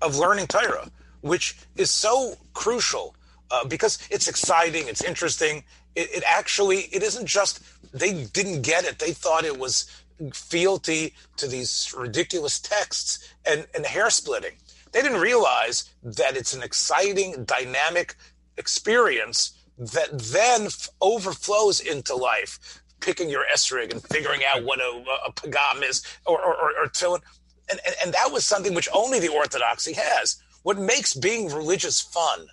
of 0.00 0.16
learning 0.16 0.46
Torah, 0.46 0.90
which 1.20 1.56
is 1.76 1.90
so 1.90 2.36
crucial 2.52 3.14
uh, 3.50 3.64
because 3.64 3.98
it's 4.10 4.28
exciting, 4.28 4.88
it's 4.88 5.02
interesting. 5.04 5.64
It, 5.94 6.10
it, 6.10 6.24
actually 6.26 6.88
it 6.92 7.02
isn't 7.02 7.26
just 7.26 7.60
they 7.92 8.24
didn't 8.24 8.62
get 8.62 8.84
it; 8.84 8.98
they 8.98 9.12
thought 9.12 9.44
it 9.44 9.58
was 9.58 9.86
fealty 10.32 11.14
to 11.36 11.46
these 11.46 11.92
ridiculous 11.96 12.58
texts 12.60 13.32
and, 13.46 13.66
and 13.74 13.84
hair 13.84 14.10
splitting. 14.10 14.52
They 14.92 15.02
didn't 15.02 15.20
realize 15.20 15.90
that 16.02 16.36
it's 16.36 16.54
an 16.54 16.62
exciting, 16.62 17.44
dynamic 17.44 18.16
experience 18.56 19.58
that 19.78 20.08
then 20.12 20.66
f- 20.66 20.88
overflows 21.00 21.80
into 21.80 22.14
life 22.14 22.82
picking 23.00 23.28
your 23.28 23.44
esrig 23.52 23.92
and 23.92 24.02
figuring 24.02 24.42
out 24.48 24.64
what 24.64 24.80
a, 24.80 25.04
a 25.26 25.32
pagam 25.32 25.88
is 25.88 26.02
or, 26.26 26.40
or, 26.40 26.54
or, 26.54 26.70
or 26.82 26.86
tefillin. 26.86 27.20
And, 27.70 27.80
and, 27.86 27.94
and, 28.04 28.14
that 28.14 28.30
was 28.30 28.44
something 28.44 28.74
which 28.74 28.88
only 28.92 29.20
the 29.20 29.28
Orthodoxy 29.28 29.94
has. 29.94 30.42
What 30.62 30.78
makes 30.78 31.14
being 31.14 31.46
religious 31.46 32.00
fun 32.00 32.46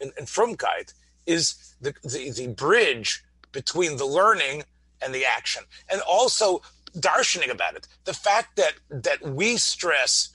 in, 0.00 0.12
in 0.18 0.24
Frumkeit 0.24 0.92
is 1.26 1.74
the, 1.80 1.94
the, 2.04 2.30
the 2.30 2.48
bridge 2.48 3.22
between 3.52 3.96
the 3.96 4.06
learning 4.06 4.64
and 5.02 5.14
the 5.14 5.24
action. 5.24 5.62
And 5.90 6.00
also 6.02 6.62
darshaning 6.96 7.50
about 7.50 7.76
it. 7.76 7.86
The 8.04 8.14
fact 8.14 8.56
that, 8.56 8.74
that 8.90 9.22
we 9.22 9.56
stress 9.56 10.30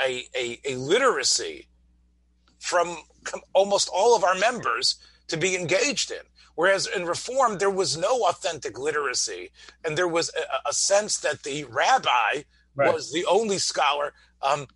a, 0.00 0.24
a, 0.36 0.58
a 0.64 0.76
literacy 0.76 1.68
from 2.58 2.96
almost 3.52 3.88
all 3.92 4.16
of 4.16 4.24
our 4.24 4.34
members 4.34 4.96
to 5.28 5.36
be 5.36 5.56
engaged 5.56 6.10
in. 6.10 6.20
Whereas 6.54 6.86
in 6.86 7.06
Reform, 7.06 7.58
there 7.58 7.70
was 7.70 7.96
no 7.96 8.26
authentic 8.28 8.78
literacy, 8.78 9.50
and 9.84 9.96
there 9.96 10.08
was 10.08 10.30
a, 10.36 10.68
a 10.68 10.72
sense 10.72 11.18
that 11.20 11.42
the 11.42 11.64
rabbi 11.64 12.42
right. 12.74 12.92
was 12.92 13.10
the 13.10 13.24
only 13.26 13.58
scholar 13.58 14.12
um, 14.42 14.66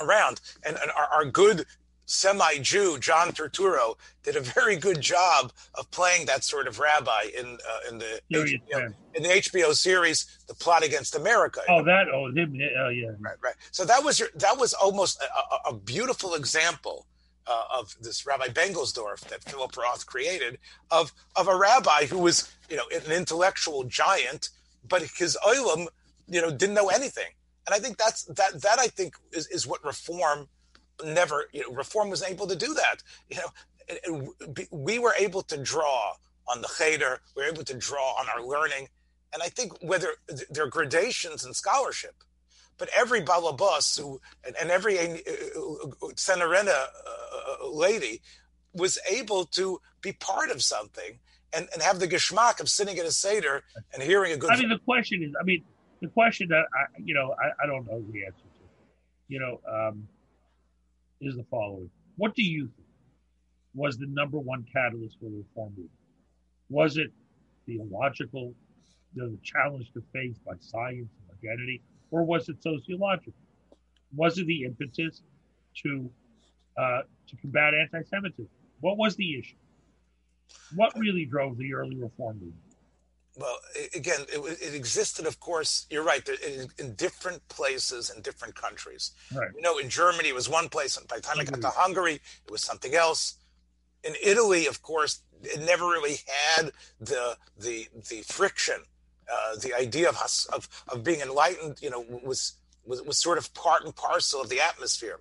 around. 0.00 0.40
And, 0.64 0.76
and 0.82 0.90
our, 0.96 1.06
our, 1.06 1.24
good 1.24 1.64
semi 2.06 2.58
Jew, 2.58 2.98
John 2.98 3.28
Turturro, 3.28 3.96
did 4.24 4.34
a 4.34 4.40
very 4.40 4.76
good 4.76 5.00
job 5.00 5.52
of 5.74 5.88
playing 5.92 6.26
that 6.26 6.42
sort 6.42 6.66
of 6.66 6.80
rabbi 6.80 7.26
in 7.38 7.56
uh, 7.68 7.88
in 7.88 7.98
the 7.98 8.20
HBO, 8.32 8.94
in 9.14 9.22
the 9.22 9.28
HBO 9.28 9.74
series, 9.74 10.26
The 10.48 10.54
Plot 10.54 10.84
Against 10.84 11.14
America. 11.14 11.60
Oh, 11.68 11.84
that 11.84 12.08
oh 12.12 12.32
him, 12.32 12.58
oh 12.78 12.88
yeah, 12.88 13.10
right, 13.20 13.36
right. 13.40 13.54
So 13.70 13.84
that 13.84 14.02
was 14.02 14.18
your 14.18 14.28
that 14.36 14.58
was 14.58 14.74
almost 14.74 15.22
a, 15.22 15.70
a 15.70 15.74
beautiful 15.74 16.34
example 16.34 17.06
uh, 17.46 17.64
of 17.78 17.94
this 18.00 18.26
Rabbi 18.26 18.48
Bengelsdorf 18.48 19.20
that 19.28 19.44
Philip 19.44 19.76
Roth 19.76 20.06
created 20.06 20.58
of 20.90 21.12
of 21.36 21.48
a 21.48 21.56
rabbi 21.56 22.06
who 22.06 22.18
was 22.18 22.52
you 22.68 22.76
know 22.76 22.84
an 22.94 23.12
intellectual 23.12 23.84
giant, 23.84 24.50
but 24.88 25.02
his 25.02 25.36
olim 25.46 25.88
you 26.28 26.40
know 26.40 26.50
didn't 26.50 26.74
know 26.74 26.88
anything, 26.88 27.30
And 27.66 27.74
I 27.74 27.78
think 27.78 27.96
that's 27.96 28.24
that 28.24 28.62
that 28.62 28.78
I 28.78 28.88
think 28.88 29.14
is, 29.32 29.46
is 29.48 29.66
what 29.66 29.84
reform 29.84 30.48
never 31.04 31.44
you 31.52 31.62
know, 31.62 31.76
reform 31.76 32.10
was 32.10 32.22
able 32.22 32.46
to 32.46 32.56
do 32.56 32.74
that. 32.74 33.02
You 33.30 33.38
know, 33.38 34.32
we 34.70 34.98
were 34.98 35.14
able 35.18 35.42
to 35.42 35.56
draw 35.56 36.14
on 36.48 36.60
the 36.62 36.68
cheder, 36.68 37.20
we 37.36 37.42
were 37.42 37.48
able 37.48 37.64
to 37.64 37.74
draw 37.74 38.14
on 38.20 38.26
our 38.28 38.44
learning, 38.44 38.88
and 39.32 39.42
I 39.42 39.48
think 39.48 39.72
whether 39.82 40.08
there 40.50 40.64
are 40.64 40.68
gradations 40.68 41.44
in 41.44 41.52
scholarship, 41.52 42.14
but 42.78 42.88
every 42.96 43.20
balabas 43.20 43.98
who 43.98 44.20
and, 44.44 44.54
and 44.60 44.70
every 44.70 44.98
uh, 44.98 45.16
Senorena 46.14 46.68
uh, 46.68 47.25
lady 47.68 48.20
was 48.74 48.98
able 49.10 49.44
to 49.46 49.80
be 50.02 50.12
part 50.12 50.50
of 50.50 50.62
something 50.62 51.18
and, 51.52 51.68
and 51.72 51.82
have 51.82 51.98
the 51.98 52.08
geschmack 52.08 52.60
of 52.60 52.68
sitting 52.68 52.98
at 52.98 53.06
a 53.06 53.10
seder 53.10 53.62
and 53.94 54.02
hearing 54.02 54.32
a 54.32 54.36
good. 54.36 54.50
I 54.50 54.56
mean, 54.58 54.68
the 54.68 54.78
question 54.78 55.22
is, 55.22 55.32
I 55.40 55.44
mean, 55.44 55.64
the 56.00 56.08
question 56.08 56.48
that 56.48 56.64
I, 56.74 57.00
you 57.02 57.14
know, 57.14 57.34
I, 57.40 57.64
I 57.64 57.66
don't 57.66 57.86
know 57.86 58.04
the 58.12 58.24
answer 58.26 58.42
to, 58.42 58.64
you 59.28 59.40
know, 59.40 59.60
um, 59.68 60.06
is 61.20 61.36
the 61.36 61.44
following: 61.50 61.90
What 62.16 62.34
do 62.34 62.42
you 62.42 62.66
think 62.76 62.88
was 63.74 63.96
the 63.96 64.06
number 64.06 64.38
one 64.38 64.64
catalyst 64.72 65.18
for 65.18 65.30
the 65.30 65.36
reform 65.36 65.70
movement? 65.70 65.90
Was 66.68 66.96
it 66.96 67.10
theological, 67.66 68.54
you 69.14 69.22
know, 69.22 69.30
the 69.30 69.38
challenge 69.42 69.92
to 69.92 70.02
faith 70.12 70.38
by 70.44 70.54
science 70.60 71.10
and 71.20 71.38
identity, 71.38 71.82
or 72.10 72.24
was 72.24 72.48
it 72.48 72.62
sociological? 72.62 73.32
Was 74.14 74.38
it 74.38 74.46
the 74.46 74.64
impetus 74.64 75.22
to 75.82 76.10
uh, 76.78 77.02
to 77.28 77.36
combat 77.36 77.74
anti-Semitism? 77.74 78.48
What 78.80 78.96
was 78.98 79.16
the 79.16 79.38
issue? 79.38 79.56
What 80.74 80.92
really 80.98 81.24
drove 81.24 81.56
the 81.58 81.74
early 81.74 81.96
reform 81.96 82.34
movement? 82.34 82.66
Well, 83.36 83.58
again, 83.94 84.20
it, 84.32 84.38
it, 84.62 84.74
existed, 84.74 85.26
of 85.26 85.40
course. 85.40 85.86
You're 85.90 86.02
right. 86.02 86.26
In, 86.46 86.68
in, 86.78 86.94
different 86.94 87.46
places 87.48 88.10
in 88.14 88.22
different 88.22 88.54
countries. 88.54 89.10
Right. 89.34 89.50
You 89.54 89.60
know, 89.60 89.76
in 89.76 89.90
Germany, 89.90 90.30
it 90.30 90.34
was 90.34 90.48
one 90.48 90.70
place. 90.70 90.96
And 90.96 91.06
by 91.06 91.16
the 91.16 91.22
time 91.22 91.38
I 91.38 91.44
got 91.44 91.60
to 91.60 91.68
Hungary, 91.68 92.14
it 92.14 92.50
was 92.50 92.62
something 92.62 92.94
else. 92.94 93.34
In 94.04 94.14
Italy, 94.22 94.66
of 94.66 94.80
course, 94.80 95.20
it 95.42 95.60
never 95.60 95.84
really 95.84 96.16
had 96.26 96.70
the 97.00 97.36
the 97.58 97.88
the 98.08 98.22
friction. 98.22 98.76
Uh, 99.30 99.56
the 99.56 99.74
idea 99.74 100.08
of, 100.08 100.16
of 100.52 100.68
of 100.88 101.04
being 101.04 101.20
enlightened, 101.20 101.82
you 101.82 101.90
know, 101.90 102.00
was, 102.22 102.54
was 102.86 103.02
was 103.02 103.18
sort 103.20 103.36
of 103.36 103.52
part 103.52 103.84
and 103.84 103.94
parcel 103.94 104.40
of 104.40 104.48
the 104.48 104.60
atmosphere. 104.60 105.20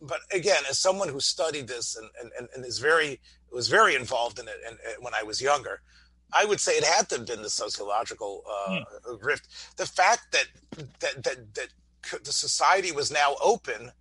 But 0.00 0.20
again, 0.32 0.62
as 0.68 0.78
someone 0.78 1.08
who 1.08 1.20
studied 1.20 1.68
this 1.68 1.96
and 1.96 2.32
and, 2.38 2.48
and 2.54 2.64
is 2.64 2.78
very 2.78 3.20
was 3.52 3.68
very 3.68 3.94
involved 3.94 4.38
in 4.38 4.48
it, 4.48 4.60
and, 4.66 4.78
and 4.86 5.04
when 5.04 5.14
I 5.14 5.22
was 5.22 5.40
younger, 5.40 5.80
I 6.32 6.44
would 6.44 6.60
say 6.60 6.72
it 6.72 6.84
had 6.84 7.08
to 7.10 7.18
have 7.18 7.26
been 7.26 7.42
the 7.42 7.50
sociological 7.50 8.42
uh, 8.48 8.70
mm. 8.70 9.18
rift. 9.22 9.48
The 9.76 9.86
fact 9.86 10.32
that, 10.32 10.46
that 11.00 11.22
that 11.22 11.54
that 11.54 12.24
the 12.24 12.32
society 12.32 12.92
was 12.92 13.10
now 13.10 13.36
open, 13.42 13.92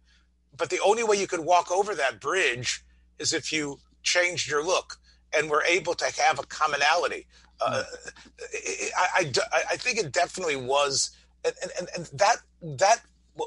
but 0.57 0.69
the 0.69 0.79
only 0.79 1.03
way 1.03 1.17
you 1.17 1.27
could 1.27 1.41
walk 1.41 1.71
over 1.71 1.93
that 1.95 2.19
bridge 2.19 2.83
is 3.19 3.33
if 3.33 3.51
you 3.53 3.79
changed 4.01 4.49
your 4.49 4.65
look 4.65 4.97
and 5.35 5.49
were 5.49 5.63
able 5.63 5.93
to 5.95 6.05
have 6.21 6.39
a 6.39 6.43
commonality. 6.43 7.25
Uh, 7.61 7.83
I, 8.97 9.31
I, 9.53 9.61
I, 9.71 9.77
think 9.77 9.97
it 9.97 10.11
definitely 10.11 10.57
was, 10.57 11.11
and, 11.45 11.53
and, 11.79 11.87
and 11.95 12.05
that 12.19 12.37
that 12.61 13.01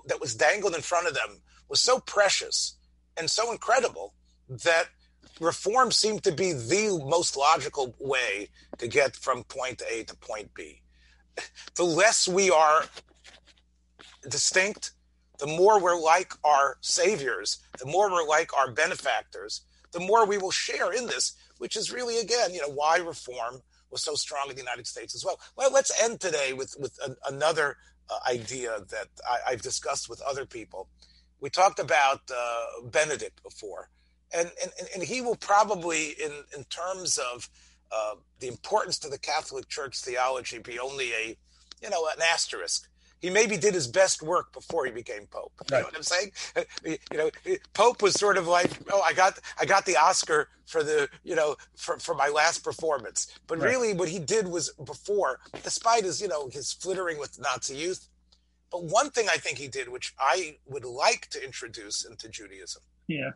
that 0.06 0.20
was 0.20 0.34
dangled 0.34 0.74
in 0.74 0.80
front 0.80 1.06
of 1.06 1.14
them 1.14 1.40
was 1.68 1.80
so 1.80 1.98
precious 2.00 2.76
and 3.16 3.30
so 3.30 3.52
incredible 3.52 4.14
that 4.48 4.88
reform 5.40 5.90
seemed 5.90 6.22
to 6.24 6.32
be 6.32 6.52
the 6.52 7.02
most 7.06 7.36
logical 7.36 7.94
way 7.98 8.48
to 8.78 8.88
get 8.88 9.16
from 9.16 9.44
point 9.44 9.82
A 9.90 10.04
to 10.04 10.16
point 10.16 10.52
B. 10.54 10.82
The 11.74 11.84
less 11.84 12.26
we 12.26 12.50
are 12.50 12.84
distinct, 14.28 14.92
the 15.38 15.46
more 15.46 15.80
we're 15.80 16.00
like 16.00 16.32
our 16.44 16.78
saviors, 16.80 17.58
the 17.78 17.86
more 17.86 18.10
we're 18.10 18.26
like 18.26 18.56
our 18.56 18.70
benefactors, 18.70 19.62
the 19.92 20.00
more 20.00 20.26
we 20.26 20.38
will 20.38 20.50
share 20.50 20.92
in 20.92 21.06
this, 21.06 21.34
which 21.58 21.76
is 21.76 21.92
really, 21.92 22.18
again, 22.18 22.54
you 22.54 22.60
know, 22.60 22.70
why 22.70 22.96
reform 22.98 23.60
was 23.90 24.02
so 24.02 24.14
strong 24.14 24.48
in 24.48 24.56
the 24.56 24.62
United 24.62 24.86
States 24.86 25.14
as 25.14 25.24
well. 25.24 25.38
Well, 25.56 25.70
let's 25.72 25.92
end 26.02 26.20
today 26.20 26.52
with, 26.52 26.74
with 26.78 26.98
an, 27.04 27.16
another 27.28 27.76
uh, 28.10 28.18
idea 28.30 28.80
that 28.90 29.08
I, 29.28 29.50
have 29.50 29.62
discussed 29.62 30.08
with 30.08 30.20
other 30.22 30.46
people. 30.46 30.88
We 31.40 31.50
talked 31.50 31.78
about 31.78 32.22
uh, 32.30 32.88
Benedict 32.90 33.42
before 33.42 33.90
and, 34.34 34.50
and, 34.62 34.88
and 34.94 35.02
he 35.02 35.20
will 35.20 35.36
probably, 35.36 36.08
in, 36.22 36.32
in 36.56 36.64
terms 36.64 37.18
of 37.18 37.48
uh, 37.92 38.14
the 38.40 38.48
importance 38.48 38.98
to 39.00 39.08
the 39.08 39.18
Catholic 39.18 39.68
Church 39.68 40.00
theology, 40.00 40.58
be 40.58 40.78
only 40.78 41.12
a, 41.12 41.36
you 41.82 41.90
know, 41.90 42.06
an 42.06 42.22
asterisk. 42.32 42.88
He 43.20 43.30
maybe 43.30 43.56
did 43.56 43.72
his 43.72 43.88
best 43.88 44.22
work 44.22 44.52
before 44.52 44.84
he 44.84 44.92
became 44.92 45.26
Pope. 45.26 45.52
You 45.70 45.78
know 45.78 45.84
what 45.84 45.96
I'm 45.96 46.02
saying? 46.02 46.32
You 46.84 47.18
know, 47.18 47.30
Pope 47.72 48.02
was 48.02 48.14
sort 48.14 48.36
of 48.36 48.46
like, 48.46 48.70
oh, 48.92 49.00
I 49.00 49.14
got, 49.14 49.38
I 49.58 49.64
got 49.64 49.86
the 49.86 49.96
Oscar 49.96 50.48
for 50.66 50.82
the, 50.82 51.08
you 51.24 51.34
know, 51.34 51.56
for, 51.76 51.98
for 51.98 52.14
my 52.14 52.28
last 52.28 52.62
performance. 52.62 53.38
But 53.46 53.58
right. 53.58 53.70
really, 53.70 53.94
what 53.94 54.08
he 54.08 54.18
did 54.18 54.46
was 54.46 54.70
before, 54.84 55.40
despite 55.62 56.04
his, 56.04 56.20
you 56.20 56.28
know, 56.28 56.48
his 56.48 56.72
flittering 56.72 57.18
with 57.18 57.40
Nazi 57.40 57.76
youth. 57.76 58.06
But 58.76 58.84
one 58.84 59.08
thing 59.08 59.26
I 59.32 59.38
think 59.38 59.56
he 59.56 59.68
did, 59.68 59.88
which 59.88 60.12
I 60.20 60.58
would 60.66 60.84
like 60.84 61.30
to 61.30 61.42
introduce 61.42 62.04
into 62.04 62.28
Judaism, 62.28 62.82
yeah, 63.08 63.30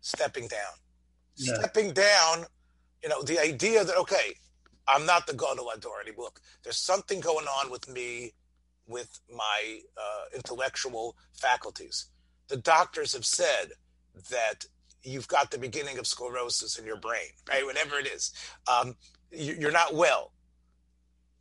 stepping 0.00 0.48
down. 0.48 0.72
Yeah. 1.36 1.56
Stepping 1.56 1.92
down, 1.92 2.46
you 3.02 3.10
know, 3.10 3.20
the 3.20 3.38
idea 3.38 3.84
that, 3.84 3.94
okay, 3.98 4.36
I'm 4.88 5.04
not 5.04 5.26
the 5.26 5.34
God 5.34 5.58
of 5.58 5.66
authority. 5.74 6.12
Look, 6.16 6.40
there's 6.62 6.78
something 6.78 7.20
going 7.20 7.44
on 7.44 7.70
with 7.70 7.90
me, 7.90 8.32
with 8.86 9.20
my 9.30 9.80
uh, 9.98 10.34
intellectual 10.34 11.14
faculties. 11.34 12.06
The 12.48 12.56
doctors 12.56 13.12
have 13.12 13.26
said 13.26 13.72
that 14.30 14.64
you've 15.02 15.28
got 15.28 15.50
the 15.50 15.58
beginning 15.58 15.98
of 15.98 16.06
sclerosis 16.06 16.78
in 16.78 16.86
your 16.86 16.96
brain, 16.96 17.32
right? 17.50 17.66
Whatever 17.66 17.98
it 17.98 18.06
is, 18.06 18.32
um, 18.66 18.96
you, 19.30 19.68
are 19.68 19.72
not 19.72 19.94
well. 19.94 20.32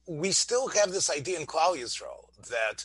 We 0.10 0.34
still 0.34 0.68
have 0.68 0.91
this 0.91 1.10
idea 1.10 1.39
in 1.39 1.45
Klal 1.45 1.78
Yisrael 1.78 2.26
that 2.49 2.84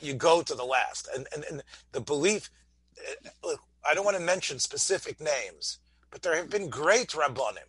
you 0.00 0.14
go 0.14 0.42
to 0.42 0.54
the 0.54 0.64
last, 0.64 1.08
and 1.14 1.26
and, 1.34 1.44
and 1.50 1.62
the 1.92 2.00
belief. 2.00 2.50
Uh, 2.98 3.28
look, 3.44 3.60
I 3.88 3.94
don't 3.94 4.04
want 4.04 4.16
to 4.16 4.22
mention 4.22 4.58
specific 4.58 5.20
names, 5.20 5.78
but 6.10 6.22
there 6.22 6.36
have 6.36 6.50
been 6.50 6.68
great 6.68 7.10
rabbonim, 7.10 7.68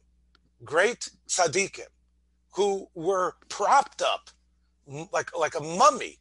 great 0.63 1.09
tzaddikim, 1.27 1.87
who 2.51 2.87
were 2.95 3.35
propped 3.49 4.01
up 4.01 4.29
like 5.11 5.35
like 5.37 5.55
a 5.55 5.61
mummy, 5.61 6.19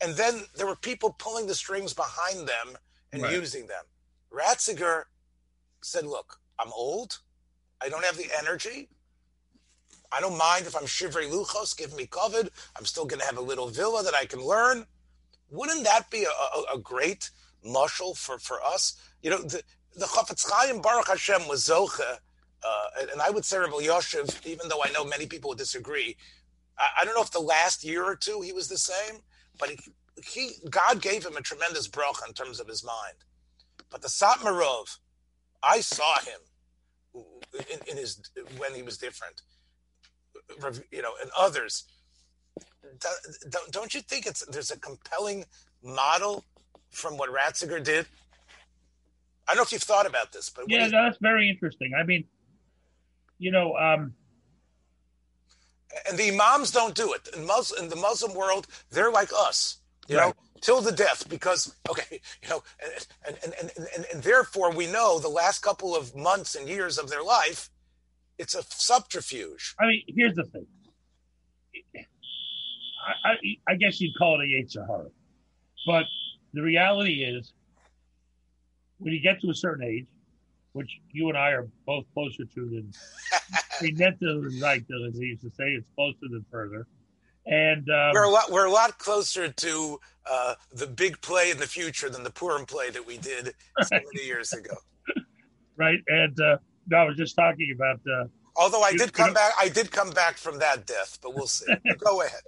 and 0.00 0.14
then 0.14 0.42
there 0.56 0.66
were 0.66 0.76
people 0.76 1.14
pulling 1.18 1.46
the 1.46 1.54
strings 1.54 1.92
behind 1.92 2.48
them 2.48 2.76
and 3.12 3.22
right. 3.22 3.32
using 3.32 3.66
them. 3.66 3.84
Ratzinger 4.32 5.04
said, 5.82 6.06
"Look, 6.06 6.38
I'm 6.58 6.72
old. 6.72 7.18
I 7.80 7.88
don't 7.88 8.04
have 8.04 8.16
the 8.16 8.30
energy. 8.38 8.88
I 10.10 10.20
don't 10.20 10.38
mind 10.38 10.66
if 10.66 10.76
I'm 10.76 10.84
shivrei 10.84 11.28
luchos. 11.30 11.76
Give 11.76 11.94
me 11.94 12.06
COVID. 12.06 12.48
I'm 12.76 12.84
still 12.84 13.04
going 13.04 13.20
to 13.20 13.26
have 13.26 13.36
a 13.36 13.42
little 13.42 13.68
villa 13.68 14.02
that 14.04 14.14
I 14.14 14.26
can 14.26 14.40
learn. 14.40 14.86
Wouldn't 15.50 15.84
that 15.84 16.10
be 16.10 16.24
a, 16.24 16.28
a, 16.28 16.76
a 16.76 16.78
great 16.78 17.30
mushal 17.64 18.16
for 18.16 18.38
for 18.38 18.62
us?" 18.62 18.94
You 19.22 19.30
know, 19.30 19.42
the, 19.42 19.62
the 19.94 20.06
Chafetz 20.06 20.44
Chaim 20.50 20.80
Baruch 20.80 21.08
Hashem 21.08 21.46
was 21.48 21.66
Zoche, 21.66 22.00
uh, 22.00 22.86
and 23.12 23.20
I 23.20 23.30
would 23.30 23.44
say 23.44 23.58
Rabbi 23.58 23.74
Yoshev, 23.74 24.46
even 24.46 24.68
though 24.68 24.82
I 24.84 24.90
know 24.90 25.04
many 25.04 25.26
people 25.26 25.50
would 25.50 25.58
disagree. 25.58 26.16
I, 26.78 26.88
I, 27.00 27.04
don't 27.04 27.14
know 27.14 27.22
if 27.22 27.30
the 27.30 27.40
last 27.40 27.84
year 27.84 28.04
or 28.04 28.16
two 28.16 28.40
he 28.40 28.52
was 28.52 28.68
the 28.68 28.78
same, 28.78 29.20
but 29.58 29.70
he, 29.70 29.78
he 30.24 30.52
God 30.70 31.00
gave 31.00 31.24
him 31.24 31.36
a 31.36 31.40
tremendous 31.40 31.88
bracha 31.88 32.26
in 32.26 32.34
terms 32.34 32.60
of 32.60 32.66
his 32.66 32.84
mind. 32.84 33.16
But 33.90 34.02
the 34.02 34.08
Satmarov, 34.08 34.98
I 35.62 35.80
saw 35.80 36.18
him 36.20 36.40
in, 37.72 37.78
in 37.90 37.96
his 37.96 38.20
when 38.56 38.74
he 38.74 38.82
was 38.82 38.98
different, 38.98 39.42
you 40.90 41.02
know, 41.02 41.12
and 41.20 41.30
others. 41.36 41.84
Don't, 43.50 43.70
don't 43.72 43.94
you 43.94 44.00
think 44.00 44.26
it's 44.26 44.44
there's 44.46 44.70
a 44.70 44.78
compelling 44.78 45.44
model 45.82 46.44
from 46.90 47.16
what 47.16 47.28
Ratzinger 47.30 47.82
did 47.82 48.06
I 49.46 49.52
don't 49.52 49.58
know 49.58 49.62
if 49.62 49.72
you've 49.72 49.82
thought 49.82 50.06
about 50.06 50.32
this, 50.32 50.50
but 50.50 50.64
yeah, 50.68 50.88
that's 50.88 51.18
very 51.20 51.48
interesting. 51.48 51.92
I 51.98 52.02
mean, 52.02 52.24
you 53.38 53.50
know, 53.50 53.76
um, 53.76 54.14
and 56.08 56.18
the 56.18 56.30
imams 56.30 56.70
don't 56.70 56.94
do 56.94 57.12
it. 57.12 57.28
In, 57.36 57.46
Muslim, 57.46 57.84
in 57.84 57.90
the 57.90 57.96
Muslim 57.96 58.34
world, 58.34 58.66
they're 58.90 59.10
like 59.10 59.30
us, 59.36 59.78
you 60.08 60.16
right. 60.16 60.28
know, 60.28 60.34
till 60.62 60.80
the 60.80 60.92
death. 60.92 61.28
Because 61.28 61.76
okay, 61.90 62.20
you 62.42 62.48
know, 62.48 62.62
and 63.26 63.38
and, 63.42 63.54
and 63.60 63.72
and 63.76 64.06
and 64.14 64.22
therefore 64.22 64.72
we 64.72 64.86
know 64.86 65.18
the 65.18 65.28
last 65.28 65.60
couple 65.60 65.94
of 65.94 66.16
months 66.16 66.54
and 66.54 66.66
years 66.66 66.96
of 66.96 67.10
their 67.10 67.22
life, 67.22 67.68
it's 68.38 68.54
a 68.54 68.62
subterfuge. 68.62 69.74
I 69.78 69.86
mean, 69.86 70.02
here's 70.08 70.36
the 70.36 70.44
thing. 70.44 70.66
I, 73.24 73.72
I, 73.72 73.74
guess 73.74 74.00
you'd 74.00 74.16
call 74.16 74.40
it 74.40 74.44
a 74.44 74.46
Yetzer 74.46 74.86
Hara, 74.86 75.08
but 75.86 76.04
the 76.52 76.62
reality 76.62 77.24
is 77.24 77.52
when 78.98 79.12
you 79.12 79.20
get 79.20 79.40
to 79.42 79.50
a 79.50 79.54
certain 79.54 79.86
age, 79.86 80.06
which 80.72 80.90
you 81.12 81.28
and 81.28 81.38
I 81.38 81.50
are 81.50 81.68
both 81.86 82.04
closer 82.14 82.44
to 82.44 82.60
than 82.60 82.92
Neto 83.96 84.42
and 84.42 84.62
as 84.62 85.18
he 85.18 85.26
used 85.26 85.42
to 85.42 85.50
say, 85.50 85.70
it's 85.70 85.88
closer 85.94 86.26
than 86.30 86.44
further. 86.50 86.86
And 87.46 87.88
um, 87.90 88.12
we're 88.12 88.24
a 88.24 88.30
lot 88.30 88.50
we're 88.50 88.64
a 88.64 88.70
lot 88.70 88.98
closer 88.98 89.48
to 89.48 90.00
uh, 90.30 90.54
the 90.72 90.86
big 90.86 91.20
play 91.20 91.50
in 91.50 91.58
the 91.58 91.66
future 91.66 92.08
than 92.08 92.24
the 92.24 92.30
Purim 92.30 92.64
play 92.64 92.90
that 92.90 93.06
we 93.06 93.18
did 93.18 93.54
so 93.82 93.88
many 94.14 94.26
years 94.26 94.52
ago. 94.52 94.74
Right, 95.76 95.98
and 96.08 96.38
uh, 96.40 96.56
no, 96.88 96.98
I 96.98 97.04
was 97.04 97.16
just 97.16 97.36
talking 97.36 97.70
about. 97.74 98.00
Uh, 98.06 98.26
Although 98.56 98.82
I 98.82 98.92
did 98.92 99.12
come 99.12 99.34
back, 99.34 99.52
I 99.58 99.68
did 99.68 99.90
come 99.90 100.10
back 100.10 100.36
from 100.36 100.60
that 100.60 100.86
death, 100.86 101.18
but 101.20 101.34
we'll 101.34 101.48
see. 101.48 101.66
Go 101.98 102.22
ahead. 102.22 102.40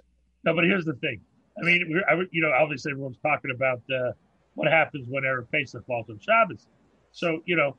No, 0.47 0.55
but 0.55 0.63
here's 0.63 0.85
the 0.85 0.93
thing. 0.93 1.19
I 1.61 1.65
mean, 1.65 2.01
I, 2.09 2.13
you 2.31 2.41
know, 2.41 2.53
obviously 2.57 2.93
everyone's 2.93 3.17
talking 3.21 3.51
about 3.53 3.81
uh, 3.93 4.13
what 4.55 4.69
happens 4.71 5.05
when 5.09 5.23
Erev 5.23 5.51
Pesach 5.51 5.85
falls 5.85 6.09
on 6.09 6.19
Shabbos. 6.19 6.67
So, 7.11 7.41
you 7.45 7.57
know, 7.57 7.75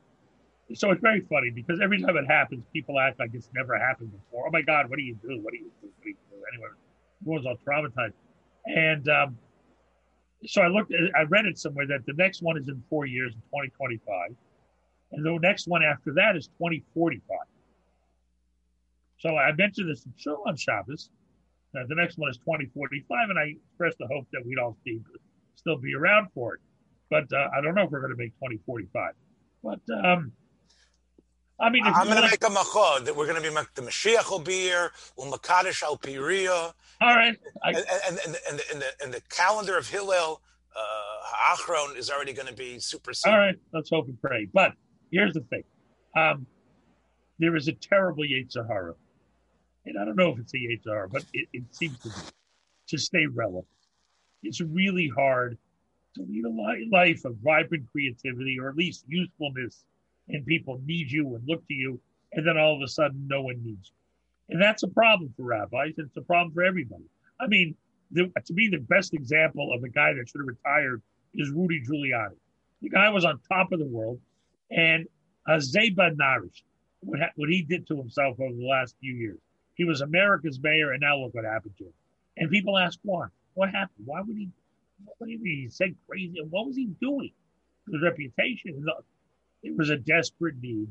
so 0.75 0.91
it's 0.91 1.01
very 1.01 1.21
funny 1.21 1.49
because 1.49 1.79
every 1.81 1.99
time 1.99 2.15
it 2.15 2.27
happens, 2.27 2.63
people 2.71 2.99
act 2.99 3.17
like 3.17 3.31
it's 3.33 3.49
never 3.55 3.75
happened 3.75 4.11
before. 4.11 4.45
Oh 4.47 4.51
my 4.51 4.61
God, 4.61 4.87
what 4.87 4.97
do 4.97 5.01
you 5.01 5.15
do? 5.15 5.39
What 5.41 5.51
do 5.53 5.57
you 5.57 5.71
do? 5.81 5.87
What 5.87 6.03
do 6.03 6.09
you 6.09 6.15
do? 6.29 6.35
Anyway, 6.53 6.69
everyone's 7.23 7.47
all 7.47 7.57
traumatized. 7.65 8.13
And 8.67 9.09
um, 9.09 9.37
so 10.45 10.61
I 10.61 10.67
looked, 10.67 10.93
I 11.17 11.23
read 11.23 11.47
it 11.47 11.57
somewhere 11.57 11.87
that 11.87 12.05
the 12.05 12.13
next 12.13 12.43
one 12.43 12.55
is 12.55 12.67
in 12.67 12.83
four 12.87 13.07
years 13.07 13.33
in 13.33 13.41
2025. 13.41 14.35
And 15.13 15.25
the 15.25 15.39
next 15.41 15.67
one 15.67 15.81
after 15.81 16.13
that 16.13 16.35
is 16.35 16.49
2045. 16.59 17.23
So 19.17 19.35
I 19.37 19.53
mentioned 19.53 19.89
this 19.89 20.05
in 20.05 20.31
on 20.45 20.55
Shabbos. 20.55 21.09
Uh, 21.75 21.83
the 21.87 21.95
next 21.95 22.17
one 22.17 22.29
is 22.29 22.37
2045, 22.37 23.29
and 23.29 23.37
I 23.37 23.53
express 23.55 23.93
the 23.99 24.07
hope 24.07 24.25
that 24.33 24.41
we'd 24.45 24.57
all 24.57 24.77
be, 24.83 25.01
still 25.55 25.77
be 25.77 25.93
around 25.93 26.29
for 26.33 26.55
it. 26.55 26.61
But 27.09 27.31
uh, 27.31 27.49
I 27.55 27.61
don't 27.61 27.75
know 27.75 27.83
if 27.83 27.91
we're 27.91 28.01
going 28.01 28.13
to 28.13 28.17
make 28.17 28.33
2045. 28.35 29.13
But 29.63 29.79
um, 30.03 30.31
I 31.59 31.69
mean, 31.69 31.83
I'm 31.85 32.05
going 32.05 32.15
to 32.15 32.21
make 32.21 32.43
a 32.43 32.47
machod 32.47 33.05
that 33.05 33.15
we're 33.15 33.27
going 33.27 33.41
to 33.41 33.47
be 33.47 33.53
the 33.75 33.81
Mashiach 33.81 34.31
will 34.31 34.39
be 34.39 34.53
here, 34.53 34.91
will 35.17 35.31
Makadish 35.31 35.83
al 35.83 35.97
Piria. 35.97 36.73
All 37.01 37.15
right, 37.15 37.37
I, 37.63 37.69
and, 37.69 37.77
and, 37.77 37.85
and, 38.07 38.19
and, 38.27 38.33
the, 38.33 38.39
and, 38.49 38.81
the, 38.81 38.85
and 39.03 39.13
the 39.13 39.21
calendar 39.29 39.77
of 39.77 39.87
Hillel 39.87 40.41
uh, 40.75 41.55
Achron 41.55 41.97
is 41.97 42.09
already 42.09 42.33
going 42.33 42.47
to 42.47 42.53
be 42.53 42.79
super. 42.79 43.11
All 43.25 43.37
right, 43.37 43.55
let's 43.73 43.89
hope 43.89 44.07
and 44.07 44.19
pray. 44.21 44.47
But 44.53 44.73
here's 45.11 45.33
the 45.33 45.41
thing: 45.41 45.63
um, 46.15 46.47
there 47.39 47.55
is 47.55 47.67
a 47.67 47.73
terrible 47.73 48.23
Yetzer 48.23 48.67
Hara 48.67 48.93
and 49.85 49.97
I 49.97 50.05
don't 50.05 50.15
know 50.15 50.31
if 50.31 50.39
it's 50.39 50.51
the 50.51 50.79
HR, 50.85 51.07
but 51.11 51.23
it, 51.33 51.47
it 51.53 51.63
seems 51.71 51.97
to 51.99 52.11
to 52.89 52.97
stay 52.97 53.25
relevant. 53.27 53.67
It's 54.41 54.61
really 54.61 55.09
hard 55.15 55.57
to 56.15 56.23
lead 56.23 56.45
a 56.45 56.89
life 56.91 57.23
of 57.25 57.35
vibrant 57.43 57.85
creativity 57.91 58.57
or 58.59 58.69
at 58.69 58.75
least 58.75 59.05
usefulness, 59.07 59.83
and 60.27 60.45
people 60.45 60.81
need 60.85 61.11
you 61.11 61.35
and 61.35 61.47
look 61.47 61.65
to 61.67 61.73
you, 61.73 61.99
and 62.33 62.45
then 62.45 62.57
all 62.57 62.75
of 62.75 62.81
a 62.81 62.87
sudden, 62.87 63.27
no 63.27 63.43
one 63.43 63.61
needs 63.63 63.91
you. 63.91 64.53
And 64.53 64.61
that's 64.61 64.83
a 64.83 64.87
problem 64.87 65.33
for 65.37 65.43
rabbis. 65.43 65.93
It's 65.97 66.17
a 66.17 66.21
problem 66.21 66.53
for 66.53 66.63
everybody. 66.63 67.03
I 67.39 67.47
mean, 67.47 67.75
the, 68.11 68.31
to 68.45 68.53
me, 68.53 68.69
the 68.69 68.79
best 68.79 69.13
example 69.13 69.71
of 69.71 69.83
a 69.83 69.89
guy 69.89 70.13
that 70.13 70.27
should 70.27 70.41
have 70.41 70.47
retired 70.47 71.01
is 71.35 71.51
Rudy 71.51 71.81
Giuliani. 71.81 72.35
The 72.81 72.89
guy 72.89 73.09
was 73.09 73.25
on 73.25 73.39
top 73.47 73.71
of 73.71 73.79
the 73.79 73.85
world, 73.85 74.19
and 74.71 75.05
Azeba 75.47 76.15
Narish, 76.15 76.63
what, 77.01 77.19
what 77.35 77.49
he 77.49 77.61
did 77.61 77.87
to 77.87 77.97
himself 77.97 78.39
over 78.39 78.53
the 78.53 78.67
last 78.67 78.95
few 78.99 79.13
years. 79.13 79.39
He 79.79 79.85
was 79.85 80.01
America's 80.01 80.59
mayor, 80.61 80.91
and 80.91 80.99
now 80.99 81.17
look 81.17 81.33
what 81.33 81.45
happened 81.45 81.75
to 81.77 81.85
him. 81.85 81.93
And 82.35 82.51
people 82.51 82.77
ask 82.77 82.99
why. 83.01 83.27
What 83.53 83.69
happened? 83.69 84.05
Why 84.05 84.19
would 84.19 84.35
he? 84.35 84.49
What 85.17 85.27
did 85.29 85.39
he 85.41 85.69
say 85.69 85.95
crazy? 86.05 86.35
What 86.49 86.67
was 86.67 86.75
he 86.75 86.87
doing? 87.01 87.31
His 87.89 88.01
reputation. 88.03 88.85
It 89.63 89.77
was 89.77 89.89
a 89.89 89.95
desperate 89.95 90.55
need 90.61 90.89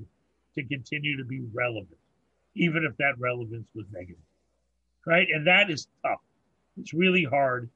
to 0.55 0.65
continue 0.65 1.19
to 1.19 1.25
be 1.25 1.43
relevant, 1.53 1.99
even 2.55 2.83
if 2.85 2.97
that 2.97 3.19
relevance 3.19 3.69
was 3.75 3.85
negative. 3.93 4.23
Right, 5.07 5.29
and 5.35 5.47
that 5.47 5.69
is 5.69 5.87
tough. 6.03 6.23
It's 6.79 6.95
really 6.95 7.25
hard 7.25 7.69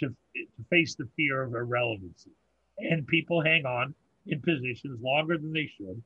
to, 0.00 0.08
to 0.08 0.64
face 0.68 0.96
the 0.96 1.08
fear 1.16 1.44
of 1.44 1.54
irrelevancy, 1.54 2.32
and 2.76 3.06
people 3.06 3.42
hang 3.42 3.64
on 3.64 3.94
in 4.26 4.42
positions 4.42 5.00
longer 5.00 5.38
than 5.38 5.54
they 5.54 5.70
should. 5.78 6.02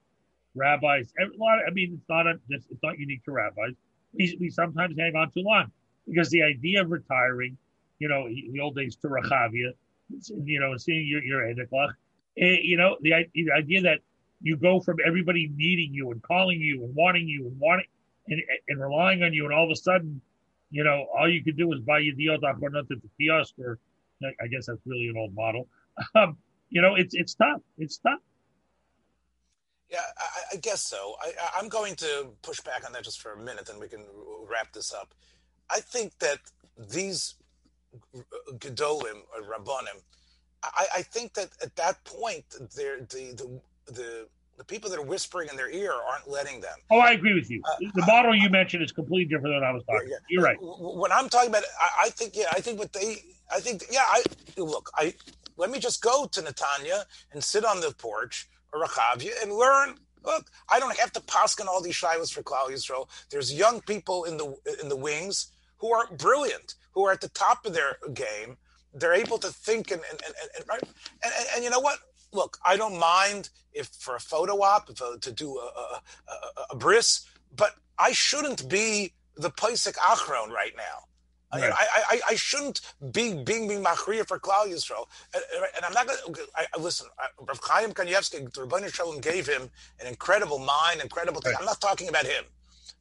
Rabbis, 0.54 1.12
a 1.18 1.24
lot. 1.36 1.58
Of, 1.58 1.64
I 1.66 1.70
mean, 1.72 1.94
it's 1.98 2.08
not 2.08 2.28
a, 2.28 2.34
it's 2.48 2.82
not 2.84 3.00
unique 3.00 3.24
to 3.24 3.32
rabbis 3.32 3.74
we, 4.14 4.36
we 4.40 4.50
sometimes 4.50 4.96
hang 4.98 5.14
on 5.16 5.30
too 5.30 5.42
long 5.42 5.70
because 6.06 6.30
the 6.30 6.42
idea 6.42 6.82
of 6.82 6.90
retiring, 6.90 7.56
you 7.98 8.08
know, 8.08 8.28
the 8.28 8.60
old 8.60 8.76
days 8.76 8.96
to 8.96 9.08
Rachavia, 9.08 9.72
you 10.44 10.60
know, 10.60 10.76
seeing 10.76 11.06
your, 11.06 11.22
your 11.22 11.40
Edekla, 11.42 11.88
eh, 12.38 12.58
you 12.62 12.76
know, 12.76 12.96
the, 13.00 13.12
the 13.34 13.52
idea 13.52 13.82
that 13.82 14.00
you 14.42 14.56
go 14.56 14.80
from 14.80 14.96
everybody 15.06 15.50
needing 15.54 15.94
you 15.94 16.10
and 16.10 16.22
calling 16.22 16.60
you 16.60 16.84
and 16.84 16.94
wanting 16.94 17.28
you 17.28 17.46
and 17.46 17.58
wanting 17.58 17.86
and, 18.28 18.42
and 18.68 18.80
relying 18.80 19.22
on 19.22 19.32
you, 19.32 19.44
and 19.44 19.54
all 19.54 19.64
of 19.64 19.70
a 19.70 19.76
sudden, 19.76 20.20
you 20.70 20.84
know, 20.84 21.06
all 21.16 21.28
you 21.28 21.42
could 21.42 21.56
do 21.56 21.72
is 21.72 21.80
buy 21.80 21.98
your 21.98 22.14
Achronot 22.14 22.80
at 22.80 22.88
the 22.88 23.08
kiosk, 23.18 23.54
or 23.58 23.78
I 24.22 24.46
guess 24.46 24.66
that's 24.66 24.80
really 24.86 25.08
an 25.08 25.16
old 25.16 25.34
model. 25.34 25.68
Um, 26.14 26.38
you 26.70 26.80
know, 26.80 26.94
it's 26.94 27.14
it's 27.14 27.34
tough. 27.34 27.60
It's 27.76 27.98
tough. 27.98 28.18
Yeah, 29.90 29.98
I, 30.52 30.56
I 30.56 30.58
guess 30.58 30.82
so. 30.82 31.14
I, 31.20 31.60
am 31.60 31.68
going 31.68 31.94
to 31.96 32.28
push 32.42 32.60
back 32.60 32.84
on 32.84 32.92
that 32.92 33.04
just 33.04 33.20
for 33.20 33.32
a 33.32 33.38
minute, 33.38 33.68
and 33.68 33.80
we 33.80 33.88
can 33.88 34.04
wrap 34.50 34.72
this 34.72 34.92
up. 34.92 35.14
I 35.70 35.80
think 35.80 36.18
that 36.18 36.38
these 36.78 37.34
gedolim 38.58 39.22
or 39.34 39.42
rabbanim, 39.42 40.00
I, 40.62 40.86
I, 40.96 41.02
think 41.02 41.34
that 41.34 41.48
at 41.62 41.74
that 41.76 42.04
point, 42.04 42.44
the, 42.50 43.06
the 43.10 43.60
the 43.92 44.28
the 44.58 44.64
people 44.64 44.90
that 44.90 44.98
are 44.98 45.04
whispering 45.04 45.48
in 45.50 45.56
their 45.56 45.70
ear 45.70 45.92
aren't 45.92 46.28
letting 46.28 46.60
them. 46.60 46.76
Oh, 46.90 46.98
I 46.98 47.12
agree 47.12 47.34
with 47.34 47.50
you. 47.50 47.62
Uh, 47.64 47.88
the 47.94 48.06
model 48.06 48.34
you 48.34 48.48
mentioned 48.50 48.82
is 48.82 48.92
completely 48.92 49.24
different 49.24 49.56
than 49.56 49.64
I 49.64 49.72
was 49.72 49.82
talking. 49.84 50.08
Yeah, 50.08 50.16
yeah. 50.16 50.26
You're 50.28 50.44
right. 50.44 50.56
When 50.60 51.10
I'm 51.10 51.28
talking 51.28 51.48
about, 51.48 51.64
I, 51.80 52.04
I, 52.06 52.10
think, 52.10 52.36
yeah, 52.36 52.46
I 52.52 52.60
think 52.60 52.78
what 52.78 52.92
they, 52.92 53.16
I 53.52 53.60
think, 53.60 53.82
yeah, 53.90 54.04
I 54.06 54.22
look, 54.58 54.90
I 54.94 55.14
let 55.56 55.70
me 55.70 55.78
just 55.78 56.02
go 56.02 56.26
to 56.26 56.40
Netanya 56.42 57.04
and 57.32 57.42
sit 57.42 57.64
on 57.64 57.80
the 57.80 57.92
porch 57.98 58.48
or 58.72 58.84
Rachavia 58.84 59.30
and 59.42 59.52
learn. 59.52 59.96
Look, 60.24 60.50
I 60.68 60.78
don't 60.78 60.96
have 60.98 61.12
to 61.12 61.20
paskin 61.20 61.66
all 61.66 61.82
these 61.82 61.94
shivas 61.94 62.32
for 62.32 62.42
Klal 62.42 62.70
Yisrael. 62.70 63.08
There's 63.30 63.52
young 63.52 63.80
people 63.80 64.24
in 64.24 64.36
the 64.36 64.54
in 64.80 64.88
the 64.88 64.96
wings 64.96 65.48
who 65.78 65.92
are 65.92 66.06
brilliant, 66.16 66.74
who 66.92 67.04
are 67.06 67.12
at 67.12 67.20
the 67.20 67.28
top 67.28 67.66
of 67.66 67.74
their 67.74 67.98
game. 68.14 68.56
They're 68.94 69.14
able 69.14 69.38
to 69.38 69.48
think 69.48 69.90
and 69.90 70.02
and 70.10 70.20
and, 70.22 70.34
and, 70.56 70.64
and, 70.70 70.92
and, 71.24 71.46
and 71.54 71.64
you 71.64 71.70
know 71.70 71.80
what? 71.80 71.98
Look, 72.32 72.58
I 72.64 72.76
don't 72.76 72.98
mind 72.98 73.50
if 73.72 73.88
for 73.88 74.16
a 74.16 74.20
photo 74.20 74.62
op 74.62 74.88
if, 74.90 75.02
uh, 75.02 75.16
to 75.20 75.32
do 75.32 75.58
a, 75.58 75.64
a, 75.64 76.02
a, 76.32 76.66
a, 76.70 76.76
bris, 76.76 77.26
but 77.54 77.74
I 77.98 78.12
shouldn't 78.12 78.68
be 78.68 79.12
the 79.36 79.50
Posek 79.50 79.96
Achron 79.96 80.48
right 80.48 80.72
now. 80.76 81.04
Right. 81.54 81.70
I, 81.70 81.86
I, 82.08 82.20
I 82.30 82.34
shouldn't 82.34 82.80
be 83.12 83.34
being 83.34 83.68
being 83.68 83.84
machriya 83.84 84.26
for 84.26 84.38
Klal 84.38 84.66
Yisrael, 84.68 85.06
uh, 85.34 85.38
uh, 85.38 85.38
and, 85.56 85.64
and 85.76 85.84
I'm 85.84 85.92
not 85.92 86.06
going. 86.06 86.18
to 86.34 86.80
Listen, 86.80 87.08
Rav 87.46 87.60
Chaim 87.62 87.92
Kanievsky, 87.92 88.50
the 88.54 88.62
Ribono 88.62 88.92
Shel 88.92 89.12
Olam 89.12 89.20
gave 89.20 89.46
him 89.46 89.68
an 90.00 90.06
incredible 90.06 90.58
mind, 90.58 91.02
incredible 91.02 91.42
thing. 91.42 91.52
Right. 91.52 91.60
I'm 91.60 91.66
not 91.66 91.80
talking 91.80 92.08
about 92.08 92.24
him, 92.24 92.44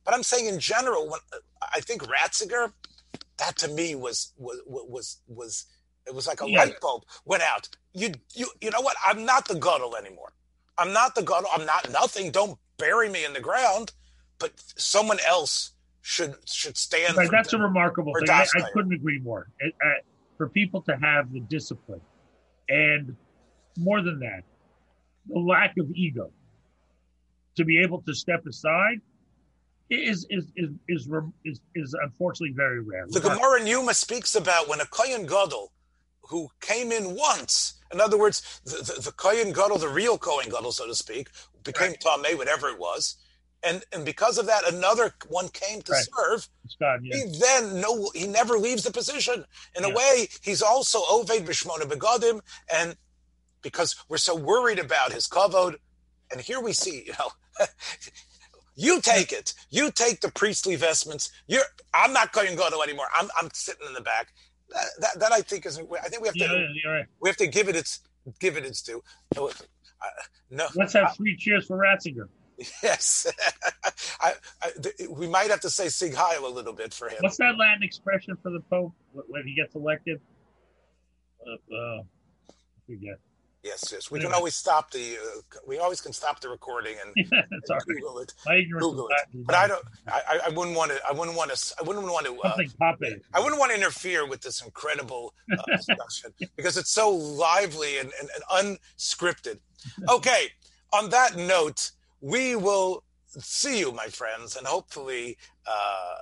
but 0.03 0.13
I'm 0.13 0.23
saying 0.23 0.47
in 0.47 0.59
general. 0.59 1.05
When 1.09 1.21
uh, 1.33 1.37
I 1.73 1.79
think 1.79 2.03
Ratzinger, 2.03 2.73
that 3.37 3.55
to 3.57 3.69
me 3.69 3.95
was 3.95 4.33
was 4.37 4.59
was 4.67 5.21
was 5.27 5.65
it 6.05 6.13
was 6.13 6.27
like 6.27 6.41
a 6.41 6.49
yeah. 6.49 6.59
light 6.59 6.79
bulb 6.81 7.03
went 7.23 7.43
out. 7.43 7.69
You 7.93 8.11
you 8.33 8.47
you 8.59 8.69
know 8.69 8.81
what? 8.81 8.97
I'm 9.05 9.25
not 9.25 9.47
the 9.47 9.55
Gadol 9.55 9.95
anymore. 9.95 10.33
I'm 10.77 10.91
not 10.91 11.15
the 11.15 11.21
Gadol. 11.21 11.49
I'm 11.55 11.65
not 11.65 11.89
nothing. 11.89 12.31
Don't 12.31 12.59
bury 12.77 13.09
me 13.09 13.23
in 13.23 13.31
the 13.31 13.39
ground. 13.39 13.93
But 14.39 14.51
someone 14.75 15.19
else 15.25 15.71
should 16.01 16.35
should 16.45 16.77
stand. 16.77 17.15
Right, 17.15 17.29
that's 17.29 17.53
a 17.53 17.57
remarkable 17.57 18.13
thing. 18.19 18.29
I, 18.29 18.45
I, 18.55 18.61
couldn't 18.73 18.93
agree 18.93 19.19
more. 19.19 19.47
It, 19.59 19.73
uh, 19.83 19.89
for 20.37 20.49
people 20.49 20.81
to 20.83 20.97
have 20.97 21.31
the 21.31 21.39
discipline, 21.41 22.01
and 22.69 23.15
more 23.77 24.01
than 24.01 24.19
that, 24.19 24.43
the 25.27 25.39
lack 25.39 25.77
of 25.77 25.89
ego, 25.91 26.31
to 27.55 27.65
be 27.65 27.81
able 27.81 28.01
to 28.01 28.13
step 28.15 28.45
aside, 28.47 28.99
is 29.89 30.25
is 30.29 30.47
is 30.55 30.71
is 30.87 31.07
is, 31.45 31.61
is 31.75 31.95
unfortunately 32.01 32.53
very 32.55 32.81
rare. 32.81 33.05
The 33.07 33.19
Gemara 33.19 33.61
in 33.61 33.67
Yuma 33.67 33.93
speaks 33.93 34.35
about 34.35 34.67
when 34.67 34.81
a 34.81 34.85
Kohen 34.85 35.25
Gadol 35.25 35.71
who 36.23 36.49
came 36.61 36.91
in 36.91 37.15
once. 37.15 37.75
In 37.93 37.99
other 37.99 38.17
words, 38.17 38.61
the, 38.63 38.77
the, 38.77 39.01
the 39.01 39.11
Kohen 39.11 39.51
Gadol, 39.51 39.77
the 39.77 39.89
real 39.89 40.17
Kohen 40.17 40.49
Gadol, 40.49 40.71
so 40.71 40.87
to 40.87 40.95
speak, 40.95 41.29
became 41.63 41.89
right. 41.89 41.99
Tameh, 41.99 42.37
whatever 42.37 42.69
it 42.69 42.79
was 42.79 43.17
and 43.64 43.84
and 43.93 44.05
because 44.05 44.38
of 44.38 44.47
that, 44.47 44.68
another 44.72 45.14
one 45.28 45.49
came 45.49 45.82
to 45.84 45.91
right. 45.91 46.05
serve. 46.16 46.47
God. 46.80 47.01
He 47.03 47.24
then 47.39 47.80
no, 47.80 48.09
he 48.14 48.28
never 48.28 48.57
leaves 48.57 48.84
the 48.84 48.91
position. 48.91 49.45
In 49.76 49.84
a 49.84 49.89
way, 49.89 50.30
he's 50.41 50.62
also 50.62 50.99
oved 51.01 51.45
b'shmona 51.45 51.84
begadim, 51.84 52.41
and 52.74 52.95
because 53.62 53.95
we're 54.09 54.18
so 54.18 54.36
worried 54.36 54.80
about 54.80 55.12
his 55.12 55.28
kavod, 55.28 55.76
and 56.32 56.41
here 56.41 56.59
we 56.59 56.74
see, 56.74 57.03
you 57.05 57.14
know. 57.20 57.30
you 58.76 59.01
take 59.01 59.32
it. 59.32 59.53
You 59.70 59.91
take 59.91 60.22
the 60.22 60.32
priestly 60.32 60.76
vestments. 60.76 61.32
You're. 61.47 61.64
I'm 61.93 62.14
not 62.14 62.32
going 62.32 62.49
to 62.49 62.55
go 62.55 62.82
anymore. 62.82 63.07
I'm. 63.16 63.30
I'm 63.39 63.49
sitting 63.53 63.86
in 63.88 63.93
the 63.93 64.01
back. 64.01 64.34
That, 64.70 64.86
that, 64.99 65.20
that 65.20 65.32
I 65.32 65.41
think 65.41 65.66
is. 65.66 65.78
I 65.78 66.07
think 66.07 66.22
we 66.22 66.28
have 66.28 66.36
to. 66.36 66.68
Yeah, 66.84 66.91
right. 66.91 67.05
We 67.20 67.30
have 67.30 67.38
to 67.38 67.47
give 67.47 67.70
it 67.70 67.76
its 67.76 67.99
give 68.39 68.57
it 68.57 68.66
its 68.66 68.82
due. 68.82 69.03
Uh, 69.38 69.49
no. 70.49 70.68
Let's 70.76 70.93
have 70.93 71.16
three 71.16 71.36
cheers 71.38 71.68
for 71.68 71.78
Ratzinger. 71.78 72.28
Yes, 72.84 73.32
I, 74.22 74.34
I, 74.62 74.70
we 75.09 75.28
might 75.28 75.49
have 75.49 75.62
to 75.62 75.70
say 75.70 75.89
Sieg 75.89 76.14
Heil 76.14 76.45
a 76.45 76.49
little 76.49 76.74
bit 76.74 76.93
for 76.93 77.09
him. 77.09 77.18
What's 77.22 77.38
that 77.38 77.57
Latin 77.57 77.84
expression 77.84 78.38
for 78.41 78.51
the 78.51 78.59
Pope 78.70 78.93
when 79.14 79.45
he 79.45 79.55
gets 79.55 79.76
elected? 79.76 80.20
Uh, 81.45 81.76
uh, 81.76 82.03
forget. 82.86 83.20
Yes, 83.64 83.89
yes. 83.91 84.09
We 84.09 84.20
can 84.20 84.34
always 84.34 84.55
stop 84.55 84.89
the. 84.89 85.18
Uh, 85.18 85.59
we 85.68 85.78
always 85.78 86.01
can 86.01 86.14
stop 86.14 86.39
the 86.39 86.49
recording 86.49 86.95
and, 87.05 87.28
and 87.32 87.62
Google 87.86 88.18
it. 88.18 88.34
Google 88.80 89.07
it. 89.07 89.45
But 89.45 89.53
I 89.53 89.68
don't. 89.68 89.86
I, 90.07 90.39
I 90.47 90.49
wouldn't 90.49 90.76
want 90.76 90.91
to. 90.91 90.99
I 91.07 91.12
wouldn't 91.12 91.38
want 91.38 91.51
to. 91.53 91.76
I 91.80 91.84
wouldn't 91.84 92.05
want 92.05 92.26
to. 92.26 92.39
Uh, 92.41 92.57
I 93.36 93.39
wouldn't 93.39 93.59
want 93.59 93.72
to 93.72 93.78
interfere 93.78 94.28
with 94.28 94.41
this 94.41 94.64
incredible 94.64 95.36
uh, 95.51 95.62
discussion 95.78 96.34
because 96.55 96.76
it's 96.76 96.89
so 96.89 97.12
lively 97.12 97.99
and, 97.99 98.12
and, 98.20 98.30
and 98.51 98.78
unscripted. 98.97 99.59
Okay. 100.09 100.47
On 100.93 101.09
that 101.12 101.38
note, 101.38 101.91
we 102.22 102.55
will 102.55 103.03
see 103.28 103.80
you, 103.80 103.91
my 103.91 104.07
friends, 104.07 104.55
and 104.55 104.65
hopefully 104.67 105.38
uh, 105.65 106.15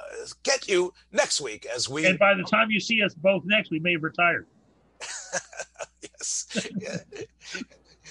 get 0.43 0.67
you 0.67 0.93
next 1.11 1.41
week 1.41 1.65
as 1.73 1.89
we. 1.89 2.05
And 2.05 2.19
by 2.19 2.33
the 2.33 2.43
time 2.43 2.71
you 2.71 2.79
see 2.79 3.01
us 3.03 3.13
both 3.13 3.43
next, 3.45 3.71
we 3.71 3.79
may 3.79 3.93
have 3.93 4.03
retired. 4.03 4.47
yes. 6.01 6.67
Yeah. 6.77 6.97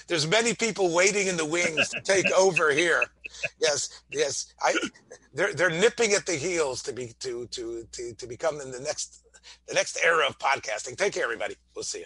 There's 0.07 0.27
many 0.27 0.55
people 0.55 0.93
waiting 0.93 1.27
in 1.27 1.37
the 1.37 1.45
wings 1.45 1.89
to 1.89 2.01
take 2.01 2.29
over 2.31 2.71
here. 2.71 3.03
Yes, 3.61 4.01
yes. 4.11 4.53
I 4.61 4.73
they're 5.33 5.53
they're 5.53 5.69
nipping 5.69 6.13
at 6.13 6.25
the 6.25 6.33
heels 6.33 6.81
to 6.83 6.93
be 6.93 7.13
to 7.19 7.45
to 7.47 7.85
to 7.91 8.13
to 8.13 8.27
become 8.27 8.59
in 8.59 8.71
the 8.71 8.79
next 8.79 9.23
the 9.67 9.73
next 9.73 9.99
era 10.03 10.25
of 10.27 10.39
podcasting. 10.39 10.97
Take 10.97 11.13
care, 11.13 11.23
everybody. 11.23 11.55
We'll 11.75 11.83
see 11.83 11.99
you. 11.99 12.05